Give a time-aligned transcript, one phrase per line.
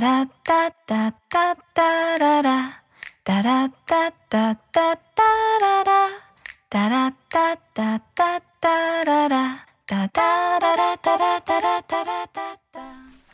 [0.00, 2.82] ラッタッタッタッタララ
[3.22, 5.22] タラッタッタッタッタ
[5.60, 6.08] ララ
[6.70, 13.09] ダラッタッタッタッタララタダララダラタラタラタラ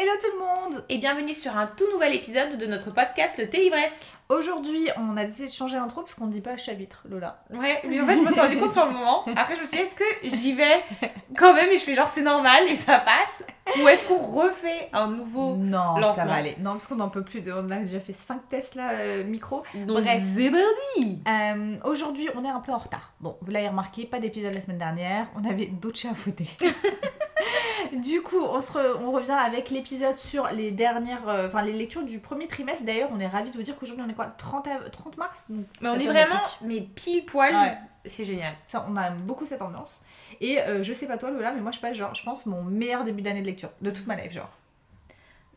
[0.00, 3.48] Hello tout le monde Et bienvenue sur un tout nouvel épisode de notre podcast Le
[3.48, 4.02] Thé Livresque.
[4.28, 7.42] Aujourd'hui, on a décidé de changer l'intro parce qu'on dit pas chapitre, Lola.
[7.50, 9.24] Ouais, mais en fait, je me suis rendu compte sur le moment.
[9.34, 10.84] Après, je me suis dit, est-ce que j'y vais
[11.36, 13.44] quand même et je fais genre c'est normal et ça passe
[13.82, 16.26] Ou est-ce qu'on refait un nouveau Non, ça lancement.
[16.26, 16.54] va aller.
[16.60, 17.40] Non, parce qu'on en peut plus.
[17.40, 17.50] De...
[17.50, 19.64] On a déjà fait 5 tests là, euh, micro.
[19.74, 20.22] Donc, Bref.
[20.38, 23.14] Euh, Aujourd'hui, on est un peu en retard.
[23.18, 25.26] Bon, vous l'avez remarqué, pas d'épisode la semaine dernière.
[25.34, 26.46] On avait d'autres chats à fouetter.
[27.96, 31.72] du coup, on, se re- on revient avec l'épisode sur les dernières, euh, enfin les
[31.72, 32.84] lectures du premier trimestre.
[32.84, 35.46] D'ailleurs, on est ravis de vous dire qu'aujourd'hui on est quoi 30, av- 30 mars?
[35.50, 37.76] Donc, Mais on est vraiment, mais pile poil, Ouais.
[38.04, 38.54] c'est génial.
[38.66, 40.00] Ça, on a beaucoup cette ambiance.
[40.40, 42.62] Et euh, je sais pas toi Lola, mais moi je passe genre, je pense mon
[42.62, 44.50] meilleur début d'année de lecture de toute ma life, genre.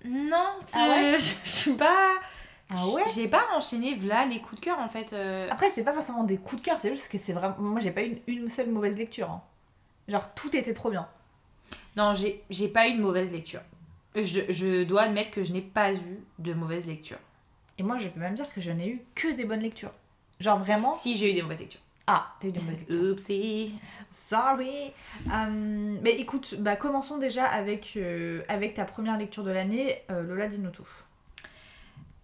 [0.05, 1.19] Non, Ah ouais?
[1.19, 2.13] je, je suis pas.
[2.73, 3.03] Ah ouais?
[3.13, 5.13] J'ai pas enchaîné là les coups de cœur en fait.
[5.13, 5.47] euh.
[5.51, 7.55] Après, c'est pas forcément des coups de cœur, c'est juste que c'est vraiment.
[7.59, 9.29] Moi, j'ai pas eu une, une seule mauvaise lecture.
[9.29, 9.41] hein.
[10.07, 11.07] Genre, tout était trop bien.
[11.97, 13.61] Non, j'ai pas eu de mauvaise lecture.
[14.15, 17.19] Je, je dois admettre que je n'ai pas eu de mauvaise lecture.
[17.77, 19.93] Et moi, je peux même dire que je n'ai eu que des bonnes lectures.
[20.39, 20.93] Genre vraiment.
[20.93, 21.81] Si j'ai eu des mauvaises lectures.
[22.07, 23.11] Ah, t'as eu des mauvaises lectures.
[23.11, 23.75] Oupsie.
[24.09, 24.91] Sorry.
[25.31, 30.01] Euh, mais écoute, bah, commençons déjà avec, euh, avec ta première lecture de l'année.
[30.09, 30.87] Euh, Lola, dis-nous tout.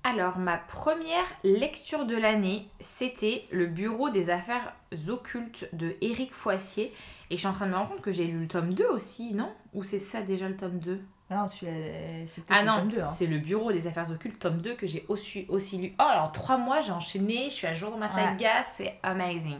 [0.10, 4.74] Alors, ma première lecture de l'année, c'était Le Bureau des affaires
[5.10, 6.94] occultes de Éric Foissier.
[7.30, 8.88] Et je suis en train de me rendre compte que j'ai lu le tome 2
[8.88, 9.52] aussi, non?
[9.74, 12.76] Ou c'est ça déjà le tome 2 Ah non, tu l'as- c'est Ah le non,
[12.78, 13.02] tome 2.
[13.02, 13.08] hein.
[13.10, 15.94] c'est Le Bureau des affaires occultes, tome 2, que j'ai aussi, aussi lu.
[16.00, 19.58] Oh, alors, trois mois, j'ai enchaîné, je suis à jour dans ma saga, c'est amazing.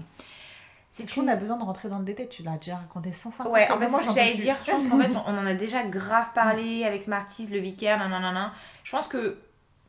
[0.88, 2.30] C'est Est-ce qu'on a besoin de rentrer dans le détail?
[2.30, 4.56] Tu l'as déjà raconté 150 Ouais, fois, en fait, moi, j'allais dire.
[4.66, 7.98] Je pense qu'en fait, on, on en a déjà grave parlé avec Smarties, le vicaire,
[8.00, 8.54] nanana.
[8.86, 9.38] Je pense que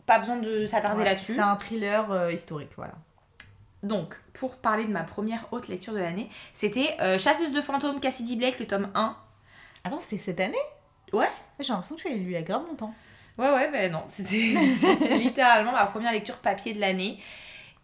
[0.08, 1.34] pas besoin de s'attarder Ouais, là-dessus.
[1.34, 2.94] C'est un thriller euh, historique, voilà.
[3.82, 8.00] Donc, pour parler de ma première haute lecture de l'année, c'était euh, Chasseuse de fantômes,
[8.00, 9.16] Cassidy Blake, le tome 1.
[9.84, 10.58] Attends, c'était cette année?
[11.12, 11.28] Ouais.
[11.60, 12.94] J'ai l'impression que tu l'as lu il y a grave longtemps.
[13.36, 17.20] Ouais, ouais, ben non, c'était littéralement ma première lecture papier de l'année.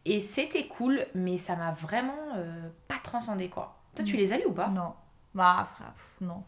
[0.07, 3.77] Et c'était cool, mais ça m'a vraiment euh, pas transcendé quoi.
[3.95, 4.69] Toi, tu les as lus ou pas?
[4.69, 4.95] Non.
[5.35, 6.43] Bah, pff, non.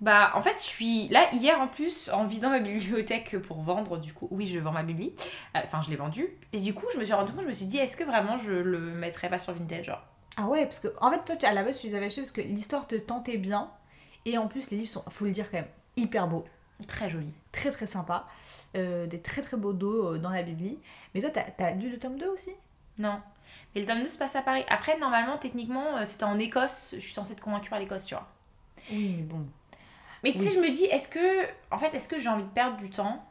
[0.00, 3.98] Bah, en fait, je suis là hier en plus en vidant ma bibliothèque pour vendre.
[3.98, 5.12] Du coup, oui, je vends ma bibli.
[5.56, 6.28] Euh, Enfin, je l'ai vendue.
[6.52, 8.38] Et du coup, je me suis rendu compte, je me suis dit, est-ce que vraiment
[8.38, 10.02] je le mettrais pas sur Vintage genre?
[10.36, 12.32] Ah ouais, parce que en fait, toi, à la base, tu les avais achetés parce
[12.32, 13.70] que l'histoire te tentait bien.
[14.24, 16.44] Et en plus, les livres sont, faut le dire quand même, hyper beaux.
[16.88, 17.30] Très joli.
[17.52, 18.26] Très très sympa.
[18.76, 20.78] Euh, des très très beaux dos euh, dans la Bibli.
[21.14, 22.50] Mais toi, t'as as lu le tome 2 aussi?
[22.96, 23.20] Non.
[23.74, 24.64] Mais le tome 2 se passe à Paris.
[24.68, 26.90] Après, normalement, techniquement, c'était en Écosse.
[26.94, 28.26] Je suis censée être convaincue par l'Écosse, tu vois.
[28.90, 29.46] Oui, mais bon.
[30.24, 30.54] Mais tu sais, Oui.
[30.56, 33.24] je me dis, est-ce que, en fait, est-ce que j'ai envie de perdre du temps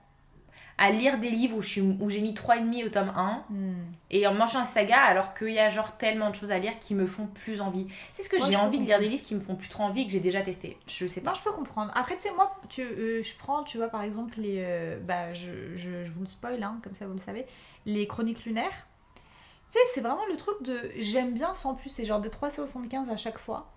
[0.81, 3.73] à lire des livres où, je suis, où j'ai mis 3,5 au tome 1 Hmm.
[4.11, 6.79] et en mangeant un saga alors qu'il y a genre tellement de choses à lire
[6.79, 7.87] qui me font plus envie?
[8.13, 9.83] C'est ce que Moi, j'ai envie de lire des livres qui me font plus trop
[9.83, 10.77] envie que j'ai déjà testé?
[10.87, 11.31] Je sais pas.
[11.31, 11.91] Non, je peux comprendre.
[11.95, 14.55] Après, tu sais, moi, tu, euh, je prends, tu vois, par exemple, les.
[14.59, 17.45] euh, bah, je, je, je vous le spoil, hein, comme ça vous le savez.
[17.85, 18.87] Les chroniques lunaires.
[19.69, 20.79] Tu sais, c'est vraiment le truc de.
[20.97, 23.69] J'aime bien sans plus, c'est genre des 375 à chaque fois.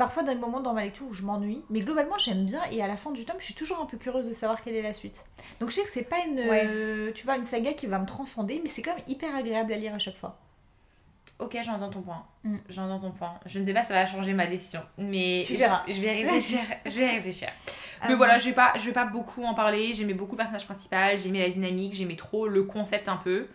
[0.00, 2.82] Parfois, dans des moments dans ma lecture où je m'ennuie, mais globalement, j'aime bien et
[2.82, 4.80] à la fin du tome, je suis toujours un peu curieuse de savoir quelle est
[4.80, 5.26] la suite.
[5.60, 6.38] Donc, je sais que c'est pas une.
[6.38, 6.62] Ouais.
[6.66, 9.74] euh, tu vois, une saga qui va me transcender, mais c'est quand même hyper agréable
[9.74, 10.38] à lire à chaque fois.
[11.38, 12.24] Ok, j'entends ton point.
[12.44, 12.56] Mm.
[12.70, 13.34] J'entends ton point.
[13.44, 15.82] Je ne sais pas si ça va changer ma décision, mais Tu je- verras.
[15.86, 16.60] Je, vais réfléchir.
[16.86, 17.48] je vais réfléchir.
[18.08, 19.92] Mais Euh, voilà, je vais pas, je vais pas beaucoup en parler.
[19.92, 23.48] J'aimais beaucoup le personnage principal, j'aimais la dynamique, j'aimais trop le concept un peu.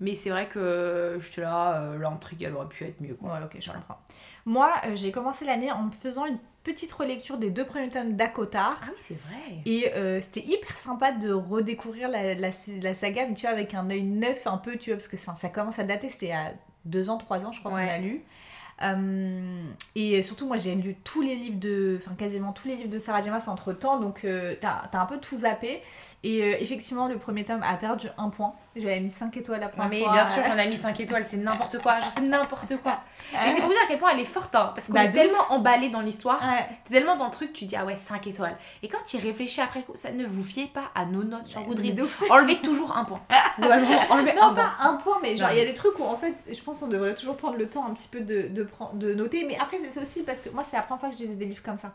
[0.00, 3.14] Mais c'est vrai que j'étais là, euh, l'intrigue elle aurait pu être mieux.
[3.14, 3.32] Quoi.
[3.32, 3.98] Ouais, ok, je comprends.
[4.44, 8.14] Moi, euh, j'ai commencé l'année en me faisant une petite relecture des deux premiers tomes
[8.14, 8.76] d'Akotar.
[8.82, 9.62] Ah oui, c'est vrai.
[9.64, 12.50] Et euh, c'était hyper sympa de redécouvrir la, la,
[12.82, 15.16] la saga, mais tu vois, avec un œil neuf un peu, tu vois, parce que
[15.16, 16.52] ça, ça commence à dater, c'était à
[16.84, 17.86] deux ans, trois ans, je crois Ouais.
[17.86, 18.22] qu'on a lu.
[18.82, 19.64] Euh,
[19.94, 22.98] et surtout, moi, j'ai lu tous les livres de, enfin, quasiment tous les livres de
[22.98, 25.82] Sarah Dimas entre temps, donc euh, t'as un peu tout zappé.
[26.22, 28.54] Et euh, effectivement, le premier tome a perdu un point.
[28.76, 30.12] J'avais mis 5 étoiles la première mais fois.
[30.12, 31.94] bien sûr, on a mis 5 étoiles, c'est n'importe quoi.
[32.14, 33.00] C'est n'importe quoi.
[33.32, 35.04] Et c'est pour vous dire à quel point elle est forte, hein, parce qu'on Bah,
[35.04, 36.66] est tellement emballé dans l'histoire, Ouais.
[36.84, 38.56] t'es tellement dans le truc, tu dis ah ouais, 5 étoiles.
[38.82, 41.60] Et quand tu y réfléchis après, ça ne vous fiez pas à nos notes sur
[41.60, 42.06] Mais Goodreads.
[42.30, 43.20] Enlevez toujours un point.
[43.58, 44.54] Globalement, enlevez un Non, point.
[44.54, 46.80] pas un point, mais genre, il y a des trucs où en fait, je pense
[46.80, 49.44] qu'on devrait toujours prendre le temps un petit peu de, de, de noter.
[49.44, 51.46] Mais après, c'est aussi parce que moi, c'est la première fois que je lisais des
[51.46, 51.92] livres comme ça.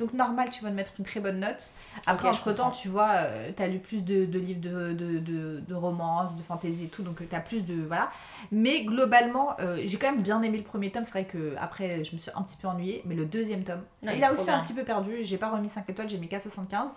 [0.00, 1.70] Donc, normal, tu vas me mettre une très bonne note.
[2.06, 4.92] Après, Ok, je entre temps, tu vois, euh, t'as lu plus de, de livres de,
[4.94, 7.02] de, de, de romances, de fantasy et tout.
[7.02, 7.84] Donc, euh, t'as plus de.
[7.86, 8.10] Voilà.
[8.50, 11.04] Mais globalement, euh, j'ai quand même bien aimé le premier tome.
[11.04, 13.02] C'est vrai que après, je me suis un petit peu ennuyée.
[13.04, 14.58] Mais le deuxième tome, il a aussi bien.
[14.58, 15.18] un petit peu perdu.
[15.20, 16.90] J'ai pas remis 5 étoiles, j'ai mis qu'à 75.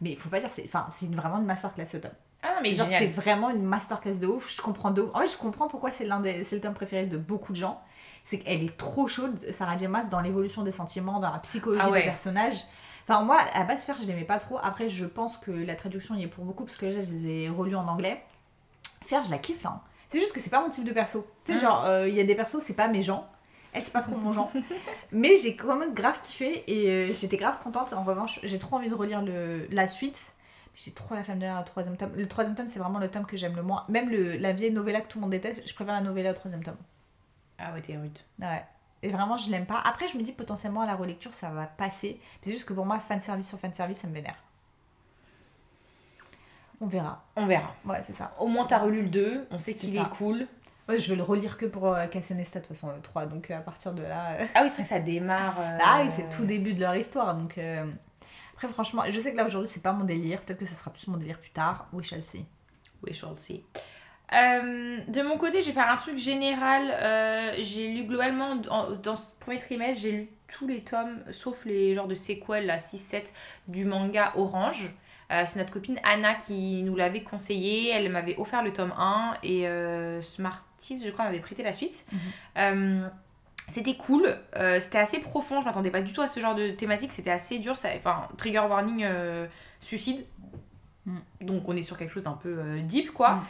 [0.00, 2.10] Mais il faut pas dire, c'est enfin, vraiment une masterclass ce tome.
[2.42, 4.54] Ah non, mais Genre, c'est vraiment une masterclass de ouf.
[4.54, 5.10] Je comprends de ouf.
[5.14, 7.58] En fait, je comprends pourquoi c'est l'un des, c'est le tome préféré de beaucoup de
[7.58, 7.82] gens.
[8.24, 9.88] C'est qu'elle est trop chaude, Sarah J.
[9.88, 12.00] Maas, dans l'évolution des sentiments, dans la psychologie Ah ouais.
[12.00, 12.62] des personnages.
[13.08, 14.58] Enfin, moi, à base faire, je l'aimais pas trop.
[14.62, 17.26] Après, je pense que la traduction y est pour beaucoup, parce que là, je les
[17.26, 18.22] ai relus en anglais.
[19.04, 19.70] Faire, je la kiffe là.
[19.70, 19.80] hein.
[20.08, 21.26] C'est juste que c'est pas mon type de perso.
[21.44, 21.62] Tu sais, Mm.
[21.62, 23.26] genre, euh, il y a des persos, c'est pas mes gens.
[23.72, 24.50] Elle, c'est pas trop mon genre.
[25.12, 27.92] Mais j'ai quand même grave kiffé et euh, j'étais grave contente.
[27.92, 30.34] En revanche, j'ai trop envie de relire le, la suite.
[30.74, 32.10] J'ai trop la flemme de lire le troisième tome.
[32.16, 33.84] Le troisième tome, c'est vraiment le tome que j'aime le moins.
[33.88, 36.34] Même le, la vieille novella que tout le monde déteste, je préfère la novella au
[36.34, 36.76] troisième tome.
[37.60, 38.18] Ah ouais, t'es rude.
[38.40, 38.64] Ouais.
[39.02, 39.80] Et vraiment, je l'aime pas.
[39.84, 42.20] Après, je me dis potentiellement à la relecture, ça va passer.
[42.42, 44.36] C'est juste que pour moi, fan service sur fan service, ça me vénère.
[46.80, 47.22] On verra.
[47.36, 47.74] On verra.
[47.84, 48.32] Ouais, c'est ça.
[48.38, 50.46] Au moins, t'as relu le 2, on sait qu'il est cool.
[50.88, 53.26] Ouais, je vais le relire que pour euh, de toute façon, le 3.
[53.26, 54.32] Donc euh, à partir de là.
[54.32, 55.60] euh, Ah oui, c'est vrai que ça démarre.
[55.60, 57.34] euh, Ah oui, c'est tout début de leur histoire.
[57.36, 57.84] Donc euh,
[58.54, 60.40] après, franchement, je sais que là aujourd'hui, c'est pas mon délire.
[60.40, 61.86] Peut-être que ça sera plus mon délire plus tard.
[61.92, 62.44] We shall see.
[63.06, 63.62] We shall see.
[64.32, 66.90] Euh, de mon côté, je vais faire un truc général.
[66.90, 71.64] Euh, j'ai lu globalement, en- dans ce premier trimestre, j'ai lu tous les tomes, sauf
[71.64, 73.32] les genres de sequels, là, 6-7,
[73.68, 74.90] du manga Orange.
[75.32, 77.90] Euh, c'est notre copine Anna qui nous l'avait conseillé.
[77.90, 79.64] Elle m'avait offert le tome 1 et
[80.22, 82.04] Smarties, je crois, m'avait prêté la suite.
[82.56, 83.10] Mhm.
[83.68, 84.36] C'était cool,
[84.80, 87.60] c'était assez profond, je m'attendais pas du tout à ce genre de thématique, c'était assez
[87.60, 89.06] dur, ça, enfin, trigger warning,
[89.80, 90.24] suicide,
[91.06, 91.16] Mm.
[91.40, 93.36] donc on est sur quelque chose d'un peu deep quoi.
[93.36, 93.42] Mm.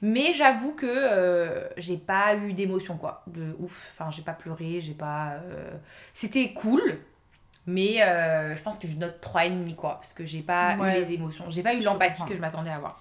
[0.00, 4.80] Mais j'avoue que euh, j'ai pas eu d'émotion quoi, de ouf, enfin j'ai pas pleuré,
[4.80, 5.32] j'ai pas...
[5.44, 5.70] euh,
[6.12, 6.98] C'était cool,
[7.66, 10.92] mais euh, je pense que je note 3,5 quoi, parce que j'ai pas Ouais.
[10.92, 13.00] eu les émotions, j'ai pas eu l'empathie que je m'attendais à avoir.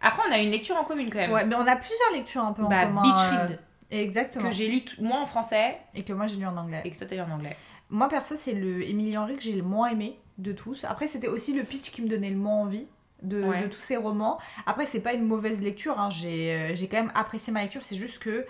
[0.00, 1.32] Après on a une lecture en commune quand même.
[1.32, 3.02] Ouais, mais on a plusieurs lectures un peu bah, en commun.
[3.02, 3.58] Beach Read,
[3.90, 4.48] Exactement.
[4.48, 6.80] que j'ai lu moi en français Et que moi, j'ai lu en anglais.
[6.84, 7.56] et que toi t'as lu en anglais.
[7.90, 10.84] Moi, perso, c'est le Émilie Henry que j'ai le moins aimé de tous.
[10.84, 12.88] Après, c'était aussi le pitch qui me donnait le moins envie.
[13.22, 13.62] De, Ouais.
[13.62, 14.38] de tous ces romans.
[14.66, 16.10] Après, c'est pas une mauvaise lecture, hein.
[16.10, 18.44] j'ai euh, j'ai quand même apprécié ma lecture, c'est juste que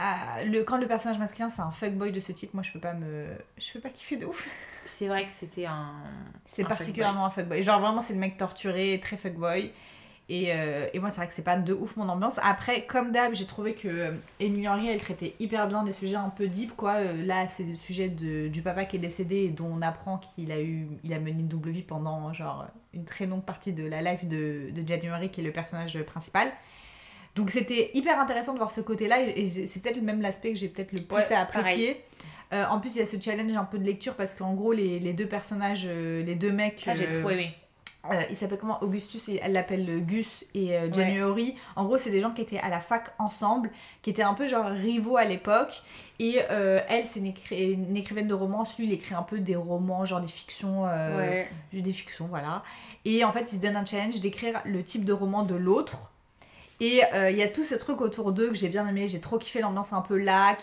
[0.00, 2.78] euh, le, quand le personnage masculin c'est un fuckboy de ce type, moi je peux
[2.80, 3.26] pas me.
[3.58, 4.48] Je peux pas kiffer de ouf.
[4.84, 5.92] C'est vrai que c'était un...
[6.44, 7.62] C'est Un particulièrement un fuckboy.
[7.62, 9.72] Genre vraiment, c'est le mec torturé, très fuckboy.
[10.28, 12.38] Et, euh, et moi, c'est vrai que c'est pas de ouf mon ambiance.
[12.42, 14.10] Après, comme d'hab, j'ai trouvé que euh,
[14.40, 16.94] Emily Henry, elle traitait hyper bien des sujets un peu deep, quoi.
[16.94, 20.18] Euh, là, c'est des sujets de, du papa qui est décédé et dont on apprend
[20.18, 23.72] qu'il a eu, il a mené une double vie pendant, genre, une très longue partie
[23.72, 26.50] de la life de, de January, qui est le personnage principal.
[27.34, 30.68] Donc c'était hyper intéressant de voir ce côté-là et c'est peut-être même l'aspect que j'ai
[30.68, 32.04] peut-être le plus Ouais, apprécié.
[32.52, 34.72] Euh, en plus, il y a ce challenge un peu de lecture parce qu'en gros,
[34.72, 37.54] les, les deux personnages, euh, les deux mecs, Ça j'ai euh, trop aimé.
[38.10, 38.82] Euh, il s'appelle comment?
[38.82, 41.54] Augustus et elle l'appelle euh, Gus et euh, January.
[41.76, 43.70] En gros, c'est des gens qui étaient à la fac ensemble,
[44.02, 45.82] qui étaient un peu genre rivaux à l'époque.
[46.18, 48.76] Et euh, elle, c'est une, écri- une écrivaine de romance.
[48.78, 51.48] Lui, il écrit un peu des romans, genre des fictions, Ouais.
[51.72, 52.62] des fictions, voilà.
[53.04, 56.10] Et en fait, il se donne un challenge d'écrire le type de roman de l'autre.
[56.80, 59.06] Et il y a tout ce truc autour d'eux que j'ai bien aimé.
[59.08, 60.60] J'ai trop kiffé l'ambiance un peu lac.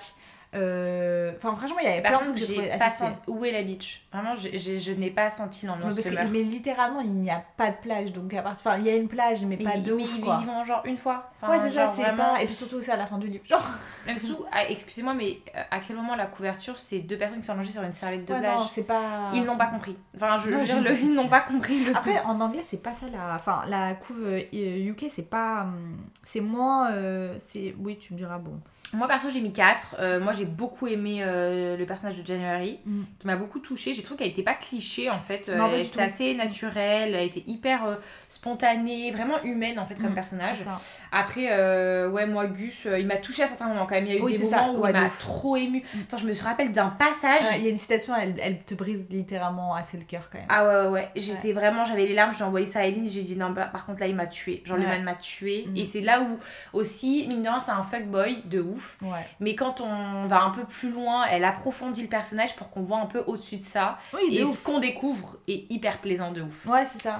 [0.55, 3.19] Euh, Enfin, franchement, il y avait Par plein de trucs que j'ai pas senti...
[3.27, 4.01] Où est la beach?
[4.11, 6.27] Vraiment, j'ai- j'ai- je n'ai pas senti Mais, l'ambiance summer.
[6.31, 8.11] mais littéralement, il n'y a pas de plage.
[8.11, 8.53] Donc, à part...
[8.53, 10.33] enfin, il y a une plage, mais, Mais, pas de mais ouf, quoi.
[10.35, 11.29] visiblement genre une fois.
[11.41, 12.41] Enfin, Ouais, c'est ça, c'est vraiment- pas.
[12.41, 13.45] Et puis surtout, c'est à la fin du livre.
[13.45, 13.63] Genre.
[14.07, 17.45] Même sous, ah, excusez-moi, mais euh, à quel moment la couverture, c'est deux personnes qui
[17.45, 19.29] sont allongées sur une serviette de Ouais, plage non, c'est pas.
[19.33, 19.95] Ils n'ont pas compris.
[20.15, 21.95] Enfin, je, je Non, veux j'ai dire, le, ils n'ont pas compris le.
[21.95, 23.35] Après, en anglais, c'est pas ça la.
[23.35, 25.61] Enfin, la couve euh, UK, c'est pas.
[25.63, 26.91] hum, C'est moins.
[26.91, 27.75] euh, C'est.
[27.79, 28.59] Oui, tu me diras, bon.
[28.93, 30.19] Moi, perso, j'ai mis 4.
[30.19, 33.01] moi, j'ai beaucoup aimé euh, le personnage de January, Mm.
[33.19, 33.93] qui m'a beaucoup touchée.
[33.93, 35.47] J'ai trouvé qu'elle était pas cliché, en fait.
[35.49, 37.95] Euh, Non, elle était assez naturelle, elle était hyper euh,
[38.29, 40.57] spontanée, vraiment humaine, en fait, comme Mm, personnage.
[41.11, 44.05] Après, euh, ouais, moi, Gus, euh, il m'a touché à certains moments quand même.
[44.05, 44.71] Il y a eu Oui, des moments ça.
[44.71, 45.83] où Ouais, il m'a trop ému.
[46.07, 47.43] Attends, je me rappelle d'un passage.
[47.57, 50.47] Il y a une citation, elle, elle te brise littéralement assez le cœur quand même.
[50.49, 51.09] Ah ouais, ouais, ouais.
[51.15, 53.85] J'étais vraiment, j'avais les larmes, j'ai envoyé ça à Eileen, j'ai dit non, bah, par
[53.85, 54.63] contre là, il m'a tué.
[54.65, 55.65] Genre, le man m'a tué.
[55.67, 55.77] Mm.
[55.77, 56.39] Et c'est là où
[56.77, 58.78] aussi, mine de rien, c'est un fuckboy de ouf.
[59.01, 59.25] Ouais.
[59.39, 62.99] Mais quand on va un peu plus loin, elle approfondit le personnage pour qu'on voit
[62.99, 63.97] un peu au-dessus de ça.
[64.13, 64.63] Oui, Et de ce ouf.
[64.63, 66.65] qu'on découvre est hyper plaisant de ouf.
[66.65, 67.19] Ouais, c'est ça.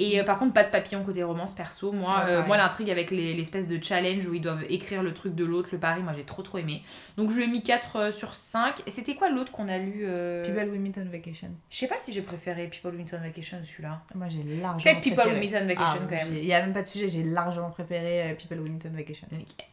[0.00, 1.90] Et euh, par contre, pas de papillon côté romance perso.
[1.90, 5.12] Moi, Ouais, euh, moi l'intrigue avec les- l'espèce de challenge où ils doivent écrire le
[5.12, 6.82] truc de l'autre, le pari, moi j'ai trop trop aimé.
[7.16, 8.82] Donc je lui ai mis 4 sur 5.
[8.86, 11.48] Et c'était quoi l'autre qu'on a lu euh, People We Meet on Vacation.
[11.68, 14.00] Je sais pas si j'ai préféré People Meet on Vacation ou celui-là.
[14.14, 16.34] Moi j'ai largement Peut-être People Meet on Vacation Ah, quand même.
[16.34, 18.96] Il n'y a même pas de sujet, j'ai largement préféré euh, People We Meet on
[18.96, 19.26] Vacation.
[19.32, 19.66] Ok.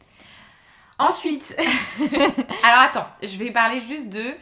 [0.97, 1.55] Ensuite,
[2.63, 4.33] alors attends, je vais parler juste de.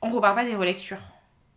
[0.00, 1.00] On repart pas des relectures.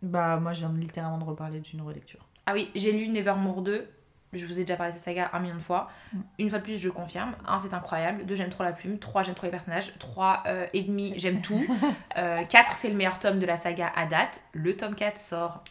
[0.02, 2.20] Bah moi je viens littéralement de reparler d'une relecture.
[2.46, 3.88] Ah oui, j'ai lu Nevermore 2.
[4.34, 5.88] Je vous ai déjà parlé de cette saga un million de fois.
[6.12, 6.20] Mm.
[6.40, 7.36] Une fois de plus, je confirme.
[7.46, 8.26] Un, c'est incroyable.
[8.26, 8.98] Deux, j'aime trop la plume.
[8.98, 9.96] Trois, j'aime trop les personnages.
[9.98, 11.64] Trois euh, et demi, j'aime tout.
[12.16, 14.44] Euh, quatre, c'est le meilleur tome de la saga à date.
[14.52, 15.64] Le tome 4 sort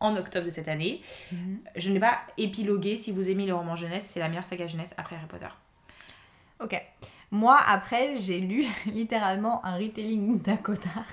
[0.00, 1.02] en octobre de cette année.
[1.76, 2.96] Je n'ai pas épilogué.
[2.96, 5.48] Si vous aimez les romans jeunesse, c'est la meilleure saga jeunesse après Harry Potter.
[6.60, 6.82] Ok.
[7.30, 11.04] Moi après j'ai lu littéralement un retelling d'Akotar.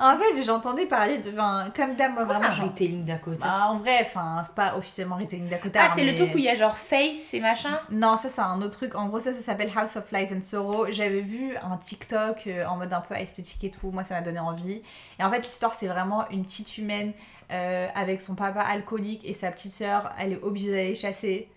[0.00, 1.30] en fait j'entendais parler de...
[1.30, 2.50] Enfin, comme dame, moi vraiment...
[2.50, 5.86] c'est un retelling d'Akotar Bah, en vrai, enfin c'est pas officiellement retelling d'Akotar.
[5.88, 8.40] Ah, c'est le truc où il y a genre Face et machin Non, ça c'est
[8.40, 8.94] un autre truc.
[8.94, 10.86] En gros, ça, ça s'appelle House of Lies and Sorrow.
[10.90, 13.90] J'avais vu un TikTok euh, en mode un peu esthétique et tout.
[13.90, 14.80] Moi, ça m'a donné envie.
[15.18, 17.12] Et en fait, l'histoire, c'est vraiment une petite humaine
[17.50, 20.12] euh, avec son papa alcoolique et sa petite sœur.
[20.18, 21.48] Elle est obligée d'aller chasser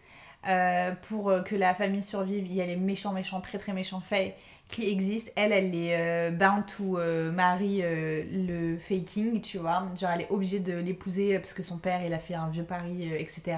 [0.48, 2.46] euh, pour euh, que la famille survive.
[2.46, 4.36] Il y a les méchants, méchants, très très méchants faits
[4.72, 5.32] qui existent.
[5.36, 9.86] Elle, elle est euh, bound to euh, euh, le faking, tu vois.
[10.00, 12.64] Genre, elle est obligée de l'épouser parce que son père, il a fait un vieux
[12.64, 13.58] pari, etc.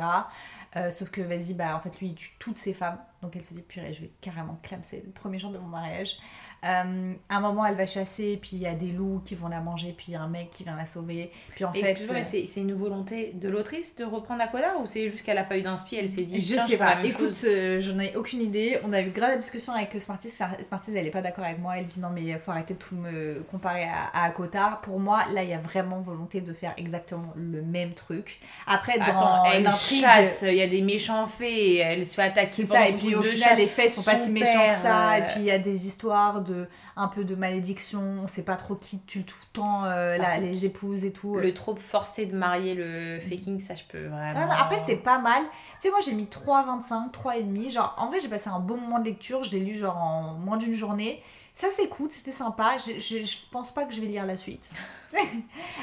[0.91, 2.97] Sauf que vas-y, bah en fait lui il tue toutes ses femmes.
[3.21, 6.17] Donc elle se dit purée, je vais carrément clamser le premier jour de mon mariage.
[6.63, 9.49] Euh, à un moment elle va chasser, puis il y a des loups qui vont
[9.49, 11.31] la manger, puis il y a un mec qui vient la sauver.
[11.49, 11.97] Puis en fait.
[12.09, 15.43] Euh, c'est c'est une volonté de l'autrice de reprendre Akotar ou c'est juste qu'elle a
[15.43, 18.79] pas eu d'inspi, elle s'est dit Je sais pas, écoute, euh, j'en ai aucune idée.
[18.83, 20.29] On a eu grave la discussion avec Smarties.
[20.29, 21.77] Smarties, elle est pas d'accord avec moi.
[21.77, 24.81] Elle dit non, mais faut arrêter de tout me comparer à, à Cotard.
[24.81, 28.39] Pour moi, là, il y a vraiment volonté de faire exactement le même truc.
[28.67, 32.49] Après, dans Attends, elle chasse, il y a des méchants faits, elle se fait attaquer
[32.49, 35.17] C'est ça, et puis au final, les faits sont pas si méchants que ça.
[35.17, 36.52] Et puis il y a des histoires de
[36.95, 38.01] un peu de malédiction.
[38.23, 41.35] On sait pas trop qui tue tout le temps euh, la- les épouses et tout.
[41.37, 44.39] Le trop forcé de marier le faking, ça je peux vraiment.
[44.41, 45.43] Ah non, après, c'était pas mal.
[45.79, 47.69] Tu sais, moi j'ai mis 3,25, 3,5.
[47.71, 49.43] Genre, en vrai, j'ai passé un bon moment de lecture.
[49.43, 51.21] Je l'ai lu genre en moins d'une journée.
[51.55, 52.77] Ça s'écoute, c'était sympa.
[52.79, 54.73] Je, je, je pense pas que je vais lire la suite.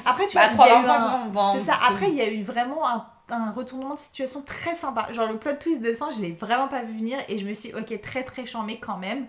[0.04, 1.64] après, tu Bah, vois, il y a eu 3,25, un- non, on va en- C'est
[1.64, 5.12] ça, après il y a eu vraiment un, un retournement de situation très sympa.
[5.12, 7.52] Genre le plot twist de fin, je l'ai vraiment pas vu venir et je me
[7.54, 9.26] suis dit, ok, très très chambé quand même.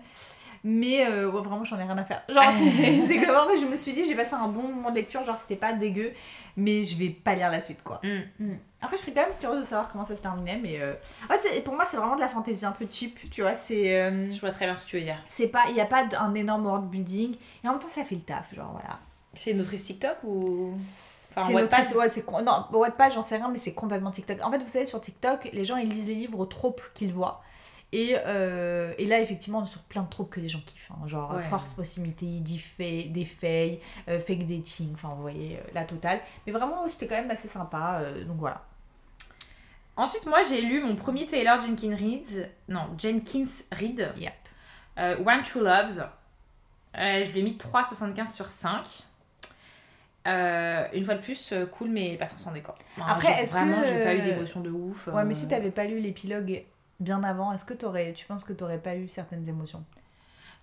[0.64, 2.22] Mais euh, ouais, vraiment, j'en ai rien à faire.
[2.28, 4.90] Genre, c'est c'est comme en fait, je me suis dit, j'ai passé un bon moment
[4.90, 6.12] de lecture, genre c'était pas dégueu,
[6.56, 8.00] mais je vais pas lire la suite quoi.
[8.04, 8.44] Mm.
[8.44, 8.56] Mm.
[8.80, 10.92] Après, je serais quand même curieuse de savoir comment ça se terminait, mais euh,
[11.28, 13.54] en fait, pour moi, c'est vraiment de la fantaisie un peu cheap, tu vois.
[13.56, 15.18] C'est euh, Je vois très bien ce que tu veux dire.
[15.28, 18.04] c'est pas, il y a pas un énorme world building et en même temps, ça
[18.04, 18.98] fait le taf, genre voilà.
[19.34, 20.74] C'est une autrice TikTok ou.
[21.34, 24.10] Enfin, C'est Wattpad notre- ouais, c'est con- non, Wattpad, j'en sais rien, mais c'est complètement
[24.10, 24.38] TikTok.
[24.44, 27.12] En fait, vous savez, sur TikTok, les gens ils lisent les livres aux tropes qu'ils
[27.14, 27.42] voient.
[27.94, 30.90] Et, euh, et là, effectivement, sur plein de tropes que les gens kiffent.
[30.92, 31.42] hein, genre Ouais.
[31.42, 36.20] force, possibilité, defay, defay, euh, fake dating, enfin, vous voyez, euh, la totale.
[36.46, 38.00] Mais vraiment, c'était quand même assez sympa.
[38.00, 38.64] euh, donc voilà.
[39.96, 42.48] Ensuite, moi j'ai lu mon premier Taylor Jenkins Reid.
[42.68, 44.10] Non, Jenkins Reid.
[44.16, 44.32] Yep.
[45.26, 46.08] One True Loves.
[46.94, 49.02] Je lui ai mis 3,75 sur 5.
[50.28, 52.74] Euh, une fois de plus, cool, mais pas transcendé quoi.
[52.96, 55.08] Enfin, Après, genre, est-ce vraiment, que, j'ai pas eu d'émotion de ouf.
[55.08, 56.64] Ouais, mais si t'avais pas lu l'épilogue
[57.02, 59.84] bien avant, est-ce que t'aurais, tu penses que t'aurais pas eu certaines émotions?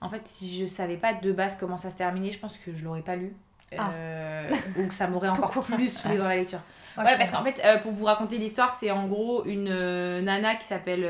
[0.02, 2.74] En fait, si je savais pas de base comment ça se terminait, je pense que
[2.74, 3.34] je l'aurais pas lu.
[3.78, 3.92] Ah.
[3.94, 6.58] Euh, ou que ça m'aurait encore plus saoulé dans la lecture.
[6.98, 10.56] Ouais, parce qu'en fait, euh, pour vous raconter l'histoire, c'est en gros une euh, nana
[10.56, 11.06] qui s'appelle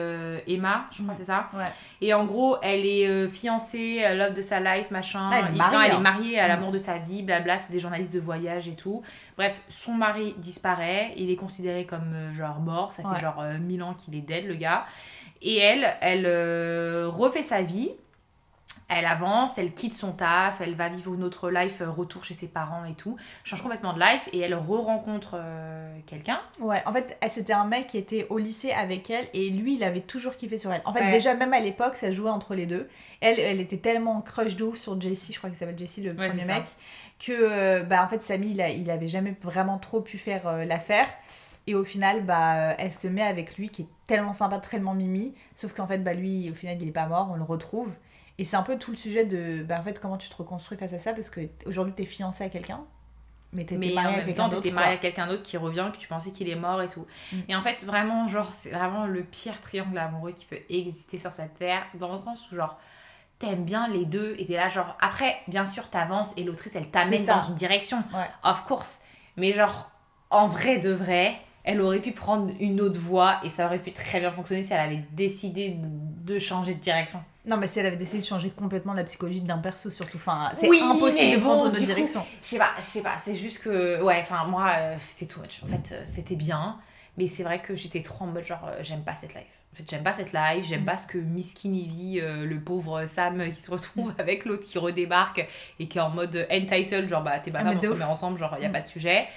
[0.45, 1.17] Emma, je crois, Mm.
[1.17, 1.48] c'est ça?
[1.53, 1.63] Ouais.
[2.01, 5.29] Et en gros, elle est fiancée, love de sa life, machin.
[5.31, 5.98] Ah, elle est Il- mariée, non, elle hein.
[5.98, 6.50] est mariée à Mm.
[6.50, 7.57] l'amour de sa vie, blabla.
[7.57, 9.03] C'est des journalistes de voyage et tout.
[9.38, 11.13] Bref, son mari disparaît.
[11.15, 12.91] Il est considéré comme genre mort.
[12.91, 14.86] Ça fait genre euh, 1000 ans qu'il est dead, le gars.
[15.41, 17.91] Et elle, elle euh, refait sa vie.
[18.91, 22.34] Elle avance, elle quitte son taf, elle va vivre une autre life, euh, retour chez
[22.34, 23.17] ses parents et tout.
[23.43, 26.39] Change complètement de life et elle re-rencontre euh, quelqu'un.
[26.60, 29.84] Ouais, en fait, c'était un mec qui était au lycée avec elle et lui, il
[29.84, 30.81] avait toujours kiffé sur elle.
[30.86, 31.12] En fait, Ouais.
[31.12, 32.89] déjà, même à l'époque, ça jouait entre les deux.
[33.22, 36.13] Elle, elle était tellement crush de ouf sur Jesse, je crois qu'il s'appelle Jesse, le
[36.13, 36.63] Ouais, premier mec,
[37.19, 40.65] que, bah, en fait, Samy, il, a- il avait jamais vraiment trop pu faire euh,
[40.65, 41.05] l'affaire.
[41.69, 44.93] Et au final, bah, euh, elle se met avec lui, qui est tellement sympa, tellement
[44.95, 45.35] mimi.
[45.53, 47.91] Sauf qu'en fait, bah, lui, au final, il est pas mort, on le retrouve.
[48.39, 50.77] Et c'est un peu tout le sujet de, bah, en fait, comment tu te reconstruis
[50.77, 52.81] face à ça, parce que aujourd'hui, t'es fiancé à quelqu'un,
[53.53, 54.71] mais t'étais mais en marié à quelqu'un d'autre.
[54.71, 57.38] marié à quelqu'un d'autre qui revient que tu pensais qu'il est mort et tout Mm.
[57.49, 61.31] et en fait vraiment genre c'est vraiment le pire triangle amoureux qui peut exister sur
[61.31, 62.77] cette terre dans le sens où genre
[63.39, 66.91] t'aimes bien les deux et t'es là genre après bien sûr t'avances et l'autrice elle
[66.91, 68.29] t'amène dans une direction Ouais.
[68.43, 69.01] of course
[69.35, 69.89] mais genre
[70.29, 71.33] en vrai de vrai
[71.71, 74.73] elle aurait pu prendre une autre voie et ça aurait pu très bien fonctionner si
[74.73, 77.23] elle avait décidé de, changer de direction.
[77.45, 80.17] Non, mais si elle avait décidé de changer complètement la psychologie d'un perso, surtout.
[80.17, 82.25] Enfin, c'est Oui, impossible de prendre bon, une autre direction.
[82.41, 84.01] Je sais pas, je sais pas, c'est juste que.
[84.01, 85.61] Ouais, enfin, moi, euh, c'était too much.
[85.63, 86.77] En fait, euh, c'était bien,
[87.17, 89.43] mais c'est vrai que j'étais trop en mode genre, euh, j'aime pas cette life.
[89.73, 93.47] En fait, j'aime pas cette life, j'aime pas ce que Miskin vit, le pauvre Sam
[93.49, 95.47] qui se retrouve avec l'autre qui redébarque
[95.79, 98.39] et qui est en mode entitled, genre, bah, t'es pas Ah, on se remet ensemble,
[98.39, 98.71] genre, y a Mm.
[98.71, 99.27] pas de sujet.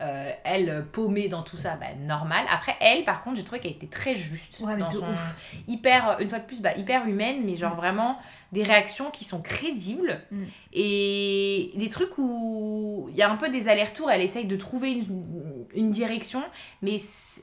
[0.00, 2.44] Euh, elle, euh, paumée dans tout ça, bah, normal.
[2.52, 4.58] Après, elle, par contre, j'ai trouvé qu'elle était très juste.
[4.60, 5.08] Ouais, dans son...
[5.12, 5.36] ouf.
[5.68, 7.76] Hyper, une fois de plus, bah, hyper humaine, mais genre Mm.
[7.76, 8.18] vraiment
[8.50, 10.42] des réactions qui sont crédibles Mm.
[10.74, 14.92] et des trucs où il y a un peu des allers-retours, elle essaye de trouver
[14.92, 16.42] une, une direction,
[16.82, 16.96] mais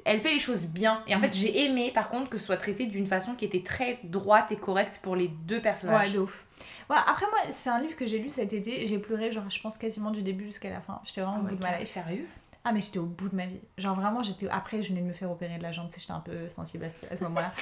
[0.06, 1.02] elle fait les choses bien.
[1.08, 3.64] Et en fait, j'ai aimé par contre que ce soit traité d'une façon qui était
[3.64, 6.10] très droite et correcte pour les deux personnages.
[6.10, 6.46] Ouais, de ouf.
[6.90, 8.86] Ouais, après, moi, c'est un livre que j'ai lu cet été.
[8.88, 11.00] J'ai pleuré, genre, je pense quasiment du début jusqu'à la fin.
[11.04, 11.88] J'étais vraiment Ah au bout de ma life.
[11.90, 12.28] sérieux?
[12.66, 13.62] Ah, mais j'étais au bout de ma vie.
[13.78, 14.48] Genre, vraiment, j'étais.
[14.50, 16.50] Après, je venais de me faire opérer de la jambe, tu sais, j'étais un peu
[16.50, 17.52] sensible à ce, moment-là.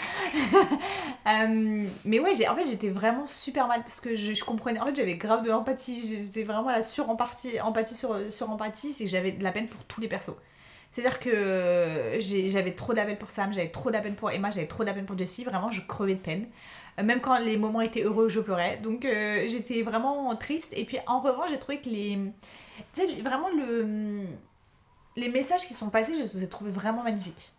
[1.27, 4.79] Euh, mais ouais, j'ai- en fait, j'étais vraiment super mal parce que je, je comprenais.
[4.79, 6.01] En fait, j'avais grave de l'empathie.
[6.23, 8.93] J'étais vraiment la sur-empathie empathie sur, sur empathie.
[8.93, 10.35] C'est que j'avais de la peine pour tous les persos.
[10.91, 14.15] C'est-à-dire que j'ai- j'avais trop de la peine pour Sam, j'avais trop de la peine
[14.15, 15.43] pour Emma, j'avais trop de la peine pour Jessie.
[15.43, 16.47] Vraiment, je crevais de peine.
[16.99, 18.77] Euh, Même quand les moments étaient heureux, je pleurais.
[18.77, 20.73] Donc, euh, j'étais vraiment triste.
[20.75, 22.17] Et puis, en revanche, j'ai trouvé que les.
[22.93, 24.25] Tu sais, vraiment le
[25.15, 27.51] les messages qui sont passés, je les ai trouvés vraiment magnifiques.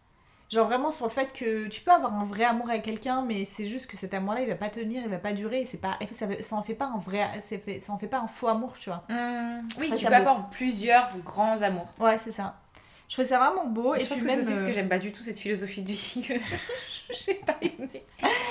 [0.51, 3.45] Genre vraiment sur le fait que tu peux avoir un vrai amour avec quelqu'un, mais
[3.45, 5.61] c'est juste que cet amour-là, il va pas tenir, il va pas durer.
[5.63, 8.07] et C'est pas, ça, ça en fait pas un vrai, ça, fait, ça en fait
[8.07, 9.03] pas un faux amour, tu vois.
[9.11, 11.91] Hum, Oui, Ça, tu peux avoir plusieurs grands amours.
[12.01, 12.55] Ouais, c'est ça.
[13.09, 13.95] Je trouvais ça vraiment beau.
[13.95, 15.39] Et je pense que c'est même, aussi parce que euh, j'aime pas du tout cette
[15.39, 16.35] philosophie de vie que
[17.27, 18.05] j'ai pas aimé.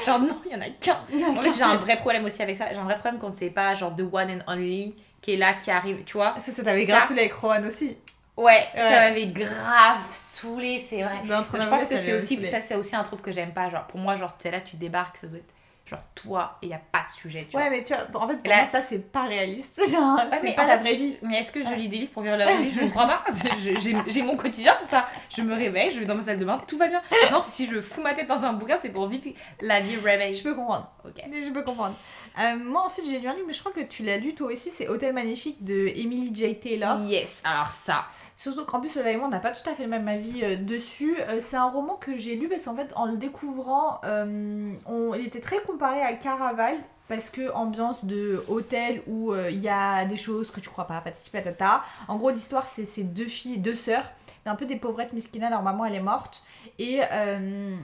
[0.06, 0.98] Genre, non, il y en a qu'un.
[1.30, 2.66] En fait, j'ai un vrai problème aussi avec ça.
[2.72, 5.54] J'ai un vrai problème quand c'est pas genre the one and only qui est là,
[5.54, 6.36] qui arrive, tu vois.
[6.40, 7.98] Ça, ça t'avait Ça- grave saoulé avec Rohan aussi.
[8.36, 11.22] Ouais, ça m'avait grave saoulé, c'est vrai.
[11.24, 13.70] Je pense que c'est aussi, ça c'est aussi un truc que j'aime pas.
[13.70, 15.54] Genre, pour moi, genre, t'es là, tu débarques, ça doit être
[15.88, 17.72] genre toi et y a pas de sujet, tu Ouais, vois.
[17.72, 19.82] mais tu vois, en fait, pour Là- moi, ça, c'est pas réaliste.
[19.90, 21.16] Genre, Ouais, c'est pas la vraie vie.
[21.22, 22.72] Mais est-ce que je lis des livres pour vivre la vraie vie?
[22.72, 23.24] Je ne crois pas.
[24.08, 25.08] J'ai mon quotidien pour ça.
[25.36, 27.02] Je me réveille, je vais dans ma salle de bain, tout va bien.
[27.32, 29.30] Non, si je fous ma tête dans un bouquin, c'est pour vivre
[29.62, 30.34] la vie réveil.
[30.34, 30.92] Je peux comprendre.
[31.06, 31.16] Ok.
[31.32, 31.96] Je peux comprendre.
[32.40, 34.52] Euh, moi, ensuite, j'ai lu un livre, mais je crois que tu l'as lu toi
[34.52, 36.60] aussi, c'est Hôtel Magnifique de Emily J.
[36.60, 37.00] Taylor.
[37.02, 38.06] Yes, alors ça.
[38.36, 41.16] Surtout qu'en plus, moi, on n'a pas tout à fait le même avis euh, dessus.
[41.30, 45.26] Euh, c'est un roman que j'ai lu parce qu'en fait, en le découvrant, on, il
[45.26, 46.78] était très comparé à Caraval.
[47.08, 50.88] Parce que ambiance de hôtel où euh, il y a des choses que tu crois
[50.88, 51.82] pas, patati patata.
[52.10, 54.12] En gros, l'histoire, c'est ces deux filles, deux sœurs,
[54.46, 56.44] un peu des pauvrettes miskina, leur maman elle est morte.
[56.80, 57.78] Et, euh,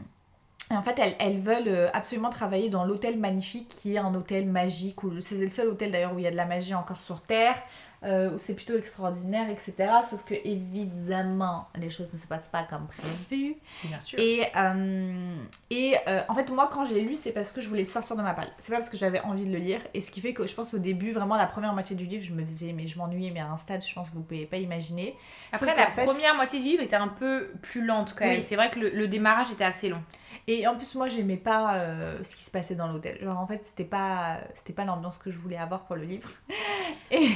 [0.73, 4.47] et en fait, elles, veulent euh, absolument travailler dans l'hôtel magnifique qui est un hôtel
[4.47, 4.95] magique.
[5.19, 7.55] C'est le seul hôtel d'ailleurs où il y a de la magie encore sur Terre
[8.03, 9.73] euh, où c'est plutôt extraordinaire, etc.
[10.09, 13.55] Sauf que évidemment, les choses ne se passent pas comme prévu.
[13.85, 14.19] Bien sûr.
[14.19, 15.35] Et, euh,
[15.69, 18.15] et euh, en fait, moi, quand j'ai lu, c'est parce que je voulais le sortir
[18.15, 18.49] de ma palle.
[18.59, 19.79] C'est pas parce que j'avais envie de le lire.
[19.93, 22.23] Et ce qui fait que je pense au début, vraiment la première moitié du livre,
[22.23, 24.45] je me disais, mais je m'ennuyais, mais à un stade, je pense que vous pouvez
[24.45, 25.15] pas imaginer.
[25.51, 28.37] Après, la fait- première moitié du livre était un peu plus lente quand même.
[28.37, 28.43] Oui.
[28.43, 30.01] C'est vrai que le, le démarrage était assez long.
[30.47, 33.17] Et en plus, moi, j'aimais pas euh, ce qui se passait dans l'hôtel.
[33.23, 36.29] Genre, en fait, c'était pas, c'était pas l'ambiance que je voulais avoir pour le livre.
[37.11, 37.27] Et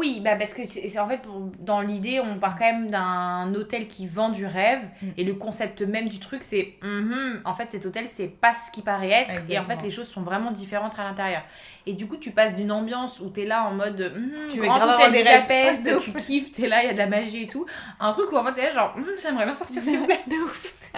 [0.00, 3.52] Oui, bah parce que c'est en fait pour- dans l'idée, on part quand même d'un
[3.54, 5.06] hôtel qui vend du rêve Mm.
[5.18, 8.70] et le concept même du truc c'est mhm, en fait cet hôtel c'est pas ce
[8.70, 11.42] qui paraît être et en fait les choses sont vraiment différentes à l'intérieur.
[11.86, 14.66] Et du coup, tu passes d'une ambiance où t'es là en mode mhm, Tu veux
[14.66, 15.12] grand hôtel.
[15.12, 17.66] Budapest, de tu kiffes, t'es là, il y a de la magie et tout,
[17.98, 20.20] un truc où en fait t'es là genre Mhm, j'aimerais bien sortir s'il vous plaît.
[20.26, 20.92] De ouf.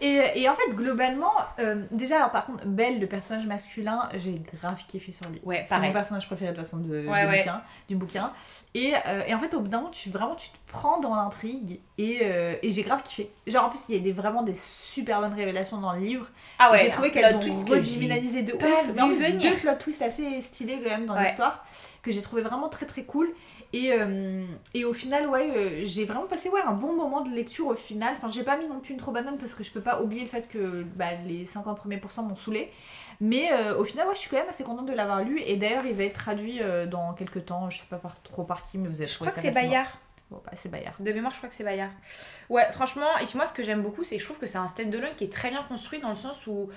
[0.00, 4.40] Et, et en fait, globalement, euh, déjà, alors par contre, Belle, le personnage masculin, j'ai
[4.54, 5.40] grave kiffé sur lui.
[5.44, 7.44] Ouais, C'est mon personnage préféré de toute façon de, ouais.
[7.94, 8.32] Bouquin, du bouquin.
[8.74, 11.14] Et, euh, et en fait, au bout d'un moment, tu, vraiment, tu te prends dans
[11.14, 13.30] l'intrigue et, euh, et j'ai grave kiffé.
[13.46, 16.28] Genre, en plus, il y a des, vraiment des super bonnes révélations dans le livre.
[16.58, 18.62] Ah ouais, j'ai trouvé qu'elles ont redynamisé de ouf.
[18.94, 21.24] Mais en plus, deux plot twists assez stylés quand même dans Ouais.
[21.24, 21.64] l'histoire
[22.02, 23.28] que j'ai trouvé vraiment très très cool.
[23.74, 27.30] Et, euh, et au final, ouais, euh, j'ai vraiment passé ouais, un bon moment de
[27.30, 28.14] lecture au final.
[28.18, 30.02] Enfin, j'ai pas mis non plus une trop bonne note parce que je peux pas
[30.02, 32.70] oublier le fait que bah, les 50 premiers pourcents m'ont saoulé.
[33.20, 35.40] Mais euh, au final, ouais, je suis quand même assez contente de l'avoir lu.
[35.46, 37.70] Et d'ailleurs, il va être traduit euh, dans quelques temps.
[37.70, 39.50] Je sais pas par, trop par qui, mais vous allez Je crois que c'est.
[39.52, 39.86] Bayard.
[40.30, 40.94] Bon, bah, c'est Bayard.
[40.98, 41.90] De mémoire, je crois que c'est Bayard.
[42.48, 44.58] Ouais, franchement, et puis moi, ce que j'aime beaucoup, c'est que je trouve que c'est
[44.58, 46.70] un stand-alone qui est très bien construit dans le sens où,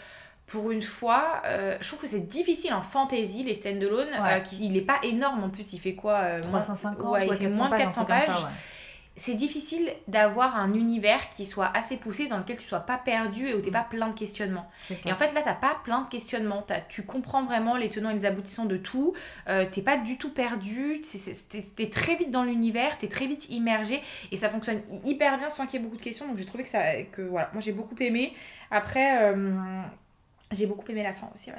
[0.45, 4.09] pour une fois, euh, je trouve que c'est difficile en fantasy, les stand-alone.
[4.09, 4.41] Ouais.
[4.41, 7.33] euh, il est pas énorme en plus, il fait quoi euh, moins- 350 ouais, il
[7.33, 8.37] fait 400 moins de pages, un 400 truc comme pages.
[8.41, 8.51] ça, ouais.
[9.17, 13.47] C'est difficile d'avoir un univers qui soit assez poussé dans lequel tu sois pas perdu
[13.47, 14.69] et où t'es pas plein de questionnements.
[15.05, 16.61] Et en fait, là, t'as pas plein de questionnements.
[16.61, 19.13] T'as- tu comprends vraiment les tenants et les aboutissants de tout.
[19.47, 20.99] Euh, t'es pas du tout perdu.
[21.03, 22.97] C'est- c'est- T'es très vite dans l'univers.
[22.97, 24.01] T'es très vite immergé.
[24.31, 26.27] Et ça fonctionne hyper bien sans qu'il y ait beaucoup de questions.
[26.27, 27.01] Donc j'ai trouvé que ça.
[27.03, 28.33] Que, voilà, moi j'ai beaucoup aimé.
[28.69, 29.81] Après, euh,
[30.51, 31.51] j'ai beaucoup aimé la fin aussi.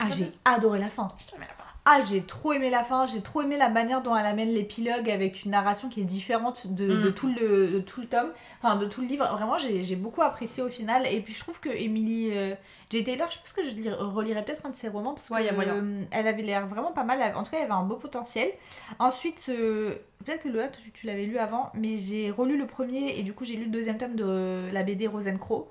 [0.00, 1.06] Ah, j'ai adoré la fin.
[1.36, 1.63] aimé la fin.
[1.86, 5.10] Ah, j'ai trop aimé la fin, j'ai trop aimé la manière dont elle amène l'épilogue
[5.10, 7.02] avec une narration qui est différente de, Mm.
[7.02, 8.30] de tout, le, de tout le tome,
[8.62, 9.28] enfin de tout le livre.
[9.36, 11.06] Vraiment, j'ai j'ai beaucoup apprécié au final.
[11.06, 12.54] Et puis, je trouve que Emily euh,
[12.88, 13.04] J.
[13.04, 15.50] Taylor, je pense que je relirai peut-être un de ses romans parce Ouais, y a
[15.50, 15.74] que, moyen.
[15.74, 17.20] euh, elle avait l'air vraiment pas mal.
[17.36, 18.50] En tout cas, elle avait un beau potentiel.
[18.98, 19.94] Ensuite, euh,
[20.24, 23.34] peut-être que Lola, tu, tu l'avais lu avant, mais j'ai relu le premier et du
[23.34, 25.68] coup, j'ai lu le deuxième tome de la BD Rosencrow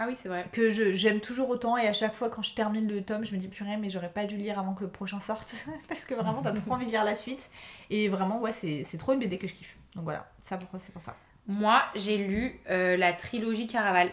[0.00, 0.46] Ah oui, c'est vrai.
[0.52, 3.38] que j'aime toujours autant et à chaque fois quand je termine le tome je me
[3.38, 6.40] dis purée mais j'aurais pas dû lire avant que le prochain sorte parce que vraiment
[6.42, 7.50] t'as trop envie de lire la suite
[7.90, 11.02] et vraiment ouais c'est trop une BD que je kiffe donc voilà ça c'est pour
[11.02, 11.14] ça
[11.48, 14.10] Moi, j'ai lu euh, la trilogie Caraval.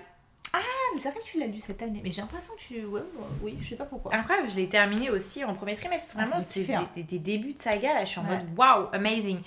[0.53, 0.57] ah
[0.93, 3.01] mais c'est vrai que tu l'as lu cette année mais j'ai l'impression que tu ouais,
[3.43, 6.15] oui je sais pas pourquoi Incroyable, je l'ai terminé aussi en premier trimestre.
[6.17, 6.89] Ah, Vraiment, me c'est des, hein.
[6.95, 7.93] des- des débuts de saga.
[7.93, 8.37] Là, je suis en Ouais.
[8.37, 9.39] mode waouh, amazing.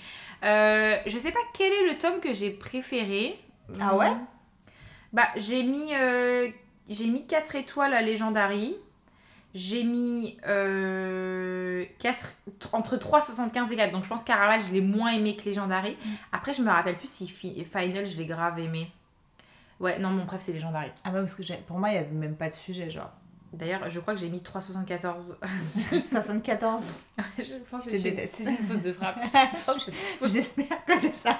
[0.43, 3.37] Euh, je sais pas quel est le tome que j'ai préféré.
[3.81, 4.11] Ah ouais?
[5.13, 6.49] Bah, j'ai mis, euh,
[6.87, 8.75] j'ai mis 4 étoiles à Legendary.
[9.55, 12.35] J'ai mis euh, 4,
[12.71, 13.91] entre 3,75 et 4.
[13.91, 15.93] Donc je pense Caraval, je l'ai moins aimé que Legendary.
[15.93, 16.09] Mm.
[16.31, 18.91] Après, je me rappelle plus si Fi- Final, je l'ai grave aimé.
[19.79, 20.91] Ouais, non, mon préf, c'est Legendary.
[21.05, 23.11] ah bah parce que pour moi il y avait même pas de sujet genre
[23.51, 25.37] D'ailleurs, je crois que j'ai mis 374.
[26.03, 26.83] 74
[27.39, 28.35] je pense Je déteste.
[28.43, 29.17] C'est une fausse de frappe.
[30.23, 31.37] j'espère que c'est ça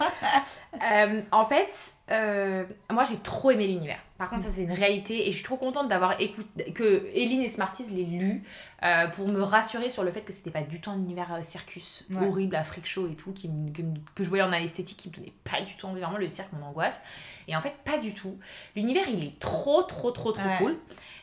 [0.91, 1.69] Euh, en fait,
[2.11, 3.99] euh, moi j'ai trop aimé l'univers.
[4.17, 7.41] Par contre, ça c'est une réalité et je suis trop contente d'avoir écouté que Eline
[7.41, 8.43] et Smarties l'aient lu
[8.83, 12.05] euh, pour me rassurer sur le fait que c'était pas du tout un univers circus
[12.09, 12.27] Ouais.
[12.27, 13.81] horrible à freak show et tout qui me- que,
[14.15, 16.01] que je voyais en esthétique qui me donnait pas du tout envie.
[16.01, 17.01] Vraiment, le cirque, mon angoisse.
[17.47, 18.37] Et en fait, pas du tout.
[18.75, 20.57] L'univers il est trop, trop, trop, trop Ouais.
[20.57, 20.77] cool.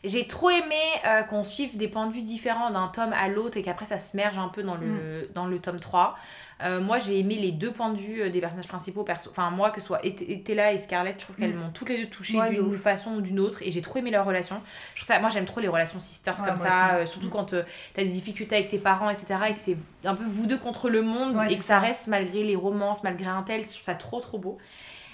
[0.07, 0.75] J'ai trop aimé
[1.07, 3.99] euh, qu'on suive des points de vue différents d'un tome à l'autre et qu'après ça
[3.99, 6.16] se merge un peu dans le, dans le tome 3.
[6.62, 9.05] Euh, moi j'ai aimé les deux points de vue euh, des personnages principaux.
[9.05, 9.29] Perso...
[9.31, 11.59] Enfin, moi que ce soit Etela et Scarlett, je trouve qu'elles Mm.
[11.61, 14.11] m'ont toutes les deux touchées Ouais, d'une façon ou d'une autre et j'ai trop aimé
[14.11, 14.62] leur relation.
[14.95, 17.47] Je trouve ça, moi j'aime trop les relations sisters Ouais, comme ça, euh, surtout quand
[17.55, 19.38] t'as des difficultés avec tes parents, etc.
[19.51, 21.79] et que c'est un peu vous deux contre le monde Ouais, et que ça ça.
[21.81, 23.62] reste malgré les romances, malgré un tel.
[23.62, 24.57] Je trouve ça trop trop beau.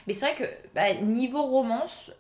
[0.07, 2.11] Mais c'est vrai que bah, niveau romance,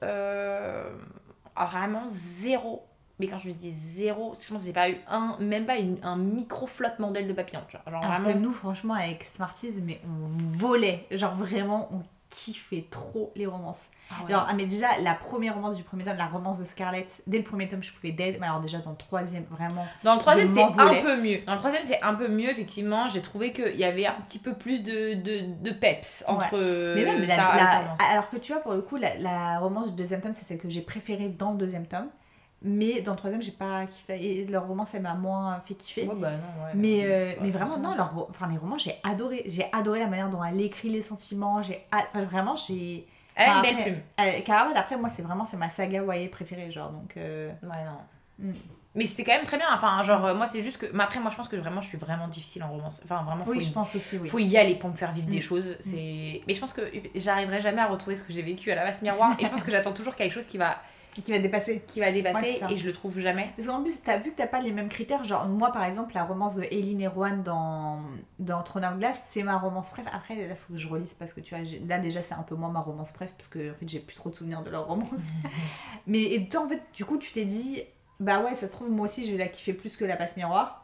[1.56, 2.84] ah, vraiment zéro.
[3.18, 5.98] Mais quand je dis zéro, je pense que j'ai pas eu un, même pas une-
[6.02, 7.60] un micro flottement d'aile de papillon.
[7.68, 7.92] Tu vois.
[7.92, 8.40] Genre Alors que vraiment.
[8.40, 11.06] nous, franchement, avec Smarties, mais on volait.
[11.10, 12.02] Genre vraiment, on
[12.35, 13.90] kiffait trop les romances.
[14.11, 14.33] Ah ouais.
[14.33, 17.38] Alors, ah, mais déjà, la première romance du premier tome, la romance de Scarlett, dès
[17.38, 18.37] le premier tome, je pouvais dead.
[18.40, 19.87] Mais alors, déjà, dans le troisième, vraiment.
[20.05, 21.40] Dans le troisième, c'est un peu mieux.
[21.47, 23.09] Dans le troisième, c'est un peu mieux, effectivement.
[23.09, 26.55] J'ai trouvé qu'il y avait un petit peu plus de, de, de peps entre.
[26.95, 27.97] mais même, la- et la- Sarah.
[28.11, 30.59] alors que tu vois, pour le coup, la, la romance du deuxième tome, c'est celle
[30.59, 32.09] que j'ai préférée dans le deuxième tome.
[32.64, 34.40] Mais dans le troisième, j'ai pas kiffé.
[34.40, 36.07] Et leur romance, elle m'a moins fait kiffer.
[36.07, 36.70] Ouais, bah non, ouais.
[36.75, 39.42] Mais, euh, mais vraiment, non, leur, ro- enfin, les romans, j'ai adoré.
[39.46, 41.62] J'ai adoré la manière dont elle écrit les sentiments.
[41.62, 43.07] J'ai, a- enfin, vraiment, j'ai.
[43.35, 44.03] Elle a une belle après-
[44.35, 44.42] plume.
[44.44, 46.90] Caraval, après, moi, c'est vraiment c'est ma saga YA préférée, genre.
[46.90, 48.46] Donc, euh, Ouais, non.
[48.51, 48.53] Mm.
[48.94, 49.66] Mais c'était quand même très bien.
[49.75, 50.85] Enfin, genre, euh, moi, c'est juste que.
[50.92, 53.01] Mais après, moi, je pense que vraiment, je suis vraiment difficile en romance.
[53.05, 53.61] Enfin, vraiment, oui, y...
[53.62, 54.29] je pense aussi, oui.
[54.29, 55.42] faut y aller pour me faire vivre des Mm.
[55.42, 55.77] choses.
[55.81, 56.42] C'est...
[56.46, 56.83] Mais je pense que
[57.14, 59.35] j'arriverai jamais à retrouver ce que j'ai vécu à la vase miroir.
[59.40, 60.77] et je pense que j'attends toujours quelque chose qui va,
[61.14, 61.83] Qui va dépasser.
[61.87, 63.51] qui va dépasser Ouais, et je le trouve jamais.
[63.57, 65.25] Parce qu'en plus, t'as vu que t'as pas les mêmes critères.
[65.25, 68.01] Genre, moi, par exemple, la romance de Eileen et Rowan dans,
[68.38, 70.07] dans Throne of Glass, c'est ma romance préf.
[70.12, 72.55] Après, là, faut que je relise parce que tu vois, là, déjà, c'est un peu
[72.55, 74.87] moins ma romance préf parce que en fait, j'ai plus trop de souvenirs de leur
[74.87, 75.29] romance.
[76.07, 77.83] Mais et toi, en fait, du coup, tu t'es dit,
[78.18, 80.37] bah ouais, ça se trouve, moi aussi, je vais la kiffer plus que la passe
[80.37, 80.82] miroir.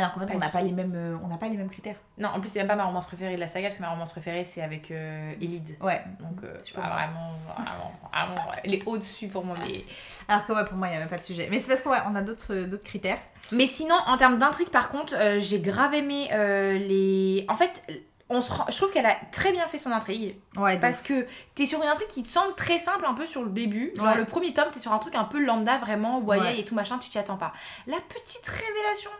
[0.00, 1.96] Alors qu'en fait, on n'a pas, les mêmes, euh, on pas les mêmes critères.
[2.16, 3.90] Non, en plus, c'est même pas ma romance préférée de la saga parce que ma
[3.90, 5.76] romance préférée, c'est avec euh, Elide.
[5.82, 6.02] Ouais.
[6.20, 9.56] Donc, euh, Je vraiment, vraiment, vraiment, elle est au-dessus pour moi.
[9.66, 9.84] Mais...
[10.26, 11.48] Alors que ouais, pour moi, il n'y a même pas de sujet.
[11.50, 13.18] Mais c'est parce qu'on ouais, on a d'autres euh, d'autres critères.
[13.52, 16.28] mais sinon, en termes d'intrigue, par contre, euh, j'ai grave aimé
[16.78, 17.44] les.
[17.48, 17.82] En fait,
[18.32, 20.36] on se rend- je trouve qu'elle a très bien fait son intrigue.
[20.56, 23.42] Ouais, Parce que t'es sur une intrigue qui te semble très simple un peu sur
[23.42, 23.92] le début.
[23.96, 24.16] Genre Ouais.
[24.16, 26.60] le premier tome, t'es sur un truc un peu lambda, vraiment, voyez Ouais.
[26.60, 27.52] et tout machin, tu t'y attends pas.
[27.88, 29.10] La petite révélation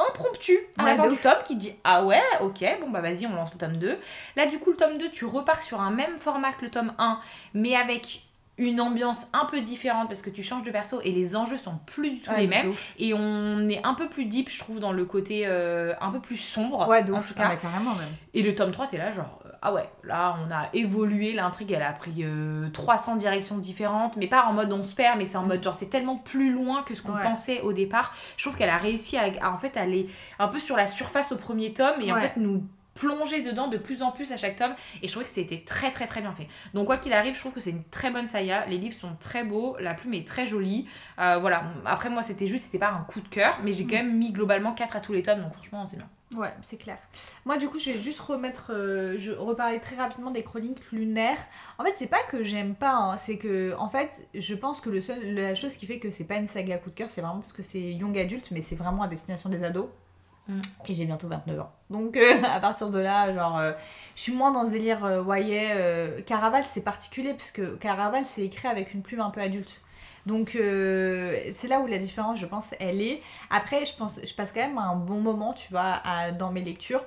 [0.00, 3.00] impromptue à Ouais, la fin du tome qui te dit Ah ouais, ok, bon bah
[3.00, 3.98] vas-y, on lance le tome 2.
[4.36, 6.92] Là, du coup, le tome 2, tu repars sur un même format que le tome
[6.98, 7.18] 1,
[7.54, 8.22] mais avec
[8.56, 11.74] une ambiance un peu différente parce que tu changes de perso et les enjeux sont
[11.86, 12.70] plus du tout Ouais, les mêmes.
[12.70, 12.92] ouf.
[12.98, 16.20] Et on est un peu plus deep, je trouve, dans le côté euh, un peu
[16.20, 16.86] plus sombre.
[16.88, 17.28] Ouais, de en ouf.
[17.28, 18.08] tout Ah, carrément même.
[18.32, 21.82] Et le tome 3, t'es là, genre, ah ouais, là, on a évolué, l'intrigue, elle
[21.82, 25.38] a pris euh, 300 directions différentes, mais pas en mode on se perd, mais c'est
[25.38, 27.22] en mode, genre, c'est tellement plus loin que ce qu'on Ouais.
[27.22, 28.14] pensait au départ.
[28.36, 31.32] Je trouve qu'elle a réussi à, à, en fait, aller un peu sur la surface
[31.32, 32.62] au premier tome et en fait, nous
[32.94, 34.72] plonger dedans de plus en plus à chaque tome
[35.02, 36.46] et je trouvais que c'était très très très bien fait.
[36.74, 38.66] Donc quoi qu'il arrive, je trouve que c'est une très bonne saga.
[38.66, 40.86] Les livres sont très beaux, la plume est très jolie.
[41.18, 43.96] Euh, voilà, après moi c'était juste, c'était pas un coup de cœur, mais j'ai quand
[43.96, 46.06] même mis globalement 4 à tous les tomes, donc franchement c'est bien.
[46.36, 46.98] Ouais, c'est clair.
[47.44, 48.72] Moi, du coup, je vais juste remettre.
[48.72, 51.38] euh, je reparler très rapidement des chroniques lunaires.
[51.78, 54.90] En fait, c'est pas que j'aime pas, hein, c'est que, en fait, je pense que
[54.90, 57.20] le seul, la chose qui fait que c'est pas une saga coup de cœur, c'est
[57.20, 59.86] vraiment parce que c'est young adulte, mais c'est vraiment à destination des ados.
[60.48, 60.60] Mm.
[60.88, 61.72] Et j'ai bientôt 29 ans.
[61.90, 63.72] Donc, euh, à partir de là, genre, euh,
[64.16, 65.70] je suis moins dans ce délire voyez,
[66.26, 69.82] Caraval, c'est particulier, parce que Caraval, c'est écrit avec une plume un peu adulte.
[70.26, 73.20] Donc, euh, c'est là où la différence, je pense, elle est.
[73.50, 76.62] Après, je pense, je passe quand même un bon moment, tu vois, à- dans mes
[76.62, 77.04] lectures.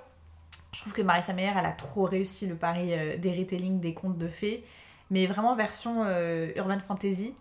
[0.74, 3.94] Je trouve que Marissa Meyer, elle a trop réussi le pari euh, des retelling des
[3.96, 4.64] contes de fées,
[5.10, 7.34] mais vraiment version euh, urban fantasy.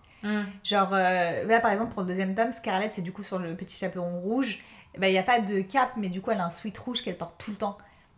[0.65, 3.55] Genre, euh, là par exemple, pour le deuxième tome, Scarlett, c'est du coup sur le
[3.55, 4.61] petit chaperon rouge.
[4.95, 7.19] Il n'y a pas de cap, mais du coup, elle a un sweat rouge qu'elle
[7.19, 7.77] porte tout le temps.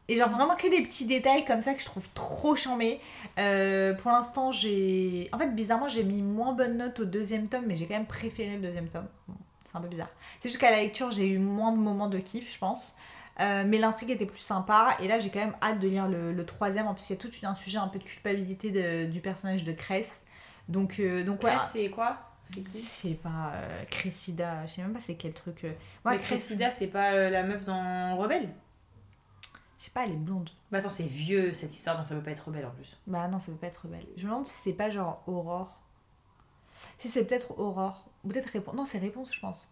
[0.09, 3.01] Et genre, vraiment que des petits détails comme ça que je trouve trop chambés.
[3.39, 5.29] Euh, pour l'instant, j'ai.
[5.33, 8.07] En fait, bizarrement, j'ai mis moins bonne note au deuxième tome, mais j'ai quand même
[8.07, 9.07] préféré le deuxième tome.
[9.29, 10.09] Bon, c'est un peu bizarre.
[10.41, 12.97] C'est juste qu'à la lecture, j'ai eu moins de moments de kiff, je pense.
[13.41, 14.97] Euh, mais l'intrigue était plus sympa.
[15.01, 16.87] Et là, j'ai quand même hâte de lire le, le troisième.
[16.87, 19.65] En plus, il y a tout un sujet un peu de culpabilité de- du personnage
[19.65, 20.25] de Cress.
[20.69, 21.59] Donc, euh, donc ouais.
[21.59, 22.19] c'est quoi?
[22.45, 25.67] C'est Je qui sais pas, euh, Cressida, je sais même pas c'est quel truc.
[26.07, 28.49] Mais Cressida, c'est pas la meuf dans Rebelle?
[29.79, 30.51] Je sais pas, elle est blonde.
[30.73, 32.99] Bah attends, c'est vieux cette histoire, donc ça peut pas être Rebelle en plus.
[33.07, 34.07] Bah non, ça peut pas être belle.
[34.17, 35.79] Je me demande si c'est pas genre Aurore.
[36.99, 38.05] Si c'est peut-être Aurore.
[38.25, 38.75] Ou peut-être Réponse.
[38.75, 39.69] Non, c'est Réponse, je pense.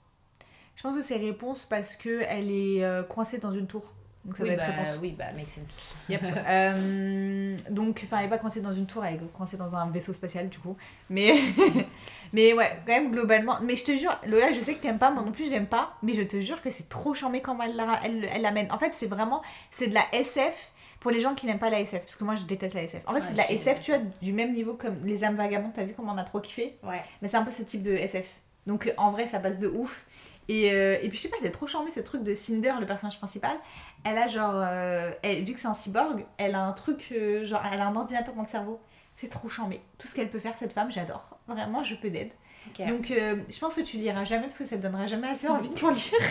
[0.76, 3.94] Je pense que c'est Réponse parce que elle est euh, coincée dans une tour.
[4.24, 4.98] Donc ça oui, être bah, Réponse.
[5.02, 5.94] oui, bah, make sense.
[6.08, 6.22] Yep.
[6.22, 9.90] Euh, donc, enfin, elle est pas coincée dans une tour, elle est coincée dans un
[9.90, 10.76] vaisseau spatial du coup.
[11.10, 11.34] Mais,
[12.32, 13.58] mais ouais, quand même globalement.
[13.62, 15.94] Mais je te jure, Lola, je sais que t'aimes pas, moi non plus j'aime pas,
[16.02, 18.70] mais je te jure que c'est trop charmé comment elle la- elle elle l'amène.
[18.72, 21.80] En fait, c'est vraiment, c'est de la SF pour les gens qui n'aiment pas la
[21.80, 23.02] SF, parce que moi je déteste la SF.
[23.06, 25.36] En fait, Ouais, c'est de la SF, tu vois, du même niveau comme Les âmes
[25.36, 26.78] vagabondes, t'as vu comment on a trop kiffé?
[26.82, 27.00] Ouais.
[27.22, 28.26] Mais c'est un peu ce type de SF.
[28.66, 30.04] Donc euh, en vrai, ça passe de ouf.
[30.48, 32.86] Et, euh, et puis je sais pas, c'est trop charmé ce truc de Cinder, le
[32.86, 33.56] personnage principal.
[34.04, 37.44] Elle a genre, euh, elle- vu que c'est un cyborg, elle a un truc, euh,
[37.44, 38.80] genre, elle a un ordinateur dans le cerveau.
[39.16, 39.80] C'est trop charmé.
[39.98, 41.38] Tout ce qu'elle peut faire, cette femme, j'adore.
[41.48, 42.32] Vraiment, je peux d'aide.
[42.78, 45.48] Donc euh, je pense que tu liras jamais parce que ça te donnera jamais assez
[45.48, 46.30] envie de lire.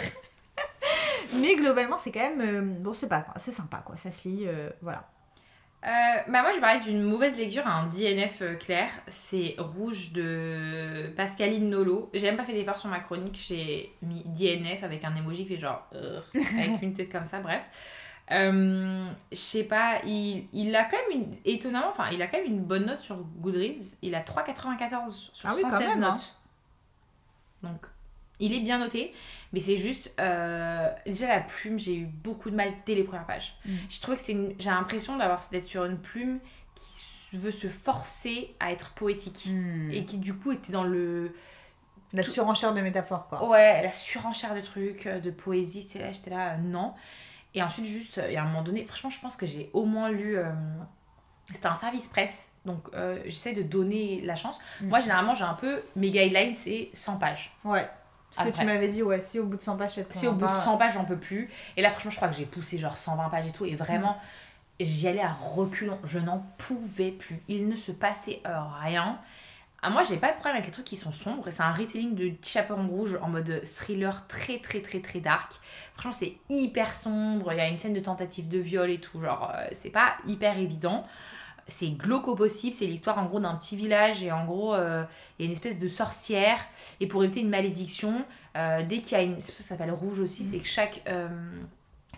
[1.41, 3.95] Mais globalement, c'est quand même, euh, bon, c'est pas, c'est sympa quoi.
[3.95, 5.10] Ça se lit, euh, voilà.
[6.28, 12.10] Bah moi je parlais d'une mauvaise lecture, un DNF clair, c'est Rouge de Pascaline Nolo.
[12.12, 15.54] J'ai même pas fait d'effort sur ma chronique, j'ai mis DNF avec un emoji qui
[15.54, 17.62] fait genre avec une tête comme ça, bref.
[18.31, 22.38] Euh, je sais pas, il, il a quand même une étonnamment, enfin il a quand
[22.38, 26.03] même une bonne note sur Goodreads, il a 3,94 sur Ah oui, quand 116 même,
[26.03, 26.11] hein.
[26.11, 26.35] notes.
[27.63, 27.85] Donc
[28.39, 29.13] il est bien noté,
[29.53, 33.25] mais c'est juste euh, déjà la plume, j'ai eu beaucoup de mal dès les premières
[33.27, 33.55] pages.
[33.65, 33.75] Mm.
[33.89, 36.39] J'ai trouvé que c'est une- j'ai l'impression d'avoir d'être sur une plume
[36.75, 39.49] qui veut se forcer à être poétique
[39.91, 41.33] et qui du coup était dans le
[42.13, 43.47] La surenchère de métaphores quoi.
[43.49, 46.93] ouais la surenchère de trucs euh, de poésie c'est là j'étais là euh, non
[47.55, 49.85] et ensuite juste euh, et à un moment donné franchement je pense que j'ai au
[49.85, 50.43] moins lu euh,
[51.45, 54.59] c'était un service presse donc euh, j'essaie de donner la chance.
[54.81, 54.87] Mm.
[54.89, 57.55] moi généralement j'ai un peu mes guidelines c'est 100 pages.
[57.63, 57.89] Ouais.
[58.35, 58.65] Parce que Après.
[58.65, 60.57] tu m'avais dit, ouais, si au bout de 100 pages, si au bout de convainc
[60.57, 61.49] pas, 100 pages j'en peux plus.
[61.77, 63.65] Et là franchement je crois que j'ai poussé genre 120 pages et tout.
[63.65, 64.17] Et vraiment
[64.79, 65.99] j'y allais à reculons.
[66.03, 67.41] Je n'en pouvais plus.
[67.47, 69.19] Il ne se passait euh, rien
[69.86, 71.45] ah, moi j'ai pas de problème avec les trucs qui sont sombres.
[71.52, 75.60] C'est un retelling de Chaperon Rouge en mode thriller très très très très dark.
[75.93, 77.54] Franchement c'est hyper sombre.
[77.54, 79.19] Il y a une scène de tentative de viol et tout.
[79.19, 81.06] Genre euh, c'est pas hyper évident.
[81.67, 85.04] C'est glauque au possible, c'est l'histoire en gros d'un petit village et en gros euh,
[85.38, 86.58] il y a une espèce de sorcière.
[87.00, 88.26] Et pour éviter une malédiction,
[88.58, 89.39] euh, dès qu'il y a une...
[89.39, 91.04] C'est pour ça que ça s'appelle rouge aussi, c'est que chaque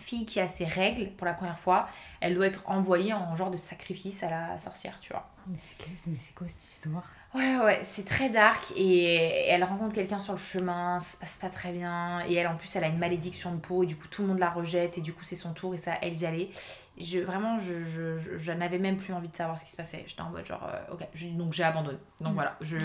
[0.00, 1.86] fille qui a ses règles pour la première fois,
[2.20, 5.28] elle doit être envoyée en genre de sacrifice à la sorcière, tu vois.
[5.48, 7.04] Mais c'est quoi cette histoire?
[7.34, 9.14] Ouais, ouais, c'est très dark et
[9.48, 12.24] elle rencontre quelqu'un sur le chemin, ça se passe pas très bien.
[12.26, 14.28] Et elle, en plus, elle a une malédiction de peau et du coup, tout le
[14.28, 16.50] monde la rejette et du coup, c'est son tour et ça, elle d'y aller.
[16.98, 19.76] Je, vraiment, je, je, je, je n'avais même plus envie de savoir ce qui se
[19.76, 20.04] passait.
[20.06, 21.06] J'étais en mode genre, euh, ok,
[21.36, 21.98] donc j'ai abandonné.
[22.20, 22.34] Donc Mm.
[22.34, 22.76] voilà, je,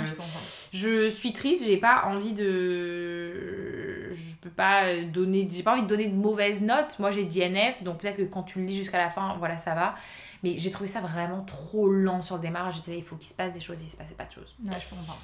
[0.73, 4.12] je suis triste, j'ai pas envie de.
[4.13, 5.47] Je peux pas donner.
[5.49, 6.99] J'ai pas envie de donner de mauvaises notes.
[6.99, 9.58] Moi, j'ai dit NF, donc peut-être que quand tu le lis jusqu'à la fin, voilà,
[9.58, 9.95] ça va.
[10.43, 12.75] Mais j'ai trouvé ça vraiment trop lent sur le démarrage.
[12.75, 14.56] J'étais là, il faut qu'il se passe des choses, il se passait pas de choses.
[14.65, 15.17] Ouais, je comprends.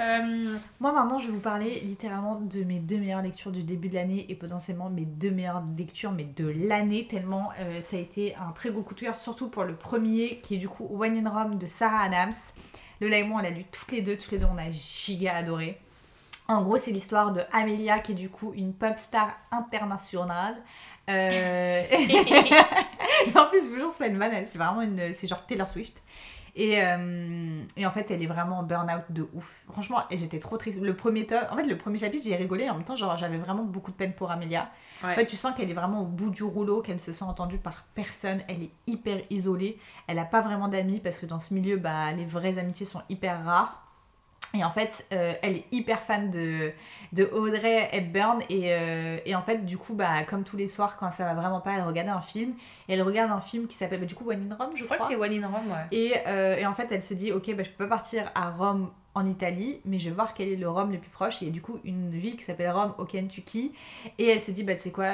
[0.00, 3.88] Euh, Moi maintenant je vais vous parler littéralement de mes deux meilleures lectures du début
[3.88, 7.98] de l'année et potentiellement mes deux meilleures lectures mais de l'année tellement euh, ça a
[7.98, 10.86] été un très gros coup de cœur surtout pour le premier qui est du coup
[10.88, 12.32] Wine in Rome de Sarah Adams.
[13.00, 15.34] Le et moi on l'a lu toutes les deux, toutes les deux on a giga
[15.34, 15.80] adoré.
[16.46, 20.56] En gros c'est l'histoire de Amelia qui est du coup une pop star internationale.
[21.08, 21.82] Euh,
[23.34, 25.12] en plus, vous jure, c'est pas une vanne, c'est vraiment une.
[25.12, 26.02] C'est genre Taylor Swift.
[26.54, 29.64] Et, euh, et en fait, elle est vraiment en burn-out de ouf.
[29.70, 30.80] Franchement, j'étais trop triste.
[30.80, 32.64] Le premier tome, en fait, le premier chapitre, j'ai rigolé.
[32.64, 34.68] Et en même temps, genre, j'avais vraiment beaucoup de peine pour Amelia.
[35.04, 35.12] Ouais.
[35.12, 37.58] En fait, tu sens qu'elle est vraiment au bout du rouleau, qu'elle se sent entendue
[37.58, 38.40] par personne.
[38.48, 39.78] Elle est hyper isolée.
[40.08, 43.02] Elle a pas vraiment d'amis parce que dans ce milieu, bah, les vraies amitiés sont
[43.08, 43.87] hyper rares.
[44.54, 46.72] Et en fait, euh, elle est hyper fan de,
[47.12, 48.40] de Audrey Hepburn.
[48.48, 51.34] Et, euh, et en fait, du coup, bah, comme tous les soirs, quand ça va
[51.34, 52.54] vraiment pas, elle regarde un film.
[52.88, 54.84] Et elle regarde un film qui s'appelle, bah, du coup, One in Rome, je, Je
[54.84, 55.86] crois que c'est One in Rome, ouais.
[55.92, 58.50] et, euh, et en fait, elle se dit, ok, bah, je peux pas partir à
[58.50, 61.42] Rome en Italie, mais je vais voir quel est le Rome le plus proche.
[61.42, 63.72] Et il y a du coup une ville qui s'appelle Rome au Kentucky.
[64.16, 65.12] Et elle se dit, bah tu sais quoi,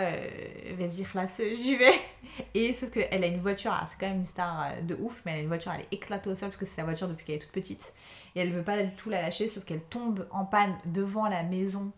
[0.79, 1.93] vas-y, relasse, j'y vais.
[2.55, 5.33] Et sauf qu'elle a une voiture, alors, c'est quand même une star de ouf, mais
[5.33, 7.25] elle a une voiture, elle est éclatée au sol parce que c'est sa voiture depuis
[7.25, 7.95] qu'elle est toute petite.
[8.37, 11.43] Et elle veut pas du tout la lâcher, sauf qu'elle tombe en panne devant la
[11.43, 11.91] maison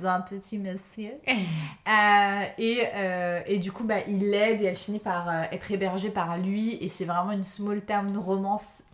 [0.00, 1.12] d'un petit monsieur.
[1.86, 5.70] Euh, et, euh, et du coup, bah, il l'aide et elle finit par euh, être
[5.70, 6.78] hébergée par lui.
[6.82, 8.84] Et c'est vraiment une small town romance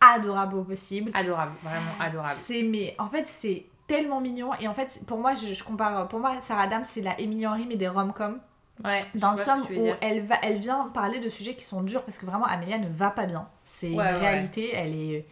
[0.00, 1.10] adorable au possible.
[1.12, 2.34] Adorable, vraiment adorable.
[2.38, 6.08] C'est mais en fait c'est tellement mignon et en fait pour moi je, je compare
[6.08, 8.38] pour moi Sarah Adams c'est la Emily Henry mais des rom-com
[8.82, 11.82] Ouais, dans le somme veux où elle va elle vient parler de sujets qui sont
[11.82, 14.16] durs parce que vraiment Amélia ne va pas bien c'est Ouais, une ouais.
[14.16, 15.26] réalité elle est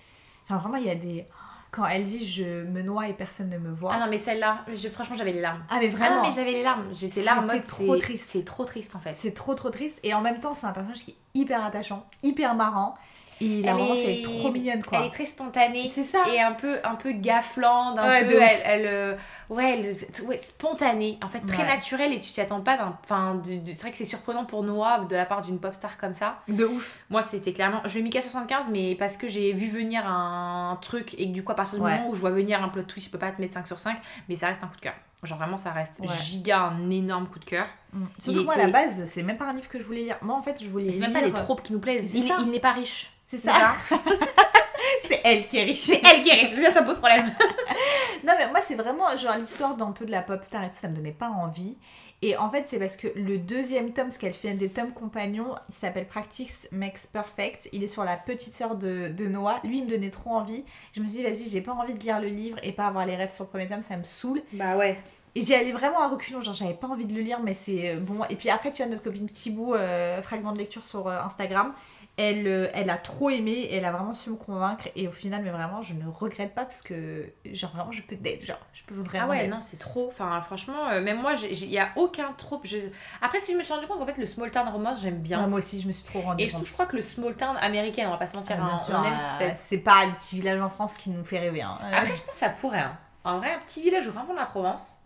[0.49, 1.27] enfin vraiment il y a des
[1.71, 4.65] quand elle dit je me noie et personne ne me voit Ah non, mais celle-là,
[4.75, 5.63] je- franchement, j'avais les larmes.
[5.69, 6.87] Ah, mais Ah vraiment non, mais j'avais les larmes.
[6.93, 7.63] J'étais là en mode.
[7.67, 8.29] trop c'est- triste.
[8.33, 9.15] C'est trop triste en fait.
[9.15, 12.07] c'est trop trop triste et en même temps c'est un personnage qui est hyper attachant
[12.23, 12.95] hyper marrant
[13.43, 15.89] et la Elle romance elle est- est trop mignonne quoi Elle est très spontanée.
[15.89, 17.13] c'est ça Et un peu, un peu
[17.99, 19.19] un Ouais, peu, elle, elle,
[19.51, 21.69] ouais, ouais, spontanée, en fait très Ouais.
[21.69, 25.01] naturelle et tu t'y attends pas d'un, enfin, c'est vrai que c'est surprenant pour Noah
[25.09, 26.39] de la part d'une pop star comme ça.
[26.49, 30.79] de ouf Moi c'était clairement, je mets 75 mais parce que j'ai vu venir un
[30.81, 31.99] truc et que du coup à partir du Ouais.
[31.99, 33.79] moment où je vois venir un plot twist, je peux pas te mettre 5 sur
[33.79, 33.97] 5,
[34.29, 34.95] mais ça reste un coup de cœur.
[35.25, 37.67] Genre vraiment ça reste giga un énorme coup de cœur.
[37.93, 38.05] Mm.
[38.21, 40.17] Surtout que moi, à la base, c'est même pas un livre que je voulais lire.
[40.23, 41.21] Moi, en fait, je voulais C'est même lire...
[41.21, 42.15] pas les tropes qui nous plaisent.
[42.15, 43.11] Il n'est pas riche.
[43.25, 43.75] C'est ça.
[45.07, 45.79] C'est elle qui est riche.
[45.79, 46.55] C'est elle qui est riche.
[46.65, 47.27] Ça, ça pose problème.
[48.27, 50.75] non, mais moi, c'est vraiment genre l'histoire d'un peu de la pop star et tout,
[50.75, 51.77] ça me donnait pas envie.
[52.21, 55.55] Et en fait, c'est parce que le deuxième tome, ce qu'elle fait des tomes compagnons,
[55.69, 57.69] il s'appelle Practice Makes Perfect.
[57.73, 59.61] Il est sur la petite sœur de, de Noah.
[59.63, 60.65] Lui, il me donnait trop envie.
[60.93, 63.07] Je me suis dit, vas-y, j'ai pas envie de lire le livre et pas avoir
[63.07, 64.43] les rêves sur le premier tome, ça me saoule.
[64.53, 64.99] Bah ouais.
[65.35, 67.91] Et j'y allais vraiment à reculons, genre j'avais pas envie de le lire, mais c'est
[67.91, 68.25] euh, bon.
[68.29, 71.75] Et puis après, tu as notre copine Thibou, euh, fragment de lecture sur euh, Instagram.
[72.19, 74.89] Elle, euh, elle a trop aimé, et elle a vraiment su me convaincre.
[74.97, 78.17] Et au final, mais vraiment, je ne regrette pas parce que, genre, vraiment, je peux
[78.17, 79.27] date, genre, je peux vraiment.
[79.27, 79.51] Ah ouais, date.
[79.51, 80.09] non, c'est trop.
[80.09, 82.67] Enfin, franchement, euh, même moi, il n'y a aucun trope.
[82.67, 82.79] Je...
[83.23, 85.41] Après, si je me suis rendu compte qu'en fait, le small town romance, j'aime bien.
[85.43, 87.35] Ah, moi aussi, je me suis trop rendue Et surtout, je crois que le small
[87.37, 89.79] town américain, on va pas se mentir, Ah, bien hein, sûr, on aime euh, c'est
[89.79, 91.63] pas le petit village en France qui nous fait rêver.
[91.63, 91.79] Hein.
[91.81, 92.81] Après, je pense que ça pourrait.
[92.81, 92.97] Hein.
[93.25, 94.99] En vrai, un petit village au fin fond de la Provence.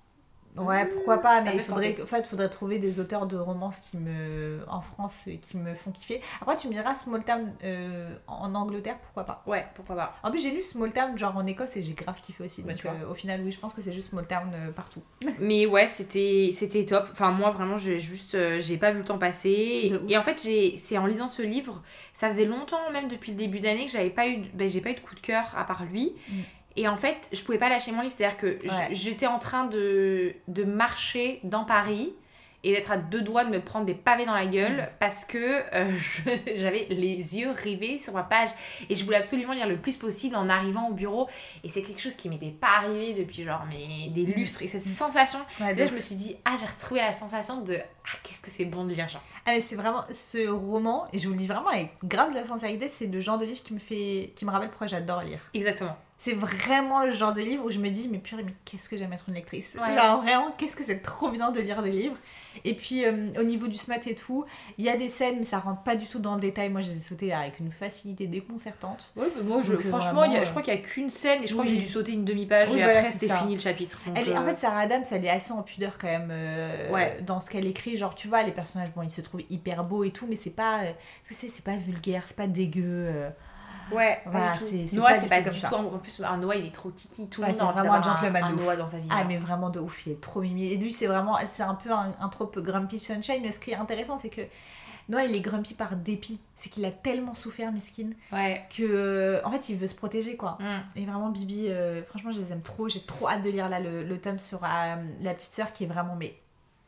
[0.57, 3.81] Ouais, pourquoi pas, Ça mais il faudrait, en fait, faudrait trouver des auteurs de romances
[3.81, 6.21] qui me, en France euh, qui me font kiffer.
[6.43, 9.43] Après, tu me diras Small Town euh, en Angleterre, pourquoi pas?
[9.47, 10.15] Ouais, pourquoi pas.
[10.23, 12.63] En plus, j'ai lu Small Town genre en Écosse et j'ai grave kiffé aussi.
[12.63, 12.97] Bah, Donc, tu vois.
[12.97, 15.03] euh, au final, oui, je pense que c'est juste Small Town euh, partout.
[15.41, 17.09] Mais ouais, c'était c'était top.
[17.13, 18.37] Enfin, moi, vraiment, j'ai juste.
[18.61, 19.93] j'ai pas vu le temps passer.
[20.09, 20.39] Et en fait,
[20.77, 24.11] c'est en lisant ce livre, ça faisait longtemps, même depuis le début d'année, que j'avais
[24.11, 24.43] pas eu.
[24.53, 26.13] Ben, j'ai pas eu de coup de cœur à part lui.
[26.29, 26.41] Mm.
[26.77, 28.15] Et en fait, je pouvais pas lâcher mon livre.
[28.17, 28.89] C'est-à-dire que Ouais.
[28.93, 32.13] j'étais en train de, de marcher dans Paris
[32.65, 34.87] et d'être à deux doigts de me prendre des pavés dans la gueule Mm.
[35.01, 35.37] parce que
[35.75, 35.97] euh,
[36.55, 38.51] j'avais les yeux rivés sur ma page
[38.89, 41.29] et je voulais absolument lire le plus possible en arrivant au bureau
[41.65, 44.85] et c'est quelque chose qui m'était pas arrivé depuis genre mais des lustres et cette
[44.85, 48.41] sensation Ouais, là je me suis dit ah j'ai retrouvé la sensation de ah qu'est-ce
[48.41, 51.33] que c'est bon de lire genre Ah mais c'est vraiment ce roman et je vous
[51.35, 53.81] le dis vraiment avec grave de la sincérité, c'est le genre de livre qui me
[53.81, 55.41] fait qui me rappelle pourquoi j'adore lire.
[55.53, 58.89] exactement C'est vraiment le genre de livre où je me dis mais purée mais qu'est-ce
[58.89, 59.75] que j'aime être une lectrice?
[59.75, 59.93] Ouais.
[59.93, 62.17] Genre vraiment qu'est-ce que c'est trop bien de lire des livres?
[62.65, 64.45] Et puis euh, au niveau du smut et tout,
[64.79, 66.69] il y a des scènes mais ça rentre pas du tout dans le détail.
[66.71, 69.15] Moi je les ai sautées avec une facilité déconcertante.
[69.17, 70.73] ouais mais moi je, Donc, euh, franchement vraiment, il y a- euh, je crois qu'il
[70.73, 71.71] y a qu'une scène et je crois oui.
[71.73, 74.17] que j'ai dû sauter une demi-page Oui, et voilà, après c'était fini le chapitre Donc,
[74.17, 76.89] Elle est, en euh, fait, Sarah Adams, elle est assez en pudeur quand même euh,
[76.93, 77.19] Ouais.
[77.27, 77.97] dans ce qu'elle écrit.
[77.97, 80.55] Genre, tu vois, les personnages, bon, ils se trouvent hyper beaux et tout, mais c'est
[80.55, 80.93] pas, euh,
[81.31, 83.11] c'est pas vulgaire, c'est pas dégueu.
[83.95, 84.65] Ouais pas Voilà, du tout.
[84.65, 86.75] c'est- c'est Noah pas c'est pas comme tout en en plus un Noah il est
[86.75, 88.53] trop tiki tout le Ouais, monde a vraiment un gentleman un.
[88.53, 90.67] Noah dans sa vie Ah, mais vraiment de ouf, il est trop mimi.
[90.73, 93.71] Et lui, c'est vraiment, c'est un peu un, un trope grumpy sunshine, mais ce qui
[93.73, 94.43] est intéressant, c'est que
[95.09, 96.39] Noah, il est grumpy par dépit.
[96.55, 100.59] C'est qu'il a tellement souffert, miskin, ouais que, en fait, il veut se protéger, quoi.
[100.61, 100.99] Mm.
[101.01, 102.89] Et vraiment, Bibi, euh, franchement, je les aime trop.
[102.89, 105.85] J'ai trop hâte de lire là le, le tome sur euh, la petite sœur qui
[105.85, 106.37] est vraiment, mais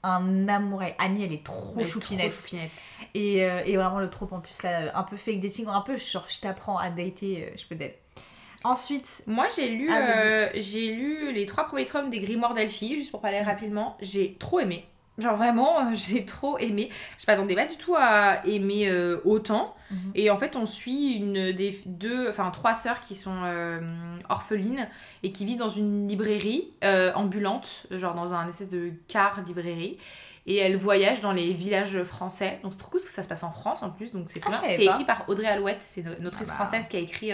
[0.05, 0.83] un amour.
[0.99, 2.31] Annie, elle est trop Elle choupinette.
[2.31, 2.71] trop choupinette.
[3.15, 5.97] Et, euh, et vraiment, le trope en plus, là, un peu fake dating, un peu
[5.97, 7.99] genre, je t'apprends à dater, euh, je peux d'être.
[8.65, 12.97] Ensuite, Moi, j'ai lu, Ah, euh, j'ai lu les trois premiers tomes des Grimoires d'Elphie,
[12.97, 13.97] juste pour parler rapidement.
[14.01, 14.87] J'ai trop aimé.
[15.19, 16.91] Genre vraiment, euh, j'ai trop aimé.
[17.19, 19.75] Je m'attendais pas du tout à aimer euh, autant.
[19.91, 20.13] Mhm.
[20.15, 23.81] Et en fait, on suit une des deux, enfin trois sœurs qui sont euh,
[24.29, 24.89] orphelines
[25.23, 26.73] et qui vivent dans une librairie
[27.15, 29.99] ambulante, genre dans un espèce de car librairie.
[30.47, 32.59] Et elles voyagent dans les villages français.
[32.63, 34.13] Donc c'est trop cool parce que ça se passe en France en plus.
[34.13, 36.65] Donc c'est Ah, C'est écrit par Audrey Alouette, c'est une autrice Ah bah.
[36.65, 37.31] française qui a écrit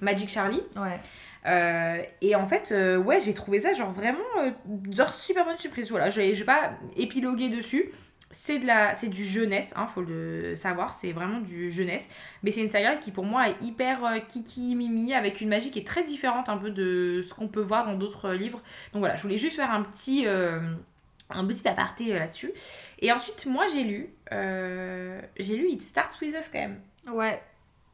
[0.00, 0.62] Magic Charlie.
[0.76, 0.98] Ouais.
[1.46, 4.50] Euh, et en fait, euh, ouais, j'ai trouvé ça genre vraiment euh,
[4.90, 5.90] genre super bonne surprise.
[5.90, 7.92] Voilà, je vais pas épiloguer dessus.
[8.32, 12.08] C'est de la c'est du jeunesse, hein, faut le savoir, c'est vraiment du jeunesse.
[12.42, 15.78] Mais c'est une saga qui pour moi est hyper kiki mimi avec une magie qui
[15.78, 18.60] est très différente un peu de ce qu'on peut voir dans d'autres livres.
[18.92, 22.52] Donc voilà, je voulais juste faire un petit un petit aparté là-dessus.
[22.98, 26.80] Et ensuite, moi j'ai lu j'ai lu It Starts With Us quand même.
[27.12, 27.40] Ouais.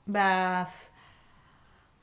[0.07, 0.66] Bah.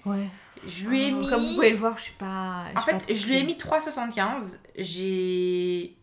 [0.06, 0.28] Ouais.
[0.68, 2.66] Je lui ai mis Comme vous pouvez le voir, je suis pas.
[2.76, 4.60] En suis pas fait, trop je lui ai mis 3,75.
[4.78, 5.95] J'ai.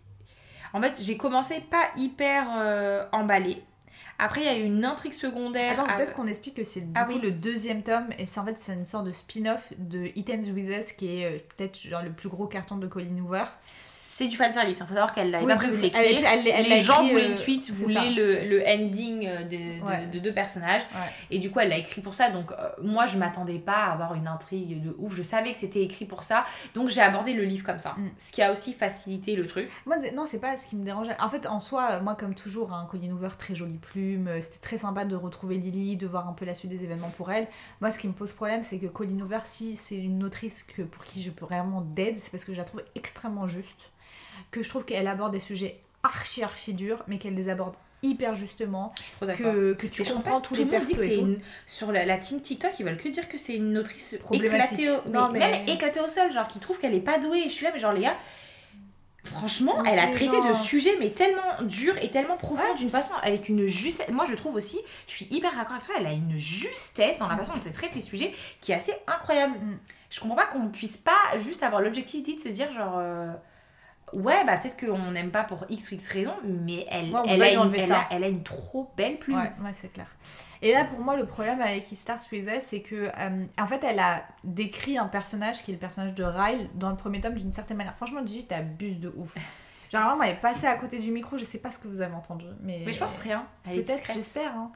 [0.72, 3.62] En fait, j'ai commencé pas hyper euh, emballée.
[4.18, 5.72] Après, il y a eu une intrigue secondaire.
[5.78, 7.20] Attends, peut-être qu'on explique que c'est du Ah coup oui.
[7.22, 10.50] le deuxième tome et c'est en fait c'est une sorte de spin-off de It Ends
[10.54, 13.44] With Us qui est euh, peut-être genre le plus gros carton de Colin Hoover.
[13.98, 14.76] C'est du fanservice.
[14.78, 16.28] Il faut savoir qu'elle n'avait Oui, pas prévu de bref, elle- l'écrire.
[16.30, 19.82] elle- elle Les gens voulaient euh, une suite, voulaient le, le ending euh, de, de-
[19.86, 20.06] Ouais.
[20.06, 20.82] de deux personnages.
[20.94, 21.10] Ouais.
[21.30, 22.28] Et du coup, elle l'a écrit pour ça.
[22.28, 25.14] Donc, euh, moi, je m'attendais pas à avoir une intrigue de ouf.
[25.14, 26.44] Je savais que c'était écrit pour ça.
[26.74, 27.94] Donc, j'ai abordé le livre comme ça.
[27.96, 28.08] Mm.
[28.18, 29.70] Ce qui a aussi facilité le truc.
[29.86, 31.16] Moi, non, c'est pas ce qui me dérangeait.
[31.18, 34.28] En fait, en soi, moi, comme toujours, un Colin Hoover, très jolie plume.
[34.42, 37.30] C'était très sympa de retrouver Lily, de voir un peu la suite des événements pour
[37.32, 37.46] elle.
[37.80, 40.82] Moi, ce qui me pose problème, c'est que Colin Hoover, si c'est une autrice que,
[40.82, 43.90] pour qui je peux vraiment d'aide, c'est parce que je la trouve extrêmement juste.
[44.50, 48.34] Que je trouve qu'elle aborde des sujets archi, archi durs, mais qu'elle les aborde hyper
[48.36, 48.92] justement.
[48.98, 49.52] Je suis trop d'accord.
[49.52, 51.20] Que, que tu Et comprends tous tout les persos que et c'est tout.
[51.26, 51.38] une...
[51.66, 55.08] sur la, la team TikTok ils veulent que dire que c'est une autrice éclatée au...
[55.08, 57.48] Non, mais mais- même éclatée au sol genre qui trouve qu'elle est pas douée je
[57.50, 58.16] suis là mais genre les gars
[59.24, 62.90] franchement Mais elle a traité genre- de sujets mais tellement durs et tellement profonds d'une
[62.90, 64.78] façon avec une justesse moi je trouve aussi
[65.08, 67.72] je suis hyper d'accord avec toi elle a une justesse dans la façon dont elle
[67.72, 69.78] traite les sujets qui est assez incroyable Mm.
[70.10, 73.32] je comprends pas qu'on puisse pas juste avoir l'objectivité de se dire genre euh,
[74.12, 77.42] Ouais, bah peut-être qu'on n'aime pas pour X ou X raison, mais elle, Ouais, elle,
[77.42, 78.00] a une, enlever elle, ça.
[78.02, 79.36] a, elle a une trop belle plume.
[79.36, 80.06] Ouais, ouais, c'est clair.
[80.62, 83.66] Et là, pour moi, le problème avec It Starts With Us, c'est que, euh, en
[83.66, 87.20] fait, elle a décrit un personnage qui est le personnage de Ryle dans le premier
[87.20, 87.96] tome d'une certaine manière.
[87.96, 89.34] Franchement, Gigi, t'abuses de ouf.
[89.92, 92.00] Genre, vraiment, elle est passée à côté du micro, je sais pas ce que vous
[92.00, 92.46] avez entendu.
[92.62, 93.44] Mais, Mais je pense rien.
[93.68, 94.52] Elle est Peut-être, j'espère.
[94.56, 94.70] hein.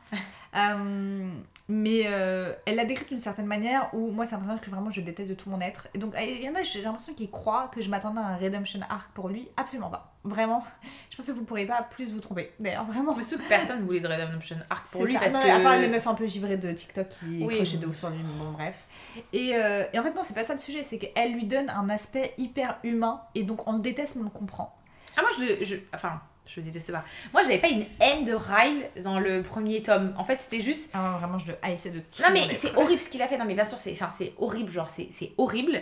[0.57, 1.31] Euh,
[1.69, 4.91] mais euh, elle l'a décrite d'une certaine manière où moi c'est un personnage que vraiment
[4.91, 5.87] je déteste de tout mon être.
[5.95, 8.37] Et donc il y en a, j'ai l'impression qu'il croit que je m'attendais à un
[8.37, 9.49] redemption arc pour lui.
[9.57, 10.13] Absolument pas.
[10.25, 10.63] Vraiment.
[11.09, 12.53] Je pense que vous ne pourrez pas plus vous tromper.
[12.59, 13.15] D'ailleurs, vraiment.
[13.17, 15.21] Mais que personne voulait de Redemption Arc pour C'est lui ça.
[15.21, 15.49] parce Non, que.
[15.49, 17.55] À part les meufs un peu givrées de TikTok qui Oui.
[17.57, 18.87] crochaient de ouf sur lui, bon, bref.
[19.33, 21.71] Et, euh, et en fait, non, c'est pas ça le sujet, c'est qu'elle lui donne
[21.71, 24.77] un aspect hyper humain et donc on le déteste, mais on le comprend.
[25.17, 25.77] Ah, moi je, je.
[25.95, 26.21] Enfin,
[26.55, 27.05] je détestais pas.
[27.33, 30.13] Moi j'avais pas une haine de Ryle dans le premier tome.
[30.19, 30.91] En fait, c'était juste.
[30.95, 32.23] Ah, vraiment, je le haïssais de tout.
[32.23, 33.39] Non, mais c'est horrible ce qu'il a fait.
[33.39, 33.95] Non, mais bien sûr, c'est
[34.39, 34.71] horrible.
[34.71, 35.81] Genre, c'est horrible.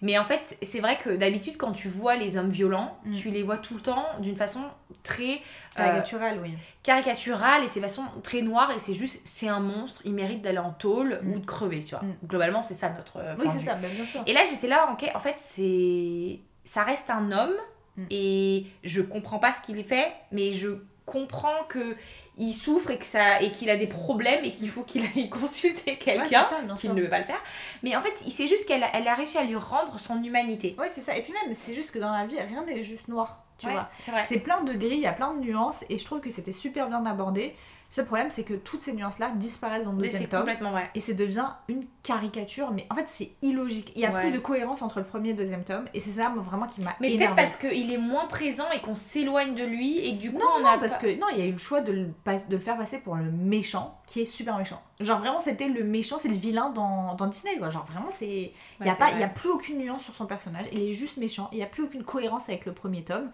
[0.00, 3.12] Mais en fait, c'est vrai que d'habitude, quand tu vois les hommes violents, Mm.
[3.14, 4.60] tu les vois tout le temps d'une façon
[5.02, 5.38] très euh,
[5.74, 6.52] Caricatural, oui.
[6.84, 10.58] caricaturale et c'est façon très noire et c'est juste, c'est un monstre, il mérite d'aller
[10.58, 11.32] en tôle Mm.
[11.32, 12.04] ou de crever, tu vois.
[12.04, 12.14] Mm.
[12.28, 13.16] Globalement, c'est ça notre.
[13.16, 14.22] euh, Oui, c'est ça, bah, bien sûr.
[14.26, 16.38] Et là, j'étais là, ok, en fait, c'est.
[16.64, 17.54] Ça reste un homme
[17.98, 18.04] Mm.
[18.10, 20.68] et je comprends pas ce qu'il fait, mais je
[21.04, 21.96] comprends que
[22.36, 25.28] il souffre et que ça et qu'il a des problèmes et qu'il faut qu'il aille
[25.30, 27.42] consulter Ouais, quelqu'un c'est bien qu'il ne veut pas le faire.
[27.82, 30.22] Mais en fait, il sait juste qu'elle a- elle a réussi à lui rendre son
[30.22, 30.76] humanité.
[30.78, 31.16] Ouais, c'est ça.
[31.16, 33.72] Et puis même, c'est juste que dans la vie, rien n'est juste noir, tu Ouais,
[33.72, 33.88] vois.
[34.00, 34.12] c'est.
[34.26, 36.52] C'est plein de grilles, il y a plein de nuances, et je trouve que c'était
[36.52, 37.54] super bien abordé.
[37.90, 40.40] Le seul problème, c'est que toutes ces nuances-là disparaissent dans le deuxième tome.
[40.40, 40.90] complètement vrai.
[40.94, 43.92] Et ça devient une caricature, mais en fait c'est illogique.
[43.96, 44.20] Il y a Ouais.
[44.22, 46.66] plus de cohérence entre le premier et le deuxième tome, et c'est ça moi, vraiment
[46.66, 50.16] qui m'a Mais peut-être parce qu'il est moins présent et qu'on s'éloigne de lui et
[50.16, 51.52] que du coup Non, on non, a parce pas- que non, il y a eu
[51.52, 54.58] le choix de le, pas- de le faire passer pour le méchant, qui est super
[54.58, 54.82] méchant.
[55.00, 57.70] Genre vraiment, c'était le méchant, c'est le vilain dans, dans Disney, quoi.
[57.70, 58.52] Genre vraiment, c'est.
[58.80, 61.16] Il n'y a, pas- y a plus aucune nuance sur son personnage, il est juste
[61.16, 63.30] méchant, il n'y a plus aucune cohérence avec le premier tome.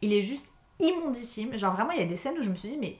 [0.00, 0.46] Il est juste
[0.80, 1.56] immondissime.
[1.58, 2.96] Genre vraiment, il y a des scènes où je me suis dit, mais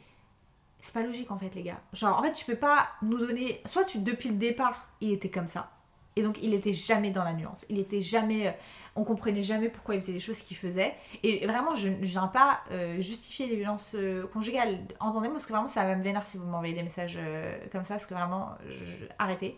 [0.81, 1.81] c'est pas logique en fait, les gars.
[1.93, 3.61] Genre en fait, tu peux pas nous donner.
[3.66, 5.70] Soit tu, depuis le départ, il était comme ça.
[6.16, 7.64] Et donc il était jamais dans la nuance.
[7.68, 8.49] Il était jamais.
[8.49, 8.53] euh,
[8.97, 10.97] On comprenait jamais pourquoi il faisait les choses qu'il faisait.
[11.22, 14.81] Et vraiment, je ne viens pas euh, justifier les violences euh, conjugales.
[14.99, 17.18] Entendez-moi, parce que vraiment, ça va me vénère si vous m'envoyez des messages
[17.70, 18.51] comme ça, parce que vraiment,
[19.20, 19.57] arrêtez.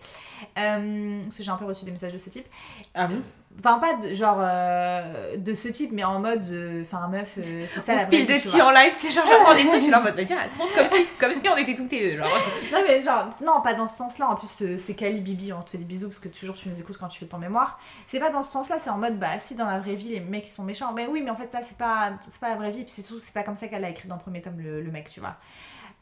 [0.54, 2.46] Parce que j'ai un peu reçu des messages de ce type.
[2.92, 3.22] Ah bon?
[3.59, 6.42] Enfin, pas de, genre euh, de ce type, mais en mode.
[6.51, 8.66] euh, Enfin, meuf, euh, c'est ça On la vraie de vie, tu tea vois.
[8.66, 10.86] en live, c'est genre j'apprends des trucs, je suis là en mode vas-y raconte comme
[10.86, 12.18] si, comme si on était toutes les deux.
[12.18, 12.28] Genre.
[12.72, 14.30] Non, mais genre, non, pas dans ce sens-là.
[14.30, 16.68] En plus, euh, c'est Kali Bibi, on te fait des bisous parce que toujours tu
[16.68, 17.78] nous écoutes quand tu fais ton mémoire.
[18.07, 20.20] C'est pas dans ce sens-là, c'est en mode, bah, si dans la vraie vie les
[20.20, 20.92] mecs ils sont méchants.
[20.94, 22.84] Mais oui, mais en fait ça c'est pas pas la vraie vie.
[22.84, 24.80] Puis c'est tout, c'est pas comme ça qu'elle a écrit dans le premier tome le,
[24.80, 25.36] le mec, tu vois.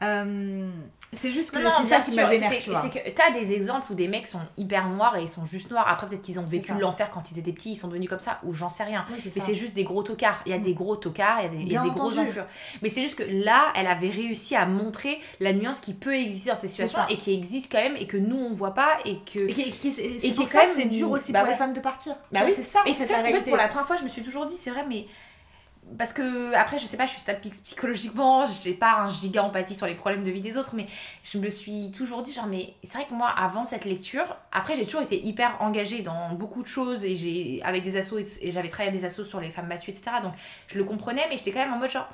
[0.03, 0.69] Euh,
[1.13, 3.95] c'est juste que c'est ça qui m'a vénère, tu c'est que t'as des exemples où
[3.95, 5.89] des mecs sont hyper noirs et ils sont juste noirs.
[5.89, 8.39] Après, peut-être qu'ils ont vécu l'enfer quand ils étaient petits, ils sont devenus comme ça,
[8.45, 9.07] ou j'en sais rien.
[9.11, 10.41] Oui, Mais c'est juste des gros tocards.
[10.47, 12.47] Il y a des gros tocards, il y a des, y a des gros enflures.
[12.83, 16.51] Mais c'est juste que là, elle avait réussi à montrer la nuance qui peut exister
[16.51, 19.19] dans ces situations et qui existe quand même et que nous on voit pas et
[19.21, 19.39] que.
[19.41, 21.55] Et qui, qui- Et qui quand que c'est même- dur aussi bah pour ouais.
[21.55, 22.15] les femmes de partir.
[22.31, 22.53] Bah oui.
[22.55, 22.81] c'est ça.
[22.87, 25.07] Et c'est ça pour la première fois, je me suis toujours dit, c'est vrai, mais.
[25.97, 29.43] Parce que, après, je sais pas, je suis stable psy- psychologiquement, j'ai pas un giga
[29.43, 30.87] empathie sur les problèmes de vie des autres, mais
[31.23, 34.77] je me suis toujours dit, genre, mais c'est vrai que moi, avant cette lecture, après,
[34.77, 38.27] j'ai toujours été hyper engagée dans beaucoup de choses et j'ai, avec des assos, et,
[38.43, 40.17] et j'avais travaillé à des assos sur les femmes battues, etc.
[40.23, 40.35] Donc,
[40.67, 42.09] je le comprenais, mais j'étais quand même en mode, genre,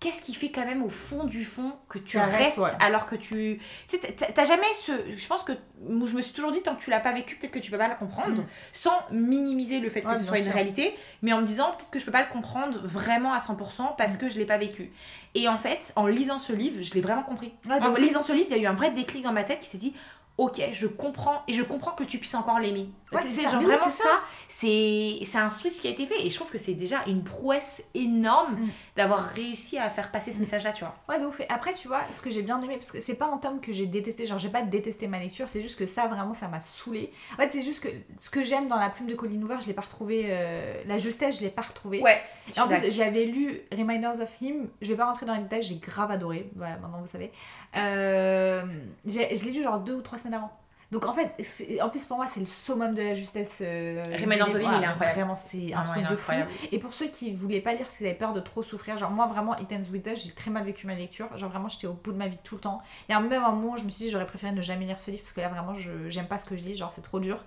[0.00, 2.70] qu'est-ce qui fait quand même au fond du fond que tu restes ouais.
[2.80, 3.60] alors que tu.
[3.88, 4.92] Tu sais, t'as- jamais ce.
[5.16, 5.52] Je pense que.
[5.88, 7.78] Je me suis toujours dit, tant que tu l'as pas vécu, peut-être que tu peux
[7.78, 8.46] pas la comprendre, Mm.
[8.72, 11.90] sans minimiser le fait que Ouais, ce soit une réalité, mais en me disant, peut-être
[11.90, 14.18] que je peux pas le comprendre vraiment à 100% parce Mm.
[14.18, 14.92] que je l'ai pas vécu.
[15.34, 17.52] Et en fait, en lisant ce livre, je l'ai vraiment compris.
[17.68, 19.60] Ouais, en lisant ce livre, il y a eu un vrai déclic dans ma tête
[19.60, 19.94] qui s'est dit.
[20.38, 22.88] Ok, je comprends et je comprends que tu puisses encore l'aimer.
[23.12, 23.50] Ouais, c'est ça.
[23.50, 24.20] genre vraiment c'est ça.
[24.48, 27.82] C'est un switch qui a été fait et je trouve que c'est déjà une prouesse
[27.94, 28.68] énorme Mm.
[28.96, 30.94] d'avoir réussi à faire passer ce message-là, tu vois.
[31.08, 31.40] Ouais, de ouf.
[31.40, 33.60] Et après, tu vois, ce que j'ai bien aimé, parce que c'est pas un tome
[33.60, 36.48] que j'ai détesté, genre j'ai pas détesté ma lecture, c'est juste que ça, vraiment, ça
[36.48, 37.12] m'a saoulé.
[37.34, 39.66] En fait, c'est juste que ce que j'aime dans la plume de Colin Hoover, je
[39.66, 40.26] l'ai pas retrouvé.
[40.28, 42.00] euh, la justesse, je l'ai pas retrouvé.
[42.02, 42.20] Ouais.
[42.56, 45.62] Et en plus, j'avais lu Reminders of Him, je vais pas rentrer dans les détails,
[45.62, 47.30] j'ai grave adoré, voilà, maintenant vous savez.
[47.76, 48.62] Euh,
[49.06, 50.52] je l'ai lu genre deux ou trois semaines avant.
[50.90, 51.34] Donc en fait,
[51.82, 53.58] en plus pour moi, c'est le summum de la justesse.
[53.60, 54.22] Euh, livre.
[54.22, 55.18] Him, il est Voilà, incroyable.
[55.18, 56.32] Vraiment, c'est un Ah truc de fou.
[56.72, 59.10] Et pour ceux qui voulaient pas lire parce qu'ils avaient peur de trop souffrir, genre
[59.10, 61.36] moi vraiment, It Ends With Us, j'ai très mal vécu ma lecture.
[61.36, 62.80] Genre vraiment, j'étais au bout de ma vie tout le temps.
[63.08, 64.86] Il y a même un moment où je me suis dit, j'aurais préféré ne jamais
[64.86, 66.90] lire ce livre parce que là vraiment, je j'aime pas ce que je lis, genre
[66.90, 67.44] c'est trop dur.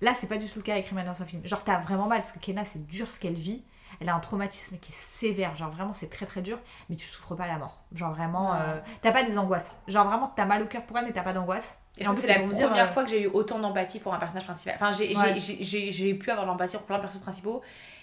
[0.00, 1.40] Là, c'est pas du tout le cas avec Reminders of Him.
[1.44, 3.64] Genre t'as vraiment mal parce que Kenna, c'est dur ce qu'elle vit.
[4.00, 6.58] Elle a un traumatisme qui est sévère, genre vraiment c'est très très dur,
[6.88, 7.80] mais tu souffres pas à la mort.
[7.92, 9.76] Genre vraiment, euh, t'as pas des angoisses.
[9.88, 11.78] Genre vraiment, t'as mal au cœur pour elle, mais t'as pas d'angoisse.
[11.96, 14.14] Et en plus, c'est la dire, première euh, fois que j'ai eu autant d'empathie pour
[14.14, 14.74] un personnage principal.
[14.76, 15.34] Enfin, Ouais.
[15.38, 17.62] j'ai pu avoir de l'empathie pour plein de personnages principaux,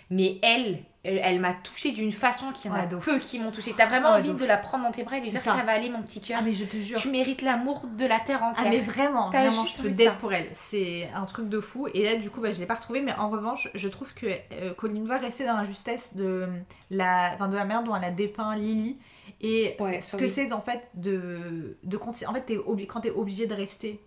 [0.09, 3.19] mais elle, elle, elle m'a touchée d'une façon qu'il y en a Ouais, de peu
[3.19, 3.73] qui m'ont touchée.
[3.77, 5.41] T'as vraiment Ouais, envie de de, la prendre dans tes bras et lui C'est dire
[5.41, 5.55] ça.
[5.57, 6.37] ça va aller, mon petit cœur.
[6.41, 6.99] Ah mais je te jure.
[6.99, 8.69] Tu mérites l'amour de la terre Ah entière.
[8.69, 10.47] mais vraiment, T'as vraiment, je peux de d'être pour elle.
[10.51, 11.87] C'est un truc de fou.
[11.93, 13.01] Et là, du coup, bah, je l'ai pas retrouvé.
[13.01, 16.47] Mais en revanche, je trouve que euh, Colin va rester dans la justesse de
[16.89, 18.95] la, enfin, de la manière dont elle a dépeint Lily.
[19.41, 22.29] Et Ouais, ce que c'est en fait de, de continuer.
[22.29, 23.99] En fait, t'es obli- quand tu es obligé de rester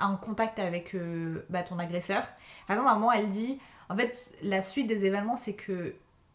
[0.00, 2.22] en contact avec euh, bah, ton agresseur.
[2.66, 3.58] Par exemple, à un moment, elle dit
[3.92, 5.94] en fait, la suite des événements, c'est que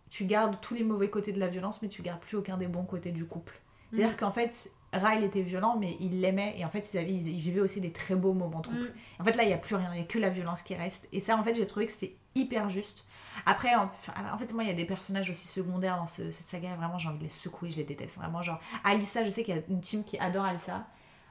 [0.10, 2.68] tu gardes tous les mauvais côtés de la violence, mais tu gardes plus aucun des
[2.68, 3.60] bons côtés du couple.
[3.92, 4.18] C'est-à-dire Mm.
[4.18, 7.40] qu'en fait, Ryle était violent, mais il l'aimait, et en fait, ils, avaient- ils- ils
[7.42, 8.80] vivaient aussi des très beaux moments de couple.
[8.80, 9.22] Mm.
[9.22, 10.76] En fait, là, il n'y a plus rien, il n'y a que la violence qui
[10.76, 11.08] reste.
[11.12, 13.06] Et ça, en fait, j'ai trouvé que c'était hyper juste.
[13.46, 13.90] Après, en,
[14.38, 17.10] fait, moi, il y a des personnages aussi secondaires dans ce- cette saga, vraiment, j'ai
[17.10, 18.18] envie de les secouer, je les déteste.
[18.18, 20.88] Vraiment, genre, Alissa, je sais qu'il y a une team qui adore Alissa.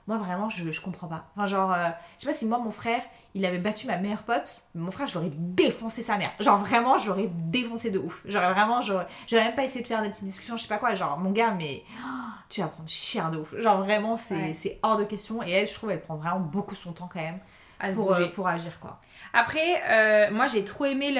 [0.06, 1.24] Moi, vraiment, je, je comprends pas.
[1.34, 3.02] Enfin, genre, euh, je sais pas si moi, mon frère,
[3.34, 6.30] il avait battu ma meilleure pote, mais mon frère, je l'aurais défoncé sa mère.
[6.38, 8.22] Genre, vraiment, j'aurais défoncé de ouf.
[8.28, 10.94] J'aurais vraiment, j'aurais même pas essayé de faire des petites discussions, je sais pas quoi.
[10.94, 12.08] Genre, mon gars, mais oh,
[12.48, 13.54] tu vas prendre cher de ouf.
[13.58, 14.78] Genre, vraiment, c'est Ouais.
[14.82, 15.42] hors de question.
[15.42, 17.40] Et elle, je trouve, elle prend vraiment beaucoup son temps quand même
[17.80, 19.00] À pour, euh, pour agir, quoi.
[19.38, 21.12] Après, euh, moi j'ai trop aimé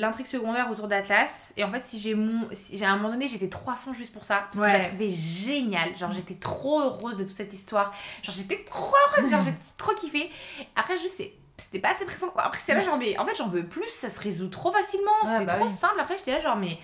[0.00, 1.52] l'intrigue secondaire autour d'Atlas.
[1.56, 3.92] Et en fait, si j'ai mon, si à un moment donné, j'étais trop à fond
[3.92, 4.46] juste pour ça.
[4.46, 4.78] Parce que je Ouais.
[4.78, 5.96] la trouvais géniale.
[5.96, 7.92] Genre, j'étais trop heureuse de toute cette histoire.
[8.22, 9.30] Genre, j'étais trop heureuse.
[9.30, 10.30] Genre, j'ai trop kiffé.
[10.74, 12.42] Après, juste, c'est- c'était pas assez présent quoi.
[12.44, 13.88] Après, j'étais là, genre, mais en fait, j'en veux plus.
[13.90, 15.12] Ça se résout trop facilement.
[15.24, 15.70] Ouais, C'était bah trop oui.
[15.70, 16.00] simple.
[16.00, 16.76] Après, j'étais là, genre, mais.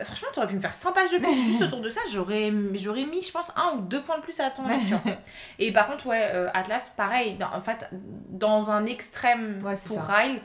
[0.00, 2.00] Euh, Franchement, t'aurais pu me faire 100 pages de plus juste autour de ça.
[2.12, 5.00] J'aurais, j'aurais mis, je pense, un ou deux points de plus à ton lecture.
[5.58, 7.34] Et par contre, ouais, euh, Atlas, pareil.
[7.36, 10.12] dans- en fait, dans un extrême Ouais, pour ça.
[10.14, 10.40] Ryle,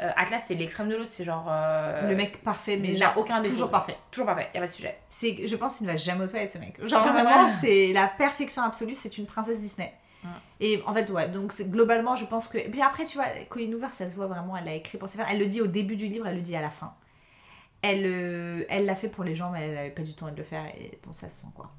[0.00, 1.10] euh, Atlas, c'est l'extrême de l'autre.
[1.10, 1.46] C'est genre.
[1.50, 3.54] euh, Le mec parfait, mais il genre, aucun défaut.
[3.54, 3.96] toujours parfait.
[4.10, 4.98] Toujours parfait, y a pas de sujet.
[5.10, 6.78] C'est, je pense qu'il ne va jamais aux toilettes, ce mec.
[6.86, 7.52] Genre, Ah, vraiment, ouais.
[7.60, 8.94] c'est la perfection absolue.
[8.94, 9.92] C'est une princesse Disney.
[10.60, 12.58] Et en fait, ouais, donc globalement, je pense que.
[12.58, 15.08] Et puis après, tu vois, Colleen Hoover, ça se voit vraiment, elle l'a écrit pour
[15.08, 15.24] ses fans.
[15.30, 16.92] Elle le dit au début du livre, elle le dit à la fin.
[17.82, 20.32] Elle euh, elle l'a fait pour les gens, mais elle n'avait pas du tout envie
[20.32, 20.64] de le faire.
[20.78, 21.70] Et bon, ça se sent quoi.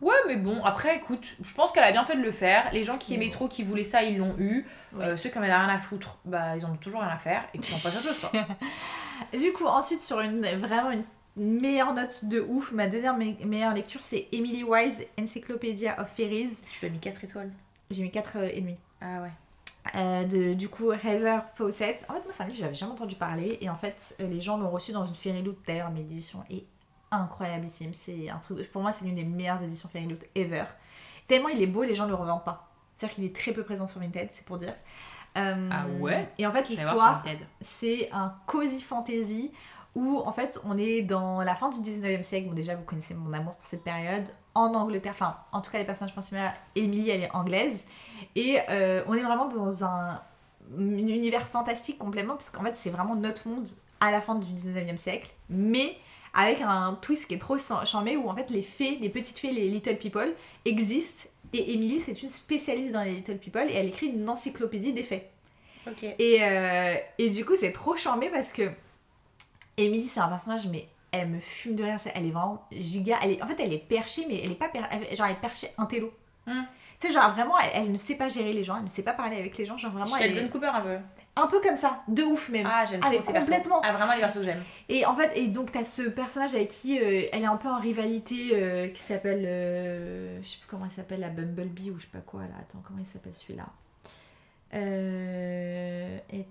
[0.00, 2.68] Ouais, mais bon, après, écoute, je pense qu'elle a bien fait de le faire.
[2.72, 4.66] Les gens qui aimaient trop, qui voulaient ça, ils l'ont eu.
[4.92, 5.04] Ouais.
[5.04, 7.16] Euh, ceux qui en avaient rien à foutre, bah, ils en ont toujours rien à
[7.18, 7.46] faire.
[7.54, 8.46] Et qui n'ont pas autre chose, quoi.
[9.38, 11.04] Du coup, ensuite, sur une vraiment une
[11.60, 16.62] meilleure note de ouf, ma deuxième me- meilleure lecture, c'est Emily Wilde's Encyclopedia of Fairies.
[16.72, 17.52] tu lui as mis 4 étoiles.
[17.90, 18.76] J'ai mis 4,5.
[19.00, 19.30] Ah ouais.
[19.94, 22.06] Euh, de, du coup Heather Fawcett.
[22.08, 23.58] En fait, moi, c'est un livre que j'avais jamais entendu parler.
[23.60, 25.58] Et en fait, euh, les gens l'ont reçu dans une Fairy Loot.
[25.66, 26.64] D'ailleurs, mes éditions est
[27.10, 27.92] incroyablissime.
[27.92, 28.58] C'est un truc.
[28.58, 30.64] de- Pour moi, c'est l'une des meilleures éditions Fairy Loot ever.
[31.26, 32.68] Tellement il est beau, les gens le revendent pas.
[32.96, 34.74] C'est-à-dire qu'il est très peu présent sur Vinted, c'est pour dire.
[35.36, 36.28] Euh, Ah ouais?
[36.38, 37.22] Et en fait, l'histoire,
[37.60, 39.52] c'est un cozy fantasy
[39.94, 42.48] où en fait on est dans la fin du 19e siècle.
[42.48, 44.24] Bon, déjà, vous connaissez mon amour pour cette période.
[44.54, 46.36] En Angleterre, enfin, en tout cas, les personnages principaux,
[46.76, 47.86] Emily, elle est anglaise.
[48.36, 50.20] Et euh, on est vraiment dans un,
[50.78, 53.68] un univers fantastique complètement, parce qu'en fait, c'est vraiment notre monde
[54.00, 55.96] à la fin du 19e siècle, mais
[56.34, 59.52] avec un twist qui est trop charmé où en fait les fées, les petites fées,
[59.52, 60.34] les little people
[60.64, 64.92] existent et Emily c'est une spécialiste dans les little people et elle écrit une encyclopédie
[64.92, 65.28] des fées.
[65.86, 66.02] Ok.
[66.02, 68.68] Et, euh, et du coup c'est trop charmé parce que
[69.76, 70.88] Emily c'est un personnage mais
[71.20, 73.78] elle me fume de rire, elle est vraiment giga, elle est, en fait elle est
[73.78, 76.12] perchée mais elle est pas per- elle- genre elle est perchée intello.
[76.46, 76.62] Hmm.
[77.00, 79.02] Tu sais genre vraiment elle, elle ne sait pas gérer les gens, elle ne sait
[79.02, 80.96] pas parler avec les gens, genre vraiment elle est Cooper un peu.
[81.36, 82.68] un peu comme ça, de ouf même.
[82.70, 83.80] Ah, j'aime trop ces complètement.
[83.82, 84.62] Ah, vraiment les persos que j'aime.
[84.88, 87.68] Et en fait, et donc t'as ce personnage avec qui euh, elle est un peu
[87.68, 91.98] en rivalité euh, qui s'appelle, euh, je sais plus comment il s'appelle, la Bumblebee ou
[91.98, 92.54] je sais pas quoi là.
[92.60, 93.66] Attends, comment il s'appelle celui-là?
[94.74, 96.46] Euh, et.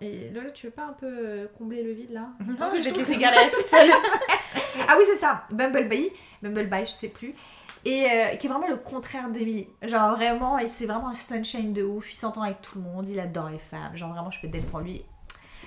[0.00, 2.28] Et Lola, tu veux pas un peu euh, combler le vide là?
[2.60, 3.90] Non, je vais te laisser galérer toute seule.
[4.88, 6.12] Ah oui, c'est ça, Bumblebee,
[6.42, 7.34] Bumblebee, je sais plus.
[7.84, 9.68] Et euh, qui est vraiment le contraire d'Emily.
[9.82, 12.12] Genre vraiment, et c'est vraiment un sunshine de ouf.
[12.12, 13.96] Il s'entend avec tout le monde, il adore les femmes.
[13.96, 15.04] Genre vraiment, je peux être pour lui.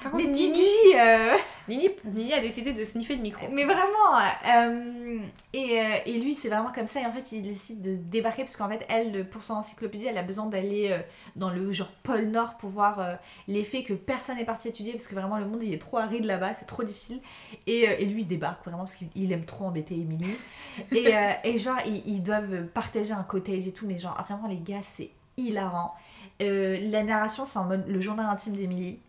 [0.04, 1.36] Par Mais contre, Gigi, Nini, euh,
[1.68, 3.48] Nini, Nini a décidé de sniffer le micro.
[3.52, 5.20] Mais vraiment euh,
[5.54, 8.44] et, euh, et lui c'est vraiment comme ça et en fait il décide de débarquer
[8.44, 10.98] parce qu'en fait elle pour son encyclopédie elle a besoin d'aller
[11.36, 13.16] dans le genre pôle nord pour voir euh,
[13.48, 15.98] les faits que personne n'est parti étudier parce que vraiment le monde il est trop
[15.98, 17.20] aride là-bas c'est trop difficile.
[17.68, 20.38] Et, et lui il débarque vraiment parce qu'il il aime trop embêter Emily
[20.92, 24.60] et, et genre ils, ils doivent partager un cottage et tout mais genre vraiment les
[24.60, 25.94] gars c'est hilarant.
[26.40, 29.00] La narration c'est en mode le journal intime d'Emily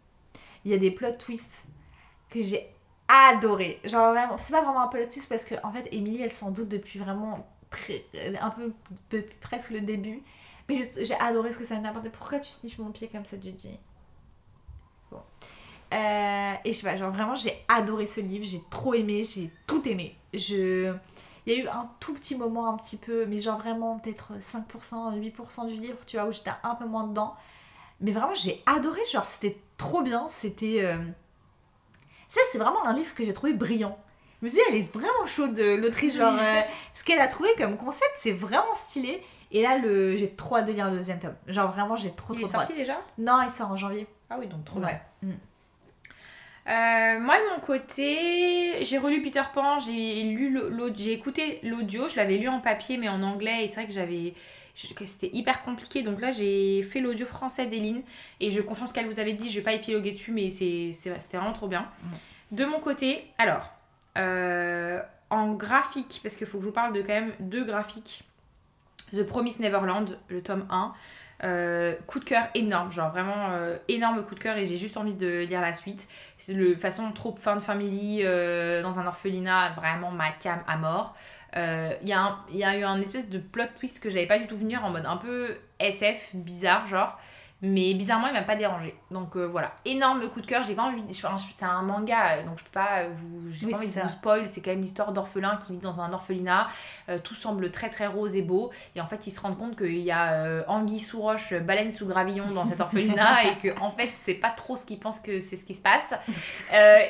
[0.64, 1.66] il y a des plot twists
[2.28, 2.72] que j'ai
[3.08, 3.80] adoré.
[3.84, 6.50] Genre vraiment, c'est pas vraiment un plot twist parce que en fait, Emily, elle s'en
[6.50, 8.04] doute depuis vraiment très,
[8.40, 8.72] un peu
[9.10, 10.20] depuis presque le début.
[10.68, 12.10] Mais j'ai adoré ce que ça m'a apporté.
[12.10, 13.76] Pourquoi tu sniffes mon pied comme ça, Gigi?
[15.10, 15.20] Bon.
[15.92, 18.44] Euh, et je sais pas, genre vraiment, j'ai adoré ce livre.
[18.44, 20.16] J'ai trop aimé, j'ai tout aimé.
[20.32, 20.94] Je...
[21.46, 24.34] Il y a eu un tout petit moment un petit peu, mais genre vraiment peut-être
[24.38, 27.34] 5%, 8% du livre, tu vois, où j'étais un peu moins dedans.
[28.00, 30.78] Mais vraiment, j'ai adoré, genre c'était trop bien, c'était...
[30.82, 30.96] euh,
[32.28, 33.98] Ça, c'est vraiment un livre que j'ai trouvé brillant.
[34.40, 36.32] Je me suis dit, elle est vraiment chaude, euh, l'autrice, genre...
[36.38, 36.60] euh,
[36.94, 39.22] ce qu'elle a trouvé comme concept, c'est vraiment stylé.
[39.52, 40.16] Et là, le...
[40.16, 41.34] j'ai trop hâte de lire le deuxième tome.
[41.46, 43.00] Genre vraiment, j'ai trop Il trop est trop sorti déjà?
[43.18, 44.06] Non, il sort en janvier.
[44.28, 45.00] Ah oui, donc trop Ouais.
[45.22, 45.30] bien.
[45.30, 45.38] Mm.
[46.68, 50.56] Euh, moi de mon côté, j'ai relu Peter Pan, j'ai lu
[50.94, 53.92] j'ai écouté l'audio, je l'avais lu en papier mais en anglais et c'est vrai que
[53.92, 54.34] j'avais
[54.74, 58.02] c'était hyper compliqué donc là j'ai fait l'audio français d'Eline
[58.40, 61.36] et je confirme ce qu'elle vous avait dit, je vais pas épiloguer dessus mais c'était
[61.36, 61.88] vraiment trop bien.
[62.50, 63.70] De mon côté, alors
[64.18, 65.00] euh,
[65.30, 68.24] en graphique parce qu'il faut que je vous parle de quand même deux graphiques.
[69.12, 70.92] The Promised Neverland, le tome 1.
[71.42, 74.98] Euh, coup de cœur énorme, genre vraiment euh, énorme coup de cœur et j'ai juste
[74.98, 76.06] envie de lire la suite.
[76.36, 81.14] C'est le façon trop fin de family dans un orphelinat, vraiment ma cam à mort.
[81.56, 84.08] Euh, Il y, a un- il y a eu un espèce de plot twist que
[84.10, 87.18] j'avais pas du tout venir en mode un peu SF, bizarre, genre.
[87.62, 88.94] Mais bizarrement, il m'a pas dérangé.
[89.10, 90.64] Donc euh, voilà, énorme coup de cœur.
[90.64, 91.02] J'ai pas envie.
[91.12, 93.50] C'est un manga, euh, donc je peux pas vous.
[93.50, 94.46] J'ai Oui, pas envie de vous spoil.
[94.46, 96.68] C'est quand même l'histoire d'orphelin qui vit dans un orphelinat.
[97.10, 98.70] Euh, tout semble très très rose et beau.
[98.96, 101.92] Et en fait, ils se rendent compte qu'il y a euh, anguille sous roche, baleine
[101.92, 105.20] sous gravillon dans cet orphelinat et que en fait, c'est pas trop ce qu'ils pensent
[105.20, 106.14] que c'est ce qui se passe.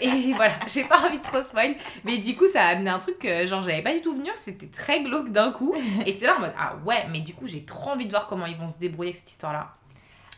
[0.01, 1.77] Et voilà, j'ai pas envie de trop spoil.
[2.05, 4.33] Mais du coup, ça a amené un truc que genre j'avais pas du tout venir.
[4.37, 5.73] C'était très glauque d'un coup.
[6.05, 8.27] Et j'étais là en mode ah ouais, mais du coup, j'ai trop envie de voir
[8.27, 9.77] comment ils vont se débrouiller avec cette histoire-là.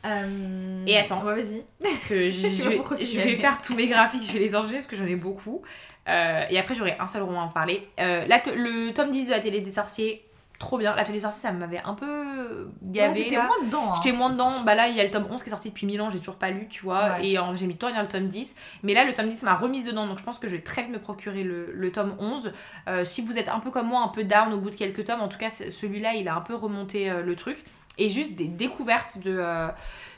[0.04, 1.22] Euh, Et attends.
[1.24, 1.64] Ouais, vas-y.
[1.82, 4.96] Parce que je, vais, je faire tous mes graphiques, je vais les enregistrer parce que
[4.96, 5.62] j'en ai beaucoup.
[6.08, 7.88] Euh, et après, j'aurai un seul roman à en parler.
[8.00, 8.26] Euh,
[8.56, 10.24] le tome 10 de l'Atelier des sorciers,
[10.58, 10.96] trop bien.
[10.96, 13.30] L'Atelier des sorciers, ça m'avait un peu gavé.
[13.30, 13.90] Ouais, moins dedans.
[13.90, 13.92] hein.
[14.02, 14.62] J'étais moins dedans.
[14.62, 16.18] Bah là, il y a le tome 11 qui est sorti depuis 1000 ans, j'ai
[16.18, 17.12] toujours pas lu, tu vois.
[17.18, 17.26] Ouais.
[17.28, 18.56] Et j'ai mis lire le tome 10.
[18.82, 20.08] Mais là, le tome 10 m'a remise dedans.
[20.08, 22.52] Donc je pense que je vais très vite me procurer le, le tome 11.
[22.88, 25.04] Euh, si vous êtes un peu comme moi, un peu down au bout de quelques
[25.04, 27.64] tomes, en tout cas, celui-là, il a un peu remonté le truc.
[27.98, 29.68] Et juste des découvertes de, euh,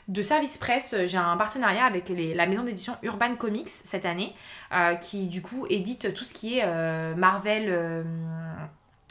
[0.07, 0.95] de service presse.
[1.05, 4.33] J'ai un partenariat avec les- la maison d'édition Urban Comics cette année,
[4.73, 8.05] euh, qui du coup édite tout ce qui est euh, Marvel,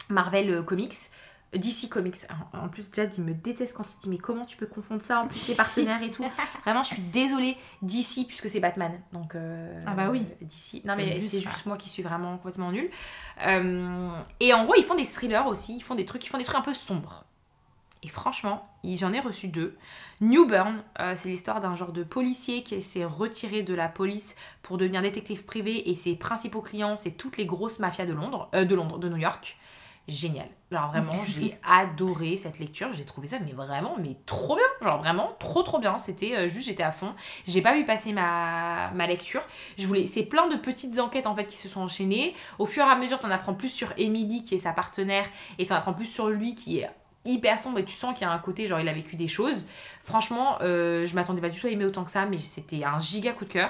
[0.09, 0.95] Marvel Comics.
[1.53, 2.17] DC Comics.
[2.51, 5.21] En- plus, Jad, il me déteste quand il dit Mais comment tu peux confondre ça
[5.21, 6.25] en plus, tes partenaires et tout
[6.65, 7.55] Vraiment, je suis désolée.
[7.81, 8.91] DC, puisque c'est Batman.
[9.13, 10.23] Donc, euh, Ah bah oui.
[10.41, 10.83] DC.
[10.83, 12.89] Non, mais c'est juste moi qui suis vraiment complètement nulle.
[13.45, 14.09] Euh,
[14.41, 15.77] et en gros, ils font des thrillers aussi.
[15.77, 17.23] Ils font des trucs, ils font des trucs un peu sombres.
[18.05, 19.75] Et franchement, j'en ai reçu deux.
[20.21, 24.35] New Burn, euh, c'est l'histoire d'un genre de policier qui s'est retiré de la police
[24.61, 28.47] pour devenir détective privé et ses principaux clients, c'est toutes les grosses mafias de Londres,
[28.53, 29.57] euh, de Londres, de New York.
[30.07, 30.45] génial.
[30.71, 32.93] Genre vraiment, j'ai adoré cette lecture.
[32.93, 34.87] J'ai trouvé ça, mais vraiment, mais trop bien.
[34.87, 35.97] Genre vraiment, trop trop bien.
[35.97, 37.15] C'était euh, juste, j'étais à fond.
[37.47, 39.41] J'ai pas vu passer ma, ma lecture.
[39.79, 42.35] Je voulais, c'est plein de petites enquêtes en fait qui se sont enchaînées.
[42.59, 45.25] Au fur et à mesure, t'en apprends plus sur Emily qui est sa partenaire
[45.57, 46.89] et t'en apprends plus sur lui qui est
[47.25, 49.27] hyper sombre et tu sens qu'il y a un côté genre il a vécu des
[49.27, 49.65] choses.
[50.01, 52.99] Franchement, euh, je m'attendais pas du tout à aimer autant que ça, mais c'était un
[52.99, 53.69] giga coup de cœur.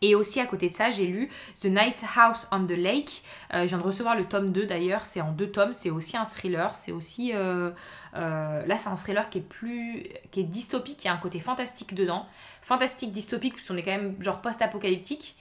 [0.00, 1.28] Et aussi à côté de ça, j'ai lu
[1.60, 3.24] The Nice House on the Lake.
[3.52, 6.16] Euh, je viens de recevoir le tome 2 d'ailleurs, c'est en deux tomes, c'est aussi
[6.16, 7.32] un thriller, c'est aussi...
[7.34, 7.72] euh,
[8.14, 10.04] là c'est un thriller qui est plus...
[10.30, 12.26] qui est dystopique, il y a un côté fantastique dedans.
[12.62, 15.34] Fantastique, dystopique, puisqu'on est quand même genre post-apocalyptique.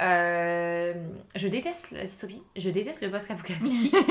[0.00, 0.94] Euh,
[1.34, 3.94] je déteste la dystopie, je déteste le post-apocalyptique.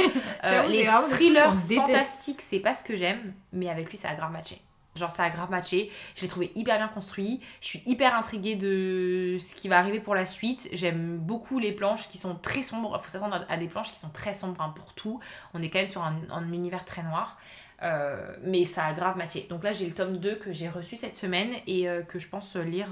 [0.46, 1.52] Euh, les thrillers
[1.88, 4.62] fantastiques, c'est pas ce que j'aime, mais avec lui ça a grave matché.
[4.96, 8.56] Genre ça a grave matché, je l'ai trouvé hyper bien construit, je suis hyper intriguée
[8.56, 12.64] de ce qui va arriver pour la suite, j'aime beaucoup les planches qui sont très
[12.64, 15.20] sombres, faut s'attendre à- des planches qui sont très sombres hein, pour tout,
[15.54, 17.38] on est quand même sur un, un univers très noir,
[17.84, 19.48] Euh, mais ça a grave matché.
[19.50, 22.30] Donc là j'ai le tome 2 que j'ai reçu cette semaine et euh, que je
[22.30, 22.88] pense lire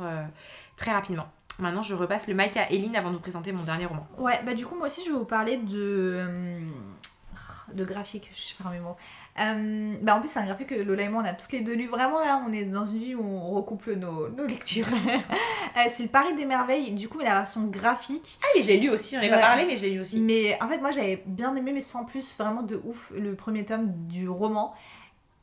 [0.76, 1.28] très rapidement.
[1.60, 4.08] Maintenant je repasse le mic à Eline avant de vous présenter mon dernier roman.
[4.18, 5.76] Ouais, bah du coup, moi aussi, je vais vous parler de.
[5.78, 6.60] euh,
[7.74, 8.96] de graphique, je perds mes mots.
[9.40, 11.62] Euh, bah en plus, c'est un graphique que Lola et moi, on a toutes les
[11.62, 11.88] deux lu.
[11.88, 14.88] Vraiment, là, on est dans une vie où on recouple nos, nos lectures.
[15.76, 18.38] Euh, c'est le Paris des Merveilles, du coup, mais la version graphique.
[18.44, 19.30] Ah mais je l'ai lu aussi, on ai Ouais.
[19.32, 20.20] pas parlé mais je l'ai lu aussi.
[20.20, 23.66] Mais en fait, moi, j'avais bien aimé, mais sans plus, vraiment de ouf, le premier
[23.66, 24.76] tome du roman.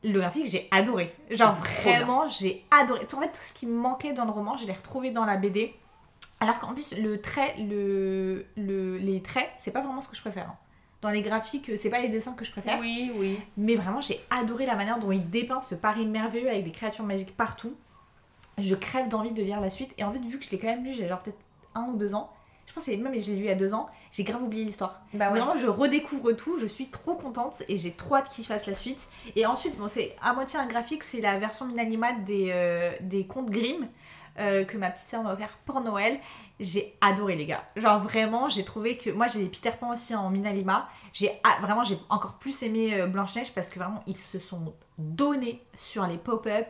[0.05, 1.13] Le graphique, j'ai adoré.
[1.31, 3.01] Genre, vraiment, j'ai adoré.
[3.13, 5.35] En fait, tout ce qui me manquait dans le roman, je l'ai retrouvé dans la
[5.35, 5.73] BD.
[6.41, 10.21] Alors qu'en plus, le trait, le, le, les traits, c'est pas vraiment ce que je
[10.21, 10.47] préfère.
[10.49, 10.55] hein.
[11.01, 12.77] Dans les graphiques, c'est pas les dessins que je préfère.
[12.79, 13.39] Oui, oui.
[13.57, 17.05] Mais vraiment, j'ai adoré la manière dont il dépeint ce Paris merveilleux avec des créatures
[17.05, 17.73] magiques partout.
[18.59, 19.93] Je crève d'envie de lire la suite.
[19.97, 21.39] Et en fait, vu que je l'ai quand même lu, j'ai genre peut-être
[21.73, 22.31] un ou deux ans.
[22.67, 23.89] Je pense que même je l'ai lu il y a deux ans.
[24.11, 25.01] J'ai grave oublié l'histoire.
[25.15, 26.59] Bah Vraiment, je redécouvre tout.
[26.59, 29.09] Je suis trop contente et j'ai trop hâte qu'il fasse la suite.
[29.35, 31.03] Et ensuite, bon, c'est à moitié un graphique.
[31.03, 33.87] C'est la version Minanima des, euh, des contes Grimm
[34.39, 36.19] euh, que ma petite sœur m'a offert pour Noël.
[36.59, 37.63] J'ai adoré les gars.
[37.75, 40.87] Genre vraiment, j'ai trouvé que moi j'ai les Peter Pan aussi en Minalima.
[41.11, 44.73] J'ai vraiment j'ai encore plus aimé euh, Blanche Neige parce que vraiment ils se sont
[44.99, 46.67] donnés sur les pop-up,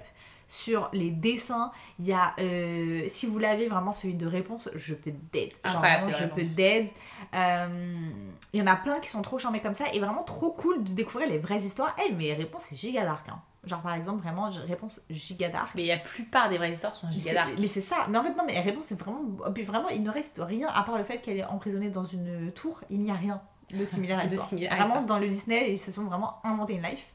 [0.48, 1.72] sur les dessins.
[2.00, 5.52] Il y a euh, si vous l'avez vraiment celui de réponse, je peux dead.
[5.66, 6.88] Genre vraiment, je peux dead.
[7.34, 8.10] Euh,
[8.54, 10.84] Il y en a plein qui sont trop charmés comme ça et vraiment trop cool
[10.86, 11.96] de découvrir les vraies histoires.
[12.08, 13.28] Eh mais réponse c'est giga dark.
[13.28, 13.42] hein.
[13.68, 15.70] Genre par exemple vraiment réponse giga dark.
[15.76, 17.52] Mais la plupart des vraies histoires sont Mais giga c'est- dark.
[17.60, 18.08] Mais c'est ça.
[18.10, 19.22] Mais en fait, non, mais réponse, c'est vraiment.
[19.54, 22.52] Puis vraiment, il ne reste rien à part le fait qu'elle est emprisonnée dans une
[22.54, 22.82] tour.
[22.90, 23.40] Il n'y a rien
[23.74, 25.02] de similaire à De similaire à Vraiment, ça.
[25.02, 27.06] dans le Disney, ils se sont vraiment inventé une life.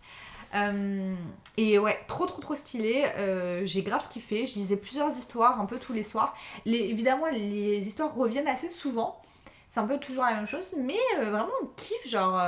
[0.55, 1.15] Euh,
[1.57, 3.05] et ouais, trop trop trop stylé.
[3.17, 4.47] Euh, J'ai grave kiffé.
[4.47, 6.35] Je lisais plusieurs histoires un peu tous les soirs.
[6.65, 9.21] Les, évidemment, les histoires reviennent assez souvent.
[9.69, 12.07] C'est un peu toujours la même chose, mais euh, vraiment on kiffe.
[12.09, 12.39] Genre,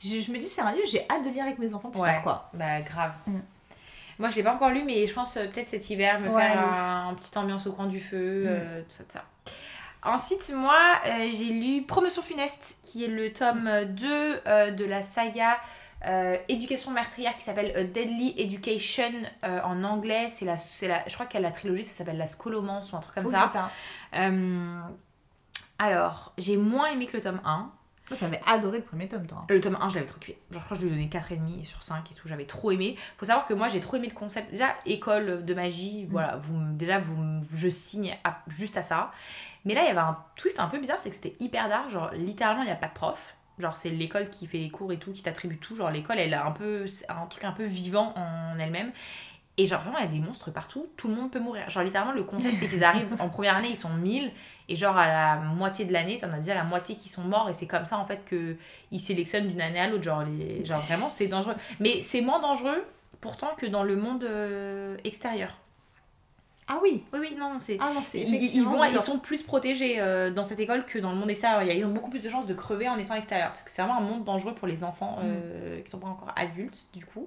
[0.00, 2.00] je, je me dis, c'est un livre, j'ai hâte de lire avec mes enfants plus
[2.00, 2.12] Ouais.
[2.12, 2.50] tard, quoi.
[2.54, 3.12] Bah grave.
[3.26, 3.38] Mm.
[4.18, 6.42] Moi je l'ai pas encore lu mais je pense euh, peut-être cet hiver me Ouais,
[6.42, 6.76] faire de ouf.
[6.78, 8.48] un, un petite ambiance au coin du feu, Mm.
[8.48, 9.24] euh, tout ça de ça.
[10.02, 15.02] Ensuite moi euh, j'ai lu Promotion funeste qui est le tome 2 euh, de la
[15.02, 15.58] saga
[16.48, 20.28] Éducation meurtrière qui s'appelle A Deadly Education en anglais.
[20.30, 23.14] C'est la, la, je crois qu'elle la trilogie ça s'appelle La Scolomance ou un truc
[23.16, 23.46] comme Oui, ça.
[23.46, 23.70] ça.
[25.78, 27.70] Alors j'ai moins aimé que le tome 1.
[28.10, 29.38] Toi, t'avais adoré le premier tome, toi.
[29.48, 30.36] Le tome 1, je l'avais trop kiffé.
[30.50, 32.26] Genre, je crois que je lui ai donné 4,5 sur 5 et tout.
[32.26, 32.96] J'avais trop aimé.
[33.18, 34.50] Faut savoir que moi, j'ai trop aimé le concept.
[34.50, 36.36] Déjà, école de magie, voilà.
[36.38, 39.12] Vous, déjà, vous, je signe à- juste à ça.
[39.64, 41.88] Mais là, il y avait un twist un peu bizarre c'est que c'était hyper dark.
[41.88, 43.36] Genre, littéralement, il n'y a pas de prof.
[43.60, 45.76] Genre, c'est l'école qui fait les cours et tout, qui t'attribue tout.
[45.76, 48.90] Genre, l'école, elle a un peu un truc un peu vivant en elle-même.
[49.56, 50.86] Et genre, vraiment, il y a des monstres partout.
[50.96, 51.68] Tout le monde peut mourir.
[51.68, 54.32] Genre, littéralement, le concept, c'est qu'ils arrivent en première année, ils sont 1000.
[54.70, 57.50] Et genre, à la moitié de l'année, t'en as déjà la moitié qui sont morts.
[57.50, 58.56] Et c'est comme ça, en fait, que
[58.92, 60.04] ils sélectionnent d'une année à l'autre.
[60.04, 60.64] Genre, les...
[60.64, 61.56] genre, vraiment, c'est dangereux.
[61.80, 62.84] Mais c'est moins dangereux,
[63.20, 65.56] pourtant, que dans le monde euh, extérieur.
[66.72, 67.78] Ah oui Oui, oui, non, c'est.
[67.80, 71.10] Ah non, c'est Ils, ils vont, sont plus protégés euh, dans cette école que dans
[71.10, 71.62] le monde extérieur.
[71.64, 73.50] Ils ont beaucoup plus de chances de crever en étant à l'extérieur.
[73.50, 76.30] Parce que c'est vraiment un monde dangereux pour les enfants euh, qui sont pas encore
[76.36, 77.26] adultes, du coup.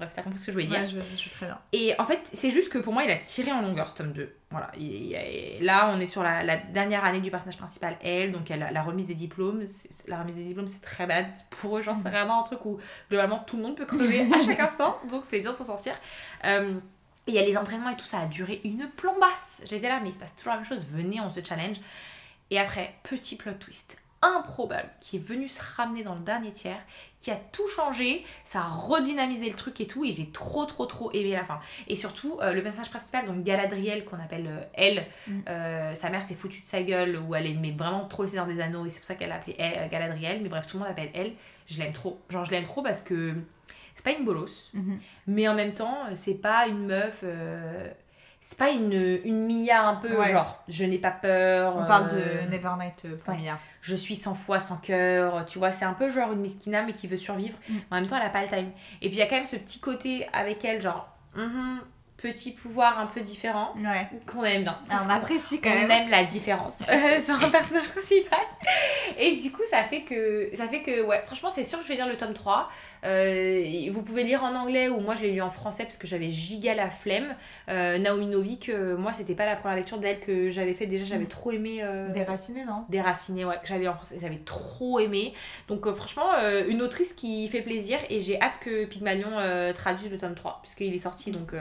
[0.00, 0.80] Bref, t'as compris ce que je voulais dire.
[0.80, 0.86] Ouais,
[1.16, 1.58] je, je très bien.
[1.72, 4.12] Et en fait, c'est juste que pour moi, il a tiré en longueur ce tome
[4.12, 4.34] 2.
[4.50, 4.70] Voilà.
[4.78, 8.32] Et- et là, on est sur la, la dernière année du personnage principal, elle.
[8.32, 9.62] Donc, elle la remise des diplômes.
[10.08, 11.82] La remise des diplômes, c'est très bad pour eux.
[11.82, 12.78] Genre, c'est vraiment un truc où
[13.10, 14.98] globalement tout le monde peut crever à chaque instant.
[15.10, 15.92] Donc, c'est dur de s'en sortir.
[16.46, 16.72] Euh,
[17.26, 19.62] et il y a les entraînements et tout, ça a duré une plombasse.
[19.68, 20.86] J'étais là, mais il se passe toujours la même chose.
[20.90, 21.76] Venez, on se challenge.
[22.50, 23.98] Et après, petit plot twist.
[24.22, 26.80] Improbable qui est venu se ramener dans le dernier tiers,
[27.18, 30.84] qui a tout changé, ça a redynamisé le truc et tout, et j'ai trop trop
[30.86, 31.58] trop aimé la fin.
[31.88, 35.40] Et surtout, euh, le personnage principal, donc Galadriel, qu'on appelle euh, elle, Mm.
[35.48, 38.46] euh, sa mère s'est foutue de sa gueule, où elle aimait vraiment trop le Seigneur
[38.46, 40.80] des Anneaux, et c'est pour ça qu'elle l'appelait elle, euh, Galadriel, mais bref, tout le
[40.80, 41.32] monde l'appelle elle.
[41.66, 42.20] Je l'aime trop.
[42.28, 43.34] Genre, je l'aime trop parce que
[43.94, 44.98] c'est pas une bolos, Mhm.
[45.28, 47.24] mais en même temps, c'est pas une meuf.
[48.42, 48.92] c'est pas une,
[49.24, 50.32] une Mia un peu Ouais.
[50.32, 51.76] genre je n'ai pas peur.
[51.76, 53.40] On parle de Nevernight pour ouais.
[53.40, 53.58] Mia.
[53.82, 56.92] Je suis sans foi, sans cœur, tu vois, c'est un peu genre une miskina mais
[56.92, 57.74] qui veut survivre, Mm.
[57.74, 58.70] mais en même temps elle a pas le time.
[59.02, 61.80] Et puis il y a quand même ce petit côté avec elle, genre, mhm,
[62.22, 64.06] petit pouvoir un peu différent, Ouais.
[64.30, 64.78] qu'on aime bien.
[64.90, 65.90] On apprécie quand on même.
[65.90, 66.78] aime la différence
[67.20, 68.38] sur un personnage principal.
[69.18, 71.88] Et du coup, ça fait que, ça fait que ouais, franchement, c'est sûr que je
[71.88, 72.68] vais lire le tome 3.
[73.04, 76.06] Euh, vous pouvez lire en anglais ou moi je l'ai lu en français parce que
[76.06, 77.34] j'avais giga la flemme.
[77.68, 80.86] Euh, Naomi Novik, euh, moi c'était pas la première lecture d'elle que j'avais fait.
[80.86, 81.28] Déjà, j'avais Mm.
[81.28, 81.78] trop aimé.
[81.82, 82.84] euh, Déraciné, non?
[82.88, 85.32] Déraciné, ouais, que j'avais en français, j'avais trop aimé.
[85.68, 89.72] Donc euh, franchement, euh, une autrice qui fait plaisir et j'ai hâte que Pygmalion euh,
[89.72, 91.52] traduise le tome 3 puisqu'il est sorti donc...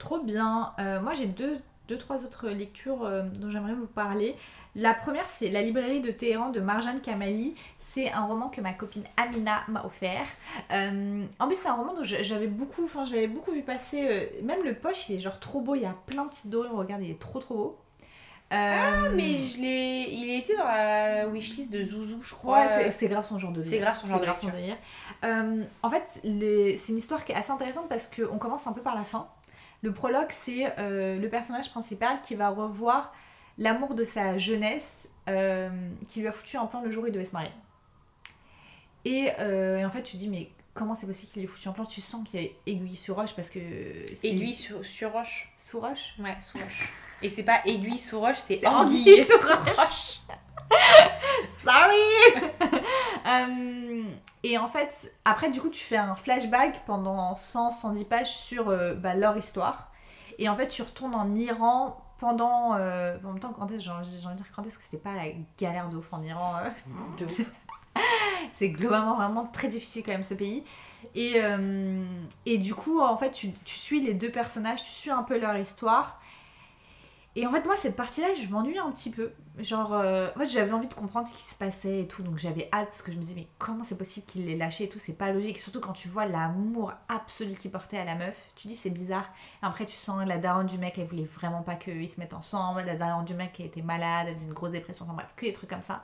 [0.00, 0.72] Trop bien.
[0.80, 4.34] Euh, moi, j'ai deux, deux, trois autres lectures euh, dont j'aimerais vous parler.
[4.74, 7.54] La première, c'est La librairie de Téhéran de Marjane Kamali.
[7.80, 10.26] C'est un roman que ma copine Amina m'a offert.
[10.72, 14.32] Euh, en plus, c'est un roman dont j'avais beaucoup, enfin, j'avais beaucoup vu passer.
[14.42, 15.74] même le poche, il est genre trop beau.
[15.74, 16.72] Il y a plein de petites dorures.
[16.76, 17.78] Regarde, il est trop trop beau.
[18.52, 20.06] ah, Mais je l'ai...
[20.10, 22.62] Il était dans la wishlist de Zouzou, je crois.
[22.66, 24.76] Ouais, c'est- grave son genre de C'est grave son genre de délire.
[25.24, 28.72] Euh, en fait, les- c'est une histoire qui est assez intéressante parce qu'on commence un
[28.72, 29.28] peu par la fin.
[29.82, 33.12] Le prologue, c'est euh, le personnage principal qui va revoir
[33.56, 35.70] l'amour de sa jeunesse euh,
[36.08, 37.50] qui lui a foutu un plan le jour où il devait se marier.
[39.04, 41.52] Et, euh, et en fait, tu te dis, mais comment c'est possible qu'il lui ait
[41.52, 41.86] foutu un plan?
[41.86, 43.58] Tu sens qu'il y a aiguille sur roche parce que.
[44.26, 45.50] Aiguille sur, sur roche.
[45.56, 46.14] Sous roche?
[46.18, 46.88] Ouais, sous roche.
[47.22, 50.20] Et c'est pas aiguille sous roche, c'est anguille sous roche.
[51.62, 52.44] Sorry
[54.42, 58.94] Et en fait, après, du coup, tu fais un flashback pendant 100-110 pages sur euh,
[58.94, 59.90] bah, leur histoire.
[60.38, 62.74] Et en fait, tu retournes en Iran pendant.
[62.74, 64.84] euh, en même temps, quand est-ce, j'ai envie j'ai envie de dire, quand est-ce que
[64.84, 65.24] c'était pas la
[65.58, 67.40] galère de ouf en Iran euh, ouf.
[68.54, 70.64] C'est globalement vraiment très difficile quand même ce pays.
[71.14, 71.40] Et,
[72.46, 75.38] et du coup, en fait, tu, tu suis les deux personnages, tu suis un peu
[75.38, 76.19] leur histoire.
[77.36, 79.32] Et en fait, moi, cette partie-là, je m'ennuie un petit peu.
[79.58, 82.38] Genre, euh, en fait, j'avais envie de comprendre ce qui se passait et tout, donc
[82.38, 84.88] j'avais hâte parce que je me disais, mais comment c'est possible qu'il l'ait lâché et
[84.88, 85.58] tout, c'est pas logique.
[85.60, 89.28] Surtout quand tu vois l'amour absolu qu'il portait à la meuf, tu dis, c'est bizarre.
[89.62, 92.82] Après, tu sens la daronne du mec, elle voulait vraiment pas qu'ils se mettent ensemble.
[92.84, 95.46] La daronne du mec, elle était malade, elle faisait une grosse dépression, enfin bref, que
[95.46, 96.02] des trucs comme ça.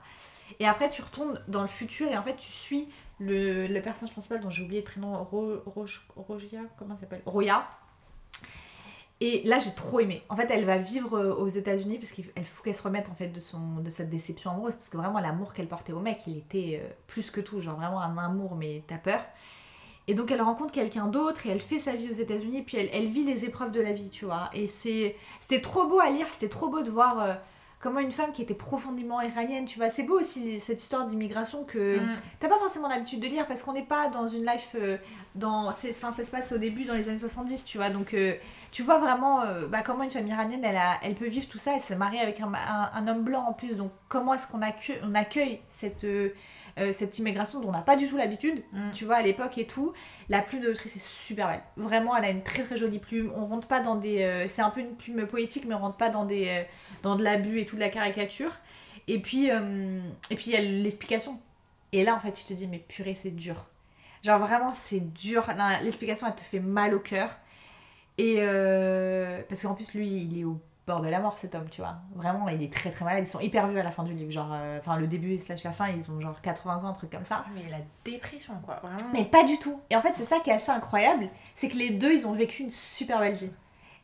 [0.61, 4.13] Et après, tu retournes dans le futur et en fait, tu suis le, le personnage
[4.13, 7.23] principal dont j'ai oublié le prénom, Ro, Roge- Rogia, comment s'appelle?
[7.27, 7.67] Roya.
[9.21, 10.23] Et là, j'ai trop aimé.
[10.29, 13.15] En fait, elle va vivre euh, aux États-Unis parce qu'il faut qu'elle se remette en
[13.15, 16.21] fait de son de cette déception amoureuse parce que vraiment l'amour qu'elle portait au mec,
[16.27, 19.21] il était euh, plus que tout, genre vraiment un amour mais t'as peur.
[20.09, 22.91] Et donc elle rencontre quelqu'un d'autre et elle fait sa vie aux États-Unis puis elle,
[22.93, 24.51] elle vit les épreuves de la vie, tu vois.
[24.53, 27.35] Et c'est c'était trop beau à lire, c'était trop beau de voir euh,
[27.87, 29.91] comment une femme qui était profondément iranienne, tu vois.
[29.91, 32.17] C'est beau aussi cette histoire d'immigration que Mm.
[32.41, 34.97] T'as pas forcément l'habitude de lire parce qu'on n'est pas dans une life euh,
[35.35, 38.13] dans c'est enfin ça se passe au début dans les années 70 tu vois donc
[38.15, 38.35] euh,
[38.73, 41.59] tu vois vraiment euh, bah, comment une famille iranienne elle, a, elle peut vivre tout
[41.59, 44.47] ça elle s'est mariée avec un, un- un homme blanc en plus donc comment est-ce
[44.47, 46.05] qu'on accueille, on accueille cette
[46.79, 48.91] euh, cette immigration dont on n'a pas du tout l'habitude Mm.
[48.93, 49.93] tu vois à l'époque et tout
[50.29, 53.33] la plume de l'autrice est super belle vraiment elle a une très très jolie plume
[53.37, 55.97] on rentre pas dans des euh, c'est un peu une plume poétique mais on rentre
[55.97, 56.63] pas dans des euh,
[57.03, 58.59] dans de l'abus et tout de la caricature
[59.09, 61.39] et puis et puis il y a l'explication
[61.93, 63.67] et là, en fait, tu te dis, mais purée, c'est dur.
[64.23, 65.49] Genre, vraiment, c'est dur.
[65.83, 67.31] L'explication, elle te fait mal au cœur.
[68.19, 68.37] Et
[69.49, 71.97] parce qu'en plus, lui, il est au bord de la mort, cet homme, tu vois.
[72.15, 73.25] Vraiment, il est très très malade.
[73.25, 74.31] Ils sont hyper vieux à la fin du livre.
[74.31, 77.11] Genre, euh, enfin, le début slash la fin, ils ont genre 80 ans, un truc
[77.11, 77.45] comme ça.
[77.55, 79.11] Mais la dépression, quoi, vraiment.
[79.13, 79.81] Mais pas du tout.
[79.91, 82.33] Et en fait, c'est ça qui est assez incroyable, c'est que les deux, ils ont
[82.33, 83.51] vécu une super belle vie.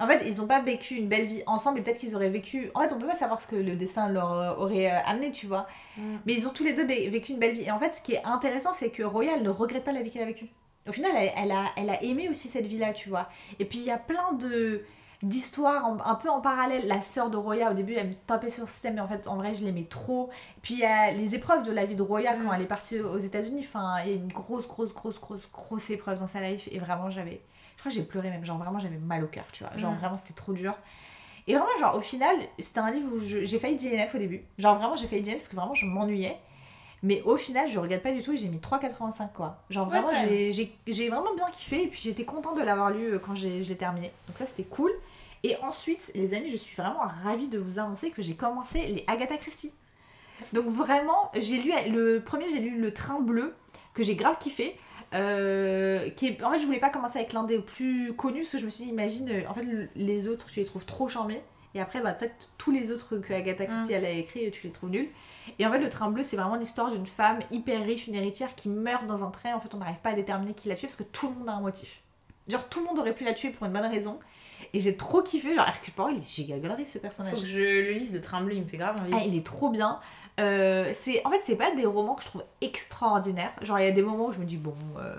[0.00, 2.72] En fait, ils n'ont pas vécu une belle vie ensemble, et peut-être qu'ils auraient vécu.
[2.74, 5.30] En fait, on peut pas savoir ce que le destin leur euh, aurait euh, amené,
[5.30, 5.68] tu vois.
[5.96, 6.16] Mm.
[6.26, 7.62] Mais ils ont tous les deux vécu une belle vie.
[7.62, 10.10] Et en fait, ce qui est intéressant, c'est que Royal ne regrette pas la vie
[10.10, 10.48] qu'elle a vécue.
[10.88, 13.28] Au final, elle, elle a, elle a aimé aussi cette vie-là, tu vois.
[13.60, 14.82] Et puis, il y a plein de
[15.22, 16.86] d'histoires en- un peu en parallèle.
[16.88, 19.26] La sœur de Roya, au début, elle me tapait sur le système, mais en fait,
[19.28, 20.30] en vrai, je l'aimais trop.
[20.62, 22.54] Puis, il y a les épreuves de la vie de Roya quand Mm.
[22.56, 23.60] elle est partie aux États-Unis.
[23.66, 26.68] Enfin, il y a une grosse, grosse, grosse, grosse, grosse épreuve dans sa life.
[26.72, 27.40] Et vraiment, j'avais.
[27.76, 28.44] Je crois que j'ai pleuré même.
[28.44, 29.76] Genre, vraiment, j'avais mal au cœur, tu vois.
[29.76, 29.98] Genre, Mm.
[29.98, 30.74] vraiment, c'était trop dur.
[31.48, 34.44] Et vraiment, genre, au final, c'était un livre où je- j'ai failli DNF au début.
[34.58, 36.36] Genre, vraiment, j'ai failli DNF parce que vraiment, je m'ennuyais.
[37.04, 39.58] Mais au final, je regrette pas du tout et j'ai mis 3,85 quoi.
[39.70, 40.26] Genre, Ouais, vraiment, quand
[40.86, 43.70] j'ai- vraiment bien kiffé et puis j'étais contente de l'avoir lu euh, quand j'ai- je
[43.70, 44.12] l'ai terminé.
[44.28, 44.92] Donc, ça, c'était cool.
[45.44, 49.04] Et ensuite, les amis, je suis vraiment ravie de vous annoncer que j'ai commencé les
[49.08, 49.72] Agatha Christie.
[50.52, 53.54] Donc vraiment, j'ai lu le premier, j'ai lu Le Train Bleu,
[53.94, 54.76] que j'ai grave kiffé.
[55.14, 56.42] Euh, qui est...
[56.42, 58.70] En fait, je voulais pas commencer avec l'un des plus connus parce que je me
[58.70, 61.42] suis dit, imagine, euh, en fait, le- les autres, tu les trouves trop charmés.
[61.74, 64.72] Et après, bah, peut-être tous les autres que Agatha Christie elle a écrit, tu les
[64.72, 65.08] trouves nuls.
[65.58, 68.54] Et en fait, le train bleu, c'est vraiment l'histoire d'une femme hyper riche, une héritière
[68.54, 69.54] qui meurt dans un train.
[69.54, 71.48] En fait, on n'arrive pas à déterminer qui l'a tuée parce que tout le monde
[71.48, 72.02] a un motif.
[72.48, 74.18] Genre, tout le monde aurait pu la tuer pour une bonne raison.
[74.74, 75.54] Et j'ai trop kiffé.
[75.54, 77.34] Genre, Hercule Poirot, il est giga galerie ce personnage.
[77.34, 79.12] Faut que je le lise, le train bleu, il me fait grave envie.
[79.14, 80.00] Ah, il est trop bien.
[80.40, 83.88] Euh, c'est en fait c'est pas des romans que je trouve extraordinaires genre il y
[83.88, 85.14] a des moments où je me dis bon euh,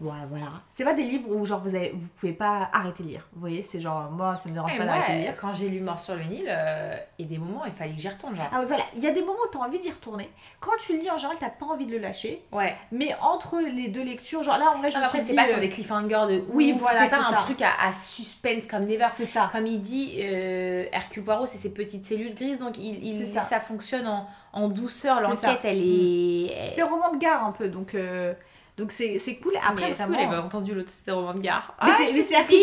[0.00, 3.08] voilà voilà c'est pas des livres où genre vous avez vous pouvez pas arrêter de
[3.08, 5.36] lire vous voyez c'est genre moi ça me dérange Ouais, pas moi, d'arrêter de lire
[5.36, 7.92] quand j'ai lu Mort sur le Nil, euh, il y a des moments, il fallait
[7.92, 8.48] que j'y retourne, genre.
[8.52, 10.30] ah ouais, voilà il y a des moments où t'as envie d'y retourner
[10.60, 12.74] quand tu le lis en général t'as pas envie de le lâcher Ouais.
[12.92, 15.34] mais entre les deux lectures genre là en vrai je Non, me mais après, c'est
[15.34, 17.36] pas euh, sur des cliffhangers de oui, ouf, voilà, c'est pas un ça.
[17.38, 19.08] truc à, à suspense comme Never.
[19.12, 23.02] c'est ça Comme il dit, euh, Hercule Poirot, c'est ses petites cellules grises, donc il,
[23.04, 23.40] il C'est dit ça.
[23.40, 23.60] ça.
[23.60, 25.20] fonctionne en, en douceur.
[25.20, 26.72] L'enquête, elle est.
[26.74, 28.34] c'est un roman de gare un peu donc euh,
[28.76, 31.74] donc c'est c'est cool après Après, est-ce vraiment- avez entendu l'autre, c'était roman de gare
[31.82, 32.12] Mais Ah, c'est-.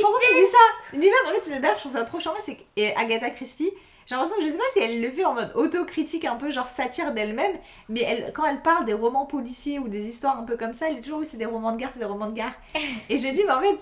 [0.01, 2.57] Poirot qui dit ça Lui-même, en fait, c'est- d'ailleurs, je trouve ça trop charmant, c'est
[2.95, 3.71] Agatha Christie,
[4.05, 6.51] j'ai l'impression que je sais pas si elle le fait en mode autocritique, un peu
[6.51, 7.53] genre satire d'elle-même,
[7.89, 10.87] mais elle, quand elle parle des romans policiers ou des histoires un peu comme ça,
[10.89, 12.51] elle dit toujours oui, c'est des romans de gare, c'est des romans de gare.
[13.09, 13.79] Et je me dis, mais en fait,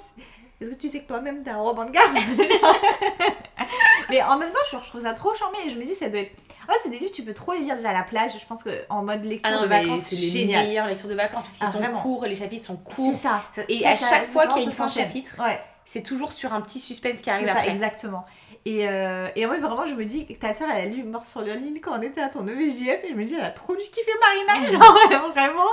[0.62, 2.08] est-ce que tu sais que toi-même t'es un roman de gare
[4.10, 6.10] Mais en même temps, je, je trouve ça trop charmant et je me dis, ça
[6.10, 6.32] doit être.
[6.72, 8.32] En fait, c'est des livres que tu peux trop les lire déjà à la plage,
[8.40, 10.66] je pense que en mode lecture Ah non, de vacances, c'est c'est les génial.
[10.68, 12.02] meilleures lectures de vacances parce qu'ils Ah, sont vraiment.
[12.02, 13.16] courts, les chapitres sont C'est courts.
[13.16, 13.44] ça.
[13.68, 15.08] Et à ça- chaque fois qu'il y a une fin de s'enchaîne.
[15.08, 15.60] chapitre, Ouais.
[15.86, 17.70] c'est toujours sur un petit suspense qui C'est arrive ça, après.
[17.72, 18.24] exactement.
[18.64, 21.26] Et, euh, et en fait, vraiment, je me dis ta soeur, elle a lu Mort
[21.26, 23.04] sur le Nil quand on était à ton EVJF.
[23.06, 24.12] Et je me dis, elle a trop dû kiffer
[24.48, 24.72] Marina.
[24.72, 25.66] Genre, vraiment,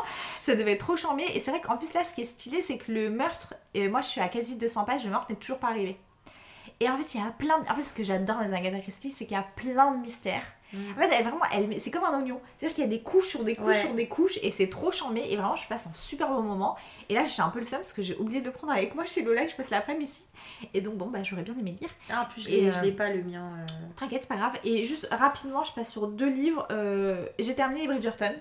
[0.46, 1.24] ça devait être trop charmé.
[1.34, 3.88] Et c'est vrai qu'en plus, là, ce qui est stylé, c'est que le meurtre, et
[3.88, 5.98] moi, je suis à quasi 200 pages, le meurtre n'est toujours pas arrivé.
[6.80, 7.68] Et en fait, il y a plein de...
[7.70, 9.98] En fait, ce que j'adore dans les Agatha Christie, c'est qu'il y a plein de
[9.98, 10.44] mystères.
[10.72, 10.78] Mm.
[10.96, 12.40] En fait, elle, vraiment, elle, c'est comme un oignon.
[12.56, 13.80] C'est-à-dire qu'il y a des couches sur des couches Ouais.
[13.80, 15.24] sur des couches, et c'est trop charmé.
[15.28, 16.76] Et vraiment, je passe un super bon moment.
[17.08, 18.94] Et là, j'ai un peu le seum parce que j'ai oublié de le prendre avec
[18.94, 20.24] moi chez Lola, je passe l'après-midi ici.
[20.74, 21.90] Et donc, bon, bah, j'aurais bien aimé lire.
[22.10, 23.54] Ah, en plus, je l'ai euh, l'ai pas le mien.
[23.58, 23.66] euh.
[23.96, 24.56] T'inquiète, c'est pas grave.
[24.62, 26.68] Et juste rapidement, je passe sur deux livres.
[26.70, 28.34] Euh, j'ai terminé Bridgerton.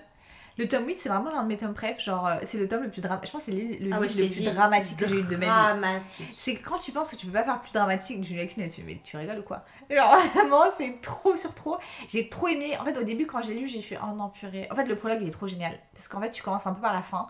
[0.58, 2.00] Le tome 8, c'est vraiment l'un de mes tomes préf.
[2.00, 3.28] Genre, euh, c'est le tome le plus dramatique.
[3.28, 5.36] Je pense que c'est le, Ah livre je le plus dramatique que j'ai eu de
[5.36, 5.46] ma vie.
[5.46, 6.26] Dramatique.
[6.32, 8.82] C'est quand tu penses que tu peux pas faire plus dramatique, Julia Quinn, elle fait
[8.82, 9.60] Mais tu rigoles ou quoi?
[9.88, 11.78] Genre, vraiment, c'est trop sur trop.
[12.08, 12.76] J'ai trop aimé.
[12.78, 14.66] En fait, au début, quand j'ai lu, j'ai fait Oh non, purée.
[14.70, 15.78] En fait, le prologue, il est trop génial.
[15.94, 17.28] Parce qu'en fait, tu commences un peu par la fin.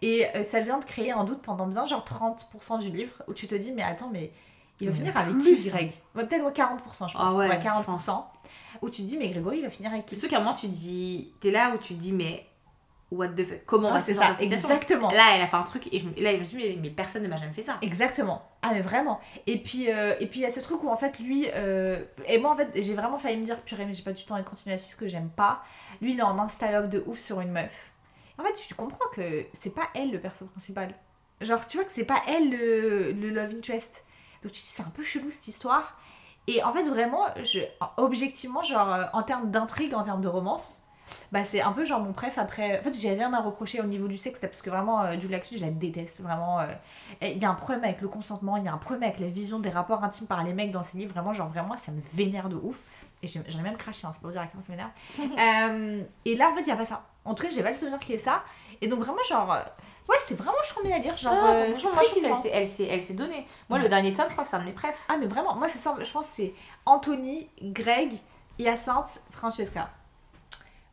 [0.00, 3.34] Et euh, ça vient de créer un doute pendant bien, genre 30% du livre, où
[3.34, 4.32] tu te dis Mais attends, mais
[4.80, 5.70] il va Mais finir avec qui, hein.
[5.70, 7.14] Greg Ouais, Peut-être 40%, je pense.
[7.16, 8.24] Ah ouais, Ouais, je 40%.
[8.80, 10.16] Où tu te dis Mais Grégory, il va finir avec qui?
[10.16, 11.32] sûr qu'à un moment, tu dis.
[11.40, 12.46] T'es là où tu te dis, mais.
[13.12, 15.10] What the fuck Comment on Ouais, va se ça, exactement.
[15.10, 17.22] Là, elle a fait un truc et je, là, je me suis dit, mais, personne
[17.22, 17.76] ne m'a jamais fait ça.
[17.82, 18.42] Exactement.
[18.62, 19.20] Ah mais vraiment.
[19.46, 22.02] Et puis euh, et puis il y a ce truc où en fait lui euh,
[22.26, 24.32] et moi en fait j'ai vraiment failli me dire purée mais j'ai pas du tout
[24.32, 25.62] envie de continuer là-dessus parce que j'aime pas.
[26.00, 27.90] Lui il est en installog de ouf sur une meuf.
[28.38, 30.94] En fait tu comprends que c'est pas elle le perso principal.
[31.42, 34.04] Genre tu vois que c'est pas elle le, le love interest.
[34.42, 35.98] Donc tu te dis c'est un peu chelou cette histoire.
[36.46, 37.60] Et en fait vraiment je
[37.98, 40.81] objectivement genre euh, en termes d'intrigue en termes de romance
[41.30, 43.84] bah c'est un peu genre mon préf après en fait j'ai rien à reprocher au
[43.84, 46.66] niveau du sexe parce que vraiment euh, Julia Quinn je la déteste vraiment euh,
[47.22, 49.28] Il y a un problème avec le consentement, il y a un problème avec la
[49.28, 51.12] vision des rapports intimes par les mecs dans ces livres.
[51.12, 52.84] Vraiment, genre, vraiment, ça me vénère de ouf.
[53.22, 54.90] Et j'en ai même craché, hein, c'est pour dire à quel point ça m'énerve.
[55.38, 57.02] Euh, et là, en fait, il n'y a pas ça.
[57.24, 58.42] En tout cas, j'ai pas le souvenir qu'il y ait ça.
[58.80, 59.60] Et donc, vraiment, genre, euh,
[60.08, 61.16] ouais, c'est vraiment charmé à lire.
[61.16, 63.46] Genre, Ah, euh, très moi, je elle s'est elle s'est donnée.
[63.68, 63.84] Moi, Ouais.
[63.84, 64.98] le dernier tome, je crois que c'est un de mes préfs.
[65.08, 66.54] Ah, mais vraiment, moi, c'est ça, je pense que c'est
[66.86, 68.14] Anthony, Greg,
[68.58, 69.88] Hyacinthe, Francesca.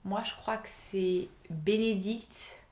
[0.05, 2.63] Moi, je crois que c'est Bénédicte,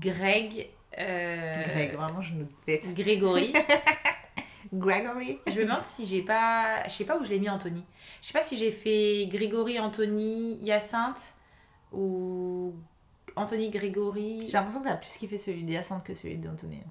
[0.00, 2.96] Greg, euh, Greg, vraiment, je me déteste.
[2.96, 3.52] Grégory.
[4.72, 5.38] Gregory.
[5.46, 6.84] je me demande si j'ai pas.
[6.84, 7.84] Je sais pas où je l'ai mis Anthony.
[8.22, 11.34] Je sais pas si j'ai fait Grégory, Anthony, Hyacinthe
[11.92, 12.74] ou
[13.36, 14.42] Anthony, Grégory.
[14.46, 16.82] J'ai l'impression que t'as plus kiffé celui d'Hyacinthe que celui d'Anthony.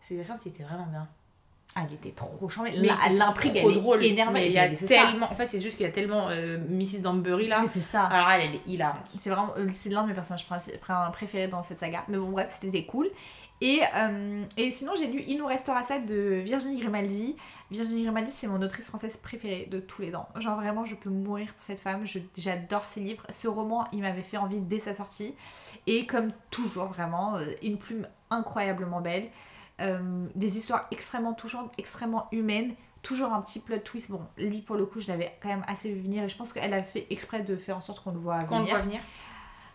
[0.00, 1.08] C'est Hyacinthe, c'était vraiment bien.
[1.76, 2.72] Ah, il était trop c'est
[3.12, 4.02] L'intrigue, elle drôle.
[4.04, 4.46] est énervée.
[4.46, 5.06] Il y a Mais c'est ça.
[5.06, 5.30] tellement.
[5.30, 7.00] En fait, c'est juste qu'il y a tellement euh, Mrs.
[7.02, 7.60] Danbury là.
[7.60, 8.04] Mais c'est ça.
[8.06, 9.06] Alors elle, elle est hilarante.
[9.18, 10.46] C'est vraiment euh, c'est l'un de mes personnages
[11.12, 12.04] préférés dans cette saga.
[12.08, 13.08] Mais bon, bref, c'était cool.
[13.62, 17.36] Et, euh, et sinon, j'ai lu Il nous restera ça de Virginie Grimaldi.
[17.70, 20.28] Virginie Grimaldi, c'est mon autrice française préférée de tous les temps.
[20.38, 22.04] Genre, vraiment, je peux mourir pour cette femme.
[22.36, 23.22] J'adore ses livres.
[23.28, 25.34] Ce roman, il m'avait fait envie dès sa sortie.
[25.86, 29.28] Et comme toujours, vraiment, euh, une plume incroyablement belle.
[29.80, 32.74] Euh, des histoires extrêmement touchantes, extrêmement humaines.
[33.02, 34.10] Toujours un petit plot twist.
[34.10, 36.24] Bon, lui, pour le coup, je l'avais quand même assez vu venir.
[36.24, 38.74] Et je pense qu'elle a fait exprès de faire en sorte qu'on le voit venir.
[38.74, 39.00] voit venir.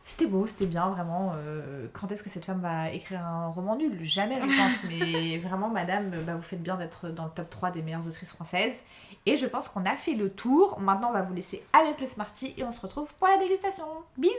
[0.03, 1.33] C'était beau, c'était bien, vraiment.
[1.35, 3.97] euh, quand est-ce que cette femme va écrire un roman nul?
[4.03, 4.83] Jamais, je pense.
[4.87, 8.31] Mais vraiment, madame, bah, vous faites bien d'être dans le top 3 des meilleures autrices
[8.31, 8.83] françaises.
[9.25, 10.79] Et je pense qu'on a fait le tour.
[10.79, 13.85] Maintenant, on va vous laisser avec le Smarty et on se retrouve pour la dégustation.
[14.15, 14.35] Bisous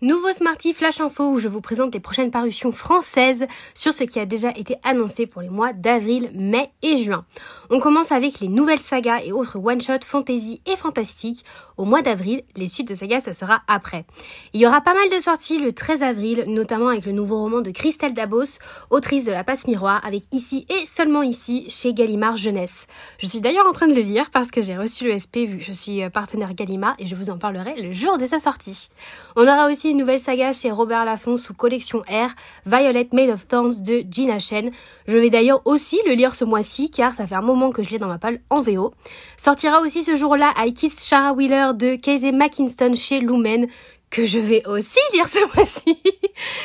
[0.00, 4.20] Nouveau Smarty Flash Info où je vous présente les prochaines parutions françaises sur ce qui
[4.20, 7.24] a déjà été annoncé pour les mois d'avril, mai et juin.
[7.68, 11.44] On commence avec les nouvelles sagas et autres one-shot fantasy et fantastique.
[11.76, 14.04] Au mois d'avril, les suites de sagas, ça sera après.
[14.52, 17.60] Il y aura pas mal de sorties le 13 avril, notamment avec le nouveau roman
[17.60, 22.36] de Christelle Dabos, autrice de La Passe Miroir, avec ici et seulement ici chez Gallimard
[22.36, 22.86] Jeunesse.
[23.18, 25.58] Je suis d'ailleurs en train de le lire parce que j'ai reçu le SP vu
[25.58, 28.38] que je suis euh, partenaire Gallimard et je vous en parlerai le jour de sa
[28.38, 28.90] sortie.
[29.34, 32.30] On aura aussi une nouvelle saga chez Robert Laffont sous collection R,
[32.66, 34.70] Violet Made of Thorns de Gina Shen.
[35.06, 37.90] Je vais d'ailleurs aussi le lire ce mois-ci car ça fait un moment que je
[37.90, 38.92] l'ai dans ma palle en VO.
[39.36, 43.66] Sortira aussi ce jour-là I Kiss Shara Wheeler de Casey McKinston chez Lumen
[44.10, 45.98] que je vais aussi lire ce mois-ci.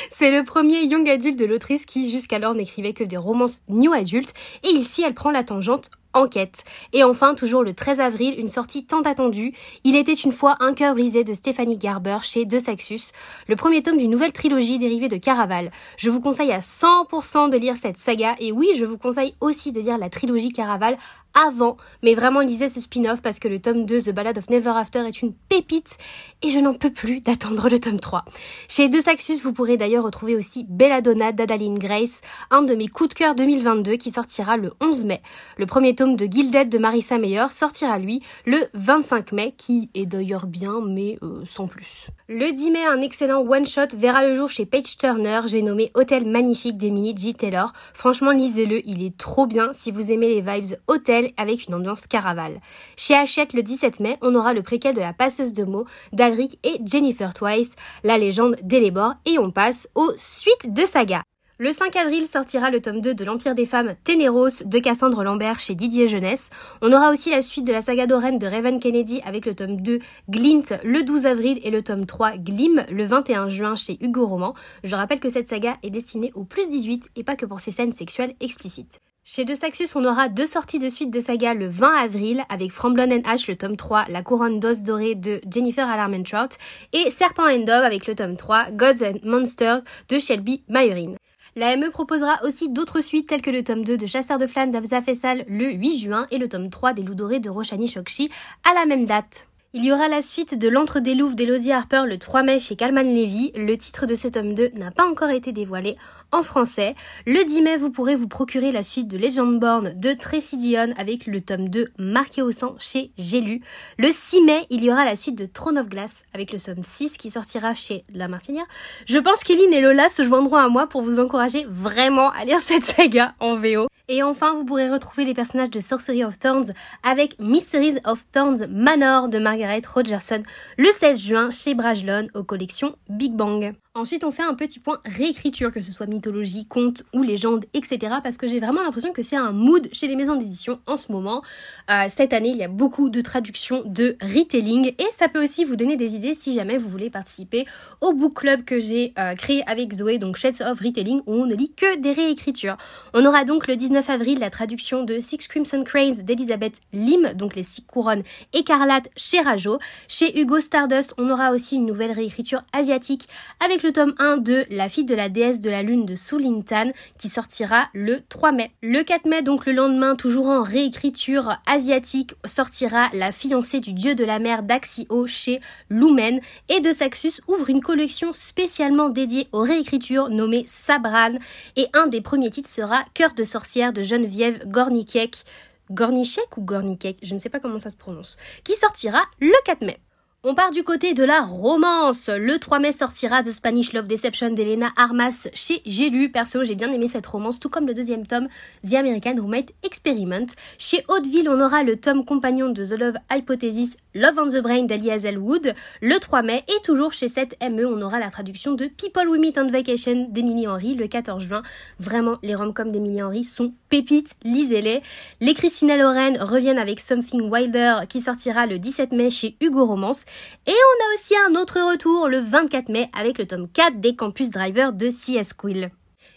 [0.09, 4.33] C'est le premier young adulte de l'autrice qui jusqu'alors n'écrivait que des romances new adultes
[4.63, 6.63] et ici elle prend la tangente Enquête.
[6.93, 9.53] Et enfin, toujours le 13 avril, une sortie tant attendue.
[9.83, 13.11] Il était une fois un cœur brisé de Stéphanie Garber chez De Saxus,
[13.47, 15.71] le premier tome d'une nouvelle trilogie dérivée de Caraval.
[15.97, 19.71] Je vous conseille à 100% de lire cette saga et oui, je vous conseille aussi
[19.71, 20.97] de lire la trilogie Caraval
[21.33, 24.71] avant, mais vraiment lisez ce spin-off parce que le tome 2, The Ballad of Never
[24.75, 25.97] After, est une pépite
[26.41, 28.25] et je n'en peux plus d'attendre le tome 3.
[28.67, 32.21] Chez De Saxus, vous pourrez d'ailleurs retrouver aussi Belladonna d'Adaline Grace,
[32.51, 35.21] un de mes coups de cœur 2022 qui sortira le 11 mai.
[35.57, 40.05] Le premier tome de Gilded de Marissa Meyer sortira lui le 25 mai, qui est
[40.05, 42.07] d'ailleurs bien, mais euh, sans plus.
[42.27, 46.25] Le 10 mai, un excellent one-shot verra le jour chez Page Turner, j'ai nommé Hôtel
[46.25, 47.33] Magnifique d'Emily G.
[47.33, 47.73] Taylor.
[47.93, 52.07] Franchement, lisez-le, il est trop bien si vous aimez les vibes hôtel avec une ambiance
[52.07, 52.59] caravale.
[52.97, 56.59] Chez Hachette, le 17 mai, on aura le préquel de la passeuse de mots d'Alric
[56.63, 61.23] et Jennifer Twice, la légende d'Elébor, et on passe aux suites de saga.
[61.59, 65.59] Le 5 avril sortira le tome 2 de l'Empire des femmes Ténéros de Cassandre Lambert
[65.59, 66.49] chez Didier Jeunesse.
[66.81, 69.79] On aura aussi la suite de la saga d'Oren de Raven Kennedy avec le tome
[69.79, 69.99] 2
[70.29, 74.55] Glint le 12 avril et le tome 3 Glim le 21 juin chez Hugo Roman.
[74.83, 77.71] Je rappelle que cette saga est destinée aux plus 18 et pas que pour ses
[77.71, 78.99] scènes sexuelles explicites.
[79.25, 82.73] Chez De Saxus, on aura deux sorties de suite de saga le 20 avril avec
[82.73, 86.57] Framblon and Ash, le tome 3, La couronne d'os dorée de Jennifer Alarmentrout
[86.91, 91.15] et Serpent and Dove avec le tome 3, Gods and Monsters de Shelby Mayerin.
[91.55, 94.71] La ME proposera aussi d'autres suites telles que le tome 2 de Chasseur de flammes
[94.71, 98.29] d'Abza Fessal le 8 juin et le tome 3 des Loups dorés de Roshani Chokshi
[98.69, 99.47] à la même date.
[99.75, 102.75] Il y aura la suite de L'Entre des Louves d'Elodie Harper le 3 mai chez
[102.75, 103.51] Calman Levy.
[103.55, 105.97] Le titre de ce tome 2 n'a pas encore été dévoilé
[106.31, 106.93] en français.
[107.25, 111.25] Le 10 mai, vous pourrez vous procurer la suite de Legendborn de Tracy Dion avec
[111.25, 113.61] le tome 2 marqué au sang chez J'ai.
[113.97, 116.83] Le 6 mai, il y aura la suite de Throne of Glass avec le tome
[116.83, 118.67] 6 qui sortira chez La Martinière.
[119.07, 122.59] Je pense qu'Eline et Lola se joindront à moi pour vous encourager vraiment à lire
[122.61, 123.87] cette saga en VO.
[124.09, 126.73] Et enfin, vous pourrez retrouver les personnages de Sorcery of Thorns
[127.03, 130.43] avec Mysteries of Thorns Manor de Margaret Rogerson
[130.77, 133.73] le 16 juin chez Brajlon aux collections Big Bang.
[133.95, 138.15] Ensuite, on fait un petit point réécriture, que ce soit mythologie, conte ou légende, etc.
[138.23, 141.11] Parce que j'ai vraiment l'impression que c'est un mood chez les maisons d'édition en ce
[141.11, 141.43] moment.
[141.91, 145.63] Euh, cette année, il y a beaucoup de traductions de retelling et ça peut aussi
[145.63, 147.67] vous donner des idées si jamais vous voulez participer
[148.01, 151.45] au book club que j'ai euh, créé avec Zoé, donc Shades of Retelling, où on
[151.45, 152.77] ne lit que des réécritures.
[153.13, 157.55] On aura donc le 19 avril la traduction de Six Crimson Cranes d'Elizabeth Lim, donc
[157.55, 158.23] les six couronnes
[158.53, 159.77] écarlates chez Rajo.
[160.07, 163.27] Chez Hugo Stardust, on aura aussi une nouvelle réécriture asiatique
[163.63, 166.91] avec le tome 1 de La fille de la déesse de la lune de Sulintan
[167.17, 168.71] qui sortira le 3 mai.
[168.81, 174.15] Le 4 mai, donc le lendemain, toujours en réécriture asiatique, sortira La fiancée du dieu
[174.15, 175.59] de la mer d'Axio chez
[175.89, 181.33] Lumen et De Saxus ouvre une collection spécialement dédiée aux réécritures nommée Sabran
[181.75, 185.43] et un des premiers titres sera Cœur de sorcière de Geneviève Gornikek.
[185.91, 189.81] Gornichek ou Gornikek, je ne sais pas comment ça se prononce, qui sortira le 4
[189.81, 189.99] mai.
[190.45, 192.27] On part du côté de la romance.
[192.27, 196.33] Le 3 mai sortira The Spanish Love Deception d'Elena Armas chez J'ai lu.
[196.33, 198.49] Perso, j'ai bien aimé cette romance, tout comme le deuxième tome,
[198.85, 200.47] The American Roommate Experiment.
[200.77, 204.83] Chez Hauteville, on aura le tome compagnon de The Love Hypothesis, Love on the Brain
[204.83, 206.65] d'Ali Hazelwood, le 3 mai.
[206.67, 210.67] Et toujours chez 7ME, on aura la traduction de People We Meet on Vacation d'Emily
[210.67, 211.63] Henry le 14 juin.
[211.99, 215.03] Vraiment, les rom-coms d'Emily Henry sont pépites, lisez-les.
[215.39, 220.25] Les Christina Loren reviennent avec Something Wilder qui sortira le 17 mai chez Hugo Romance.
[220.65, 224.15] Et on a aussi un autre retour le 24 mai avec le tome 4 des
[224.15, 225.91] Campus Driver de CS Quill.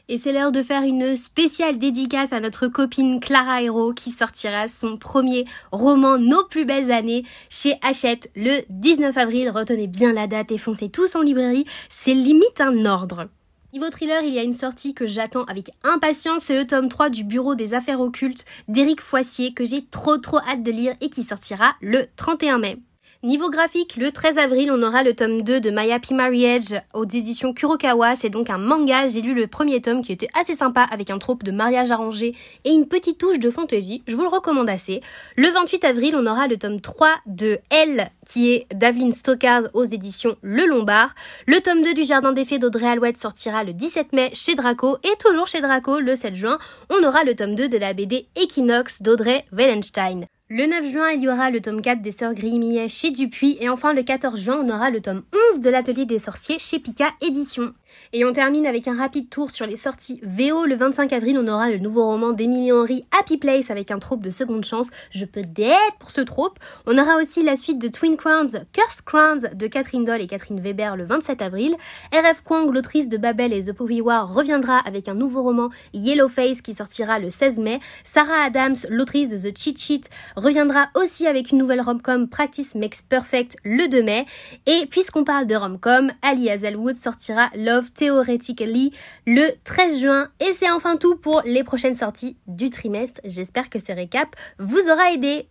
[0.08, 4.68] Et c'est l'heure de faire une spéciale dédicace à notre copine Clara Hero qui sortira
[4.68, 9.50] son premier roman Nos plus belles années chez Hachette le 19 avril.
[9.50, 13.28] Retenez bien la date et foncez tous en librairie, c'est limite un ordre.
[13.72, 17.10] Niveau thriller, il y a une sortie que j'attends avec impatience, c'est le tome 3
[17.10, 21.10] du Bureau des affaires occultes d'Éric Foissier que j'ai trop trop hâte de lire et
[21.10, 22.78] qui sortira le 31 mai.
[23.26, 27.02] Niveau graphique, le 13 avril, on aura le tome 2 de My Happy Marriage aux
[27.02, 28.14] éditions Kurokawa.
[28.14, 29.08] C'est donc un manga.
[29.08, 32.36] J'ai lu le premier tome qui était assez sympa avec un trope de mariage arrangé
[32.64, 34.04] et une petite touche de fantasy.
[34.06, 35.00] Je vous le recommande assez.
[35.36, 39.82] Le 28 avril, on aura le tome 3 de Elle qui est d'Aveline Stockard aux
[39.82, 41.12] éditions Le Lombard.
[41.48, 44.98] Le tome 2 du Jardin des Fées d'Audrey Alouette sortira le 17 mai chez Draco
[45.02, 46.58] et toujours chez Draco le 7 juin,
[46.90, 50.26] on aura le tome 2 de la BD Equinox d'Audrey Wellenstein.
[50.48, 53.68] Le 9 juin, il y aura le tome 4 des Sœurs Grimillet chez Dupuis et
[53.68, 55.24] enfin le 14 juin, on aura le tome
[55.54, 57.74] 11 de l'Atelier des Sorciers chez Pika Éditions.
[58.12, 60.64] Et on termine avec un rapide tour sur les sorties VO.
[60.64, 64.22] Le 25 avril, on aura le nouveau roman d'Emily Henry, Happy Place, avec un trope
[64.22, 64.90] de seconde chance.
[65.10, 66.58] Je peux d'être pour ce trope.
[66.86, 70.60] On aura aussi la suite de Twin Crowns, Curse Crowns de Catherine Doll et Catherine
[70.60, 71.76] Weber le 27 avril.
[72.12, 76.28] RF Kwang, l'autrice de Babel et The Poppy War, reviendra avec un nouveau roman, Yellow
[76.28, 77.80] Face, qui sortira le 16 mai.
[78.04, 80.02] Sarah Adams, l'autrice de The Cheat Sheet,
[80.36, 84.26] reviendra aussi avec une nouvelle rom-com, Practice Makes Perfect, le 2 mai.
[84.66, 88.92] Et puisqu'on parle de rom-com, Ali Hazelwood sortira Love Theoretically
[89.26, 90.28] le 13 juin.
[90.40, 93.20] Et c'est enfin tout pour les prochaines sorties du trimestre.
[93.24, 95.48] J'espère que ce récap vous aura aidé.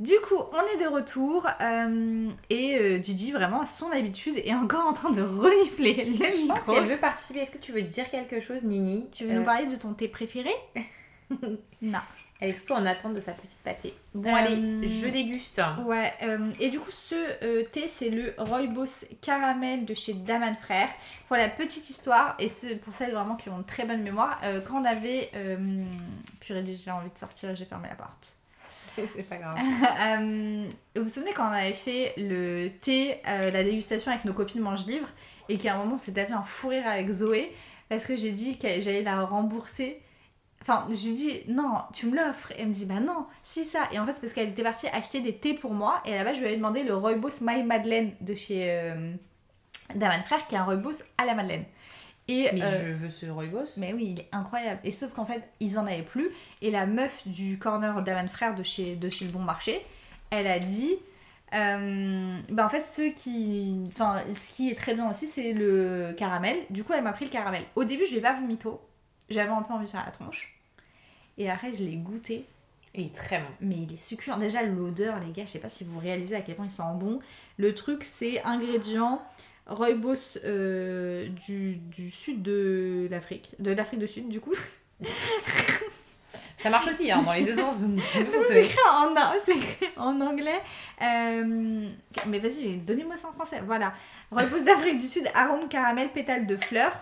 [0.00, 4.54] Du coup, on est de retour euh, et euh, Gigi, vraiment à son habitude, est
[4.54, 6.72] encore en train de renifler le Je pense micro.
[6.72, 7.40] qu'elle veut participer.
[7.40, 9.08] Est-ce que tu veux dire quelque chose, Nini?
[9.10, 10.50] Tu veux Euh, nous parler de ton thé préféré?
[11.82, 11.98] Non.
[12.40, 13.94] Elle est surtout en attente de sa petite pâtée.
[14.14, 15.60] Bon, Euh, allez, je déguste.
[15.84, 20.54] Ouais, euh, et du coup, ce euh, thé, c'est le Rooibos Caramel de chez Daman
[20.62, 20.90] Frères.
[21.26, 24.40] Pour la petite histoire, et ce, pour celles vraiment qui ont une très bonne mémoire,
[24.66, 25.30] quand on avait.
[26.40, 28.34] Purée, j'ai envie de sortir et j'ai fermé la porte.
[29.16, 29.58] C'est pas grave.
[30.96, 34.86] Vous vous souvenez quand on avait fait le thé, la dégustation avec nos copines Mange
[34.86, 35.08] Livre,
[35.48, 37.52] et qu'à un moment on s'est tapé un fou rire avec Zoé,
[37.88, 40.00] parce que j'ai dit que j'allais la rembourser.
[40.62, 42.52] Enfin, je lui dis non, tu me l'offres.
[42.52, 43.88] Et elle me dit bah non, si ça.
[43.92, 46.34] Et en fait, c'est parce qu'elle était partie acheter des thés pour moi, et là-bas,
[46.34, 49.12] je lui avais demandé le Rooibos My Madeleine de chez euh,
[49.94, 51.64] Daman Frère, qui est un Rooibos à la Madeleine.
[52.30, 53.78] Et, Mais euh, je veux ce rooibos.
[53.78, 54.80] mais oui, il est incroyable.
[54.84, 56.28] Et sauf qu'en fait, ils en avaient plus.
[56.60, 59.80] Et la meuf du corner d'Aman Frère de chez, de chez Le Bon Marché,
[60.30, 60.96] elle a dit.
[61.54, 63.82] euh, bah en fait, ceux qui.
[63.88, 66.58] Enfin, ce qui est très bien aussi, c'est le caramel.
[66.68, 67.62] Du coup, elle m'a pris le caramel.
[67.76, 68.78] Au début, je l'ai pas vomito.
[69.28, 70.54] J'avais un peu envie de faire la tronche.
[71.36, 72.44] Et après, je l'ai goûté.
[72.94, 73.48] Il est très bon.
[73.60, 74.38] Mais il est succulent.
[74.38, 76.94] Déjà, l'odeur, les gars, je sais pas si vous réalisez à quel point ils sont
[76.94, 77.20] bons.
[77.56, 79.22] Le truc, c'est ingrédients
[79.66, 83.54] rooibos euh, du, du sud de l'Afrique.
[83.58, 84.54] De l'Afrique du Sud, du coup.
[86.56, 87.84] Ça marche aussi, hein, dans les deux sens.
[88.44, 90.60] C'est écrit en, anglais.
[91.00, 91.88] Euh,
[92.26, 93.62] mais vas-y, donnez-moi ça en français.
[93.64, 93.94] Voilà.
[94.30, 96.96] Rooibos d'Afrique du Sud, arôme caramel, pétale de fleurs.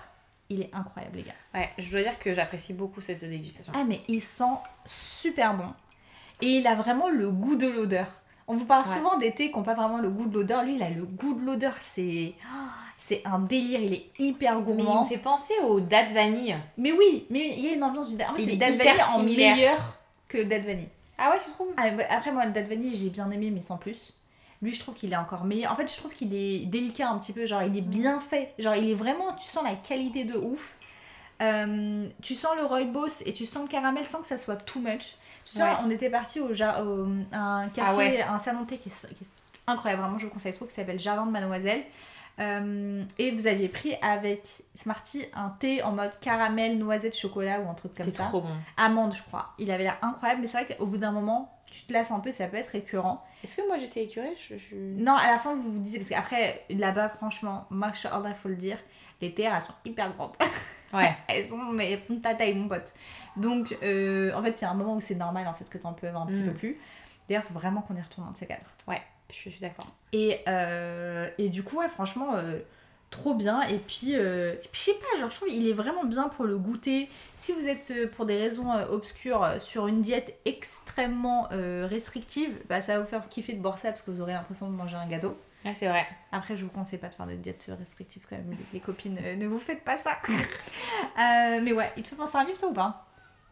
[0.48, 1.32] Il est incroyable, les gars.
[1.54, 3.72] Ouais, je dois dire que j'apprécie beaucoup cette dégustation.
[3.74, 4.44] Ah, mais il sent
[4.84, 5.66] super bon.
[6.40, 8.06] Et il a vraiment le goût de l'odeur.
[8.46, 8.94] On vous parle Ouais.
[8.94, 10.62] souvent des thés qui n'ont pas vraiment le goût de l'odeur.
[10.62, 11.74] Lui, il a le goût de l'odeur.
[11.80, 12.34] C'est.
[12.44, 13.80] oh, C'est un délire.
[13.80, 15.02] Il est hyper Mais il gourmand.
[15.04, 16.56] me fait penser aux dates vanille.
[16.78, 18.14] Mais oui, mais il y a une ambiance du.
[18.22, 19.98] En fait, Il c'est est Date Vanille en meilleur
[20.28, 20.90] que Date Vanille.
[21.18, 21.72] Ah ouais, tu trouves?
[21.76, 24.12] Ah, Après, moi, le date vanille, j'ai bien aimé, mais sans plus.
[24.62, 25.72] Lui, je trouve qu'il est encore meilleur.
[25.72, 27.44] En fait, je trouve qu'il est délicat un petit peu.
[27.46, 28.54] Genre, il est bien fait.
[28.58, 29.32] Genre, il est vraiment.
[29.34, 30.76] Tu sens la qualité de ouf.
[31.42, 34.80] Euh, tu sens le rooibos et tu sens le caramel sans que ça soit too
[34.80, 35.16] much.
[35.44, 35.74] Tu sens, Ouais.
[35.84, 38.22] on était parti au, ja- au- un café, Ah ouais.
[38.22, 39.28] un salon de thé qui est, qui est
[39.66, 40.02] incroyable.
[40.02, 41.82] Vraiment, je vous conseille trop, qui s'appelle Jardin de Mademoiselle.
[42.38, 44.42] Euh, et vous aviez pris avec
[44.74, 48.40] Smarty un thé en mode caramel, noisette, chocolat ou un truc comme C'est ça trop
[48.42, 48.48] bon.
[48.76, 49.52] amande, je crois.
[49.58, 52.20] Il avait l'air incroyable, mais c'est vrai qu'au bout d'un moment, tu te lasses un
[52.20, 53.24] peu, ça peut être récurrent.
[53.44, 56.08] Est-ce que moi j'étais écurée je, je- Non, à la fin, vous vous disiez, parce
[56.10, 58.78] qu'après, là-bas, franchement, il faut le dire,
[59.20, 60.36] les terres, elles sont hyper grandes.
[60.92, 61.14] Ouais.
[61.28, 62.94] elles sont, mais elles font ta taille, mon pote.
[63.36, 65.78] Donc, euh, en fait, il y a un moment où c'est normal, en fait, que
[65.78, 66.46] t'en peux avoir un petit Mm.
[66.52, 66.78] peu plus.
[67.28, 68.66] D'ailleurs, il faut vraiment qu'on y retourne un de ces quatre.
[69.28, 69.86] Je suis d'accord.
[70.12, 72.60] Et, euh, et du coup, ouais, franchement, euh,
[73.10, 73.62] trop bien.
[73.62, 76.28] Et puis, euh, et puis, je sais pas, genre, je trouve il est vraiment bien
[76.28, 77.08] pour le goûter.
[77.36, 82.82] Si vous êtes, euh, pour des raisons euh, obscures, sur une diète extrêmement restrictive, bah,
[82.82, 84.96] ça va vous faire kiffer de boire ça parce que vous aurez l'impression de manger
[84.96, 85.36] un gâteau.
[85.64, 86.06] Ah, c'est vrai.
[86.30, 89.18] Après, je vous conseille pas de faire des diètes restrictives quand même, les, les copines,
[89.36, 90.18] ne vous faites pas ça.
[91.60, 93.06] Mais ouais, il te fait penser à un livre, toi ou pas?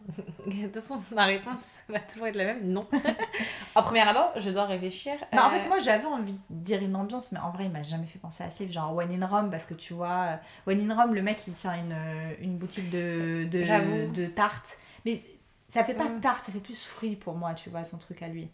[0.47, 2.87] De toute façon, ma réponse va toujours être la même, non.
[3.75, 5.15] en premier abord, je dois réfléchir.
[5.33, 7.71] Bah, en euh, fait, moi j'avais envie de dire une ambiance, mais en vrai, il
[7.71, 8.73] m'a jamais fait penser à livre.
[8.73, 11.53] Genre One in Rome, parce que tu vois, euh, One in Rome, le mec il
[11.55, 14.79] tient une, euh, une boutique de, de, de tartes.
[15.05, 15.21] Mais
[15.69, 16.21] ça fait pas Mm.
[16.21, 18.49] tarte, ça fait plus fruit pour moi, tu vois, son truc à lui.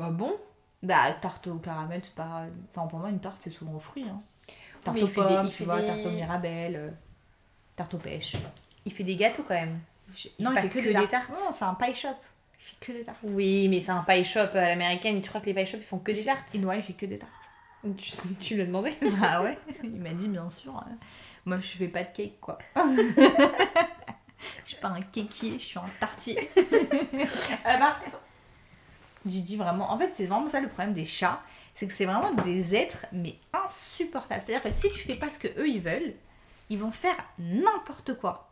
[0.00, 0.32] Oh bon?
[0.82, 2.44] Bah, tarte au caramel, c'est pas.
[2.70, 4.06] Enfin, pour moi, une tarte c'est souvent au fruit.
[4.08, 4.20] Hein.
[4.82, 6.90] Tarte Mais aux fait des- pommes, il tu fait vois, des- tarte aux mirabelles, euh,
[7.76, 8.36] tarte aux pêches.
[8.84, 9.80] Il fait des gâteaux quand même.
[10.40, 11.30] non, fait il pas fait que, des tartes.
[11.30, 12.08] Non, c'est un pie shop.
[12.64, 13.18] Il fait que des tartes.
[13.22, 15.20] Oui, mais c'est un pie shop à l'américaine.
[15.20, 16.54] Tu crois que les pie shops ils font que des tartes?
[16.54, 17.30] Et ouais, il fait que des tartes.
[17.98, 20.74] Tu, tu l'as demandé Ah ouais Il m'a dit bien sûr.
[20.74, 20.90] euh,
[21.44, 22.56] Moi je fais pas de cake quoi.
[22.76, 22.82] je
[24.64, 26.48] suis pas un kékier, je suis un tartier.
[27.64, 27.96] Ah bah,
[29.26, 29.92] J'ai dit vraiment.
[29.92, 31.42] En fait, c'est vraiment ça le problème des chats.
[31.74, 34.40] C'est que c'est vraiment des êtres, mais insupportables.
[34.40, 36.14] C'est-à-dire que si tu fais pas ce que eux ils veulent,
[36.70, 38.48] ils vont faire n'importe quoi.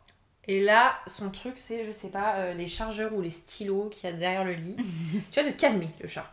[0.47, 4.09] Et là, son truc, c'est, je sais pas, euh, les chargeurs ou les stylos qu'il
[4.09, 4.75] y a derrière le lit.
[5.31, 6.29] tu vas te calmer, le chat.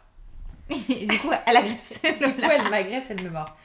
[0.88, 2.00] Et du coup, elle agresse.
[2.02, 3.56] du coup, elle m'agresse, elle me mord.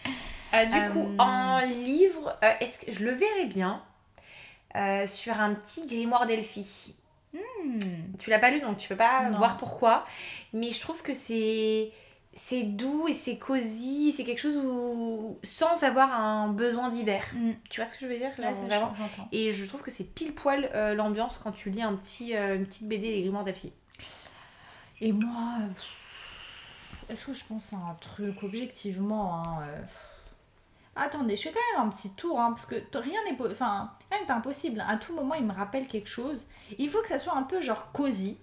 [0.53, 3.81] Euh, du Euh, coup, en livre, euh, est-ce que je le verrais bien
[4.75, 6.95] euh, sur un petit grimoire d'Elfie
[7.33, 7.79] Hmm.
[8.19, 9.37] Tu l'as pas lu, donc tu peux pas Non.
[9.37, 10.05] voir pourquoi.
[10.53, 11.91] Mais je trouve que c'est
[12.37, 17.25] c'est doux et c'est cosy, c'est quelque chose où sans avoir un besoin d'hiver.
[17.33, 17.53] Hmm.
[17.69, 18.31] Tu vois ce que je veux dire?
[18.37, 19.29] Ouais, vraiment j'entends.
[19.31, 22.57] Et je trouve que c'est pile poil euh, l'ambiance quand tu lis un petit, euh,
[22.57, 23.45] une petite BD des grimoires.
[24.99, 25.59] Et moi,
[27.07, 29.81] est-ce que je pense à un truc objectivement hein, euh,
[30.97, 34.25] Attendez, je fais quand même un petit tour, hein, parce que rien n'est enfin, rien
[34.25, 34.83] n'est impossible.
[34.85, 36.39] À tout moment, il me rappelle quelque chose.
[36.77, 38.37] Il faut que ça soit un peu genre cosy.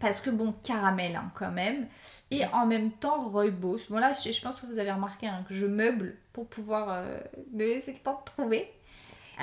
[0.00, 1.86] Parce que bon, caramel hein, quand même.
[2.30, 3.80] Et en même temps, rooibos.
[3.90, 6.88] Bon là, je, je pense que vous avez remarqué hein, que je meuble pour pouvoir
[6.90, 7.18] euh,
[7.52, 8.72] me laisser le temps de trouver.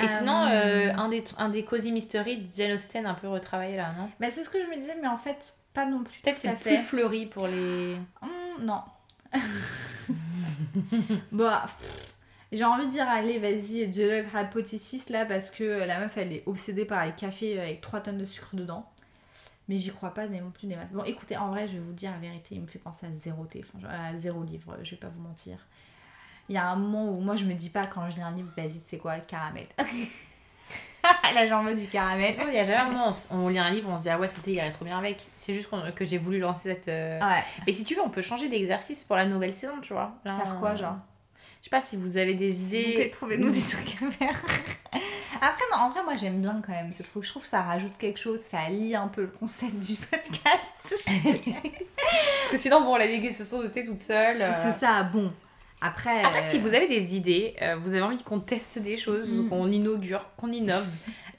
[0.01, 3.27] Et sinon, Euh, euh, un, des, un des Cozy Mystery de Jane Austen un peu
[3.27, 4.09] retravaillé là, non?
[4.19, 6.19] Bah, c'est ce que je me disais, mais en fait, pas non plus.
[6.21, 7.95] Peut-être c'est plus fleuri pour les...
[8.21, 8.29] Hum,
[8.65, 8.81] non.
[11.31, 12.13] bah, pff,
[12.51, 16.43] j'ai envie de dire, allez, vas-y, Love Hypothesis là, parce que la meuf elle est
[16.45, 18.89] obsédée par les cafés avec 3 tonnes de sucre dedans.
[19.68, 20.91] Mais j'y crois pas non plus des masses.
[20.91, 23.10] Bon, écoutez, en vrai, je vais vous dire la vérité, il me fait penser à
[23.15, 23.45] zéro
[23.81, 25.57] genre, à zéro livre, je vais pas vous mentir.
[26.49, 28.31] Il y a un moment où moi je me dis pas quand je lis un
[28.31, 29.68] livre, vas-y, c'est quoi, caramel?
[31.34, 32.34] là, j'en veux du caramel.
[32.48, 34.18] il y a jamais un moment où on, lit un livre, on se dit ah
[34.18, 35.27] ouais, sauter, il irait trop bien avec.
[35.35, 36.88] C'est juste que j'ai voulu lancer cette.
[36.88, 37.44] euh, Ouais.
[37.65, 40.15] Mais si tu veux, on peut changer d'exercice pour la nouvelle saison, tu vois.
[40.23, 40.98] Là, Faire quoi, genre?
[41.60, 43.10] Je sais pas si vous avez des idées.
[43.10, 44.45] trouvez-nous des trucs à faire.
[45.41, 47.23] Après, non, en vrai, moi j'aime bien quand même ce truc.
[47.23, 51.05] Je trouve que ça rajoute quelque chose, ça lie un peu le concept du podcast.
[51.07, 54.41] Parce que sinon, bon, la dégustation de thé toute seule.
[54.41, 55.31] euh, C'est ça, bon.
[55.81, 58.97] Après, Après, euh, si vous avez des idées, euh, vous avez envie qu'on teste des
[58.97, 59.49] choses, Mm.
[59.49, 60.88] qu'on inaugure, qu'on innove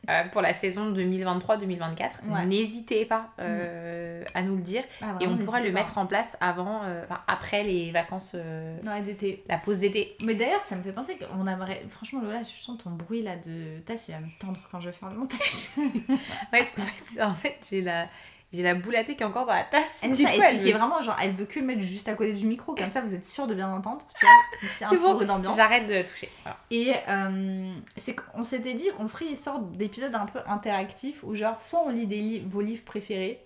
[0.09, 2.47] euh, pour la saison 2023-2024, Ouais.
[2.47, 5.81] n'hésitez pas euh, à nous le dire ah, et on pourra le pas.
[5.81, 9.45] mettre en place avant, euh, enfin, après les vacances, Ouais, d'été.
[9.49, 10.17] la pause d'été.
[10.25, 11.83] Mais d'ailleurs, ça me fait penser qu'on aimerait.
[11.91, 14.89] Franchement, Lola, je sens ton bruit là de tasse, il va me tendre quand je
[14.89, 15.39] vais faire le montage.
[16.53, 18.07] Ouais, parce qu'en fait, en fait j'ai la,
[18.53, 20.01] j'ai la boule à thé qui est encore dans la tasse.
[20.05, 22.09] Elle, Du ça, coup, et elle veut- vraiment genre, elle veut que le mettre juste
[22.09, 24.07] à côté du micro, comme ça vous êtes sûr de bien entendre.
[24.19, 25.57] Tu vois, un un C'est petit bon, bruit d'ambiance.
[25.57, 26.31] J'arrête de toucher.
[26.45, 26.57] Voilà.
[26.71, 31.35] Et euh, c'est qu'on s'était dit qu'on ferait une sorte d'épisode un peu interactif où
[31.35, 33.41] genre soit on lit des li- vos livres préférés.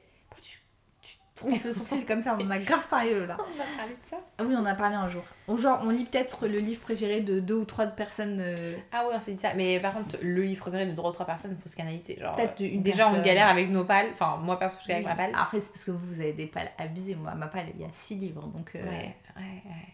[1.42, 3.36] Fronces le sourcil comme ça On en a grave parlé là.
[3.38, 4.16] On a parlé de ça.
[4.38, 5.22] Ah oui, on en a parlé un jour.
[5.48, 8.38] Ou genre on lit peut-être le livre préféré de deux ou trois personnes.
[8.40, 9.54] euh, Ah ouais, on s'est dit ça.
[9.54, 12.18] Mais par contre, le livre préféré de droit aux trois personnes, il faut se canaliser.
[12.20, 14.08] Genre, Peut-être euh, une déjà, on galère avec nos pales.
[14.12, 15.34] Enfin, moi, perso, je galère avec ma palle.
[15.40, 17.14] Après c'est parce que vous, vous avez des pales abusées.
[17.16, 18.70] Moi, ma palle il y a six livres donc.
[18.76, 19.88] euh, Ouais, ouais, ouais.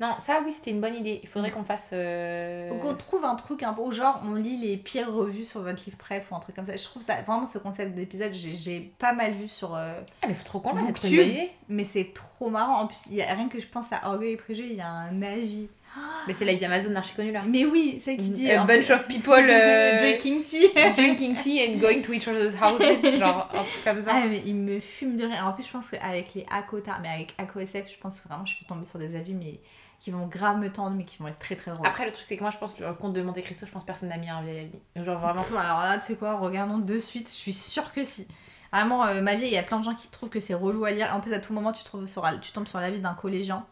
[0.00, 1.20] Non, ça, oui, c'était une bonne idée.
[1.22, 1.90] Il faudrait qu'on fasse.
[1.92, 5.60] euh, Donc on trouve un truc un peu genre on lit les pires revues sur
[5.62, 6.76] votre livre préf ou un truc comme ça.
[6.76, 10.34] Je trouve ça vraiment ce concept d'épisode j'ai- pas mal vu sur euh, Ah, mais
[10.34, 11.16] faut trop qu'on c'est trop une Booktube.
[11.20, 11.50] bonne idée.
[11.68, 12.80] mais c'est trop marrant.
[12.80, 14.80] En plus il y a rien que je pense à Orgueil et Préjugés, il y
[14.80, 15.68] a un avis.
[16.26, 17.42] Mais c'est la vie d'Amazon archi connu là.
[17.46, 20.66] Mais oui, c'est qui dit A en bunch of people euh, drinking tea.
[20.96, 23.16] drinking tea and going to each other's houses.
[23.20, 24.10] genre, un truc comme ça.
[24.16, 25.44] Ah mais il me fume de rire.
[25.46, 28.58] En plus je pense qu'avec les Akota, mais avec AcoSF, je pense que vraiment je
[28.58, 29.60] peux tomber sur des avis mais
[30.04, 31.86] qui vont grave me tendre mais qui vont être très très drôles.
[31.86, 33.72] Après, le truc, c'est que moi, je pense que le conte de Monte Cristo, je
[33.72, 34.58] pense personne n'a mis un vieil
[34.94, 35.02] avis.
[35.02, 35.42] Genre vraiment.
[35.42, 38.28] Pff, Alors là, tu sais quoi, regardons de suite, je suis sûre que si.
[38.70, 40.84] Vraiment, euh, ma vie, il y a plein de gens qui trouvent que c'est relou
[40.84, 41.10] à lire.
[41.14, 43.64] En plus, à tout moment, tu, trouves sur, tu tombes sur l'avis d'un collégien.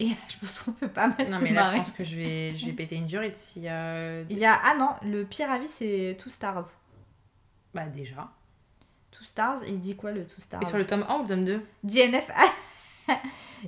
[0.00, 2.54] Et je pense qu'on peut pas mal Non, mais là, je pense que je vais,
[2.54, 3.64] je vais péter une durite si.
[3.68, 4.58] euh, Il y a...
[4.64, 6.68] Ah non, le pire avis, c'est Two Stars.
[7.74, 8.28] Bah, déjà.
[9.10, 10.62] Two Stars, il dit quoi le Two Stars?
[10.62, 12.30] Et sur le tome 1 ou le tome 2 DNF...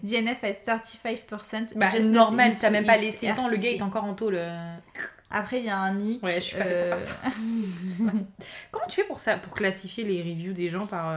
[0.03, 1.77] DNF at 35%.
[1.77, 4.39] Bah, normal, t'as même pas laissé le temps, le gars est encore en tôle.
[5.31, 6.23] Après, il y a un nick.
[6.23, 7.17] Ouais, je suis pas faite pour faire ça.
[8.71, 11.13] Comment tu fais pour ça, pour classifier les reviews des gens par.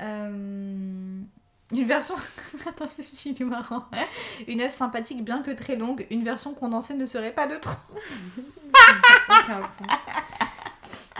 [0.00, 1.20] euh,
[1.72, 2.14] une version.
[2.68, 3.84] Attends, c'est est marrant.
[4.46, 6.06] Une œuvre sympathique, bien que très longue.
[6.10, 7.72] Une version condensée ne serait pas de trop.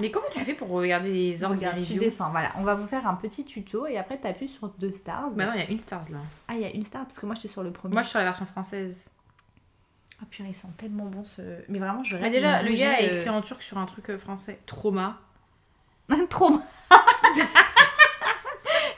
[0.01, 2.31] Mais comment tu fais pour regarder les des Regarde, tu descends.
[2.31, 5.31] Voilà, on va vous faire un petit tuto et après, t'appuies sur deux stars.
[5.31, 6.19] Maintenant, il y a une stars là.
[6.49, 7.93] Ah, il y a une star parce que moi, j'étais sur le premier.
[7.93, 9.11] Moi, je suis sur la version française.
[10.21, 11.43] Ah, purée, ils sont tellement bons ce.
[11.69, 13.87] Mais vraiment, je Mais déjà, le gars a bougie, euh, écrit en turc sur un
[13.87, 14.61] truc euh, français.
[14.67, 15.19] Trauma.
[16.31, 16.61] Trop.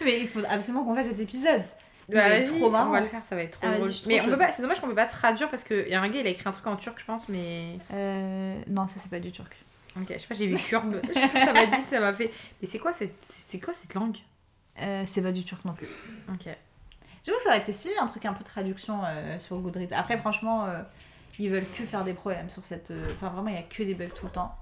[0.04, 1.62] Mais il faut absolument qu'on fasse cet épisode.
[2.08, 2.28] Bah,
[2.70, 2.88] marrant.
[2.88, 3.90] on va le faire, ça va être trop Ah, drôle.
[4.06, 6.08] Mais on peut pas, c'est dommage qu'on peut pas traduire parce qu'il y a un
[6.08, 7.78] gars, il a écrit un truc en turc, je pense, mais.
[7.92, 9.56] Euh, non, ça c'est pas du turc.
[10.00, 11.00] Ok, je sais pas, j'ai vu Kurb.
[11.08, 12.30] je sais pas, ça m'a dit, ça m'a fait.
[12.60, 14.16] Mais c'est quoi cette, c'est quoi cette langue?
[14.80, 15.86] Euh, c'est pas du turc non plus.
[16.32, 16.46] Ok.
[17.24, 19.92] Du coup, ça aurait été stylé un truc un peu traduction euh, sur Goodreads.
[19.94, 20.82] Après, franchement, euh,
[21.38, 22.90] ils veulent que faire des problèmes sur cette.
[22.90, 24.54] euh, Enfin, vraiment, il y a que des bugs tout le temps.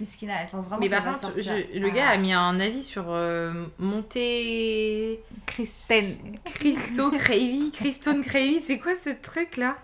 [0.00, 1.94] Miskina, elle pense vraiment Mais par contre, je- le Ah.
[1.94, 5.20] gars a mis un avis sur euh, Monté.
[5.46, 6.04] Kristen.
[6.44, 7.72] Christo Cravy.
[7.72, 9.76] Christone Cravy, c'est quoi ce truc là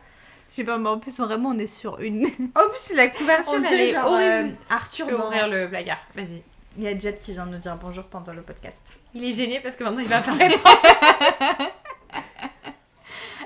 [0.53, 2.27] Je sais pas, mais en plus, vraiment, on est sur une.
[2.55, 4.51] En plus, la couverture, On elle est genre, horrible.
[4.51, 6.43] euh, Arthur Je peux ouvrir le placard, vas-y.
[6.77, 8.87] Il y a Jet qui vient de nous dire bonjour pendant le podcast.
[9.15, 10.59] Il est gêné parce que maintenant il va apparaître.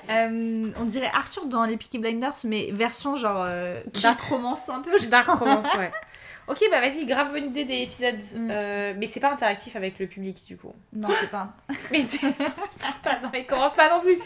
[0.09, 4.79] Euh, on dirait Arthur dans les Peaky Blinders, mais version genre euh, dark romance un
[4.81, 4.97] peu.
[5.09, 5.91] Dark Romance, ouais.
[6.49, 8.21] Ok, bah vas-y, grave bonne idée des épisodes.
[8.35, 8.49] Mm.
[8.51, 10.73] Euh, mais c'est pas interactif avec le public du coup.
[10.93, 11.55] Non, c'est pas.
[11.91, 14.19] Mais Sparta, non, mais commence pas non plus.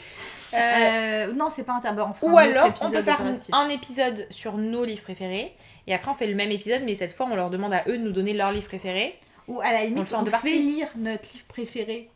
[0.53, 2.15] Euh, Euh, non, c'est pas tabac.
[2.23, 3.23] ou alors, on peut faire
[3.53, 5.55] un épisode sur nos livres préférés.
[5.87, 7.97] Et après, on fait le même épisode, mais cette fois, on leur demande à eux
[7.97, 9.19] de nous donner leur livre préféré.
[9.49, 10.63] Ou à la On le limite, fait on, fait parties.
[10.63, 12.11] lire notre livre préféré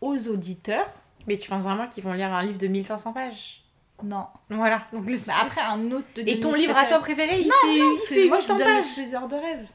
[0.00, 0.90] aux auditeurs.
[1.26, 3.62] Mais tu penses vraiment qu'ils vont lire un livre de 1500 pages?
[4.02, 4.26] Non.
[4.50, 4.82] Voilà.
[4.92, 5.16] Donc le...
[5.26, 7.94] Bah, après, un autre de Et ton livre à toi préféré, il Non, fait, non,
[7.96, 8.96] il fait moi, je 800 donne pages.
[8.96, 9.66] les heures de rêve.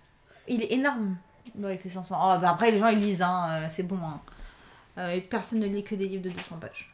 [0.48, 1.18] Il est énorme.
[1.56, 2.16] Non, il fait 500.
[2.18, 3.98] Oh, bah après, les gens, ils lisent, hein, euh, c'est bon.
[4.04, 4.20] Hein.
[4.98, 6.94] Euh, personne ne lit que des livres de 200 pages.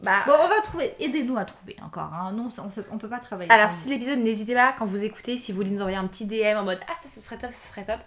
[0.00, 0.94] Bah, Bon, on va trouver.
[0.98, 2.12] Aidez-nous à trouver encore.
[2.12, 2.32] Hein.
[2.32, 3.50] Non, on, on peut pas travailler.
[3.52, 6.26] Alors, si l'épisode, n'hésitez pas, quand vous écoutez, si vous voulez nous envoyer un petit
[6.26, 8.00] DM en mode Ah, ça, ce serait top, ça serait top.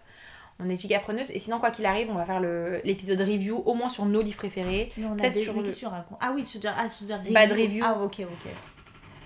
[0.60, 1.32] On est giga preneuse.
[1.32, 2.40] Et sinon, quoi qu'il arrive, on va faire
[2.84, 4.92] l'épisode review, au moins sur nos livres préférés.
[4.96, 7.84] Peut-être sur le- racontes Ah oui, dire, ah, dire Bad review.
[7.86, 8.52] Ah ok, ok.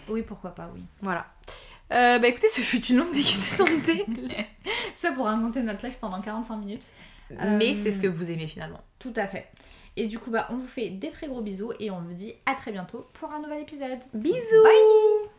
[0.10, 0.82] Oui, pourquoi pas, oui.
[1.02, 1.26] Voilà.
[1.92, 4.06] Euh, bah écoutez, ce fut une longue dégustation de thé.
[4.96, 6.86] Ça pour raconter notre live pendant 45 minutes.
[7.32, 8.80] Mais Euh, c'est ce que vous aimez finalement.
[8.98, 9.48] Tout à fait.
[9.98, 12.34] Et du coup, bah, on vous fait des très gros bisous et on vous dit
[12.46, 14.00] à très bientôt pour un nouvel épisode.
[14.14, 15.30] Bisous Bye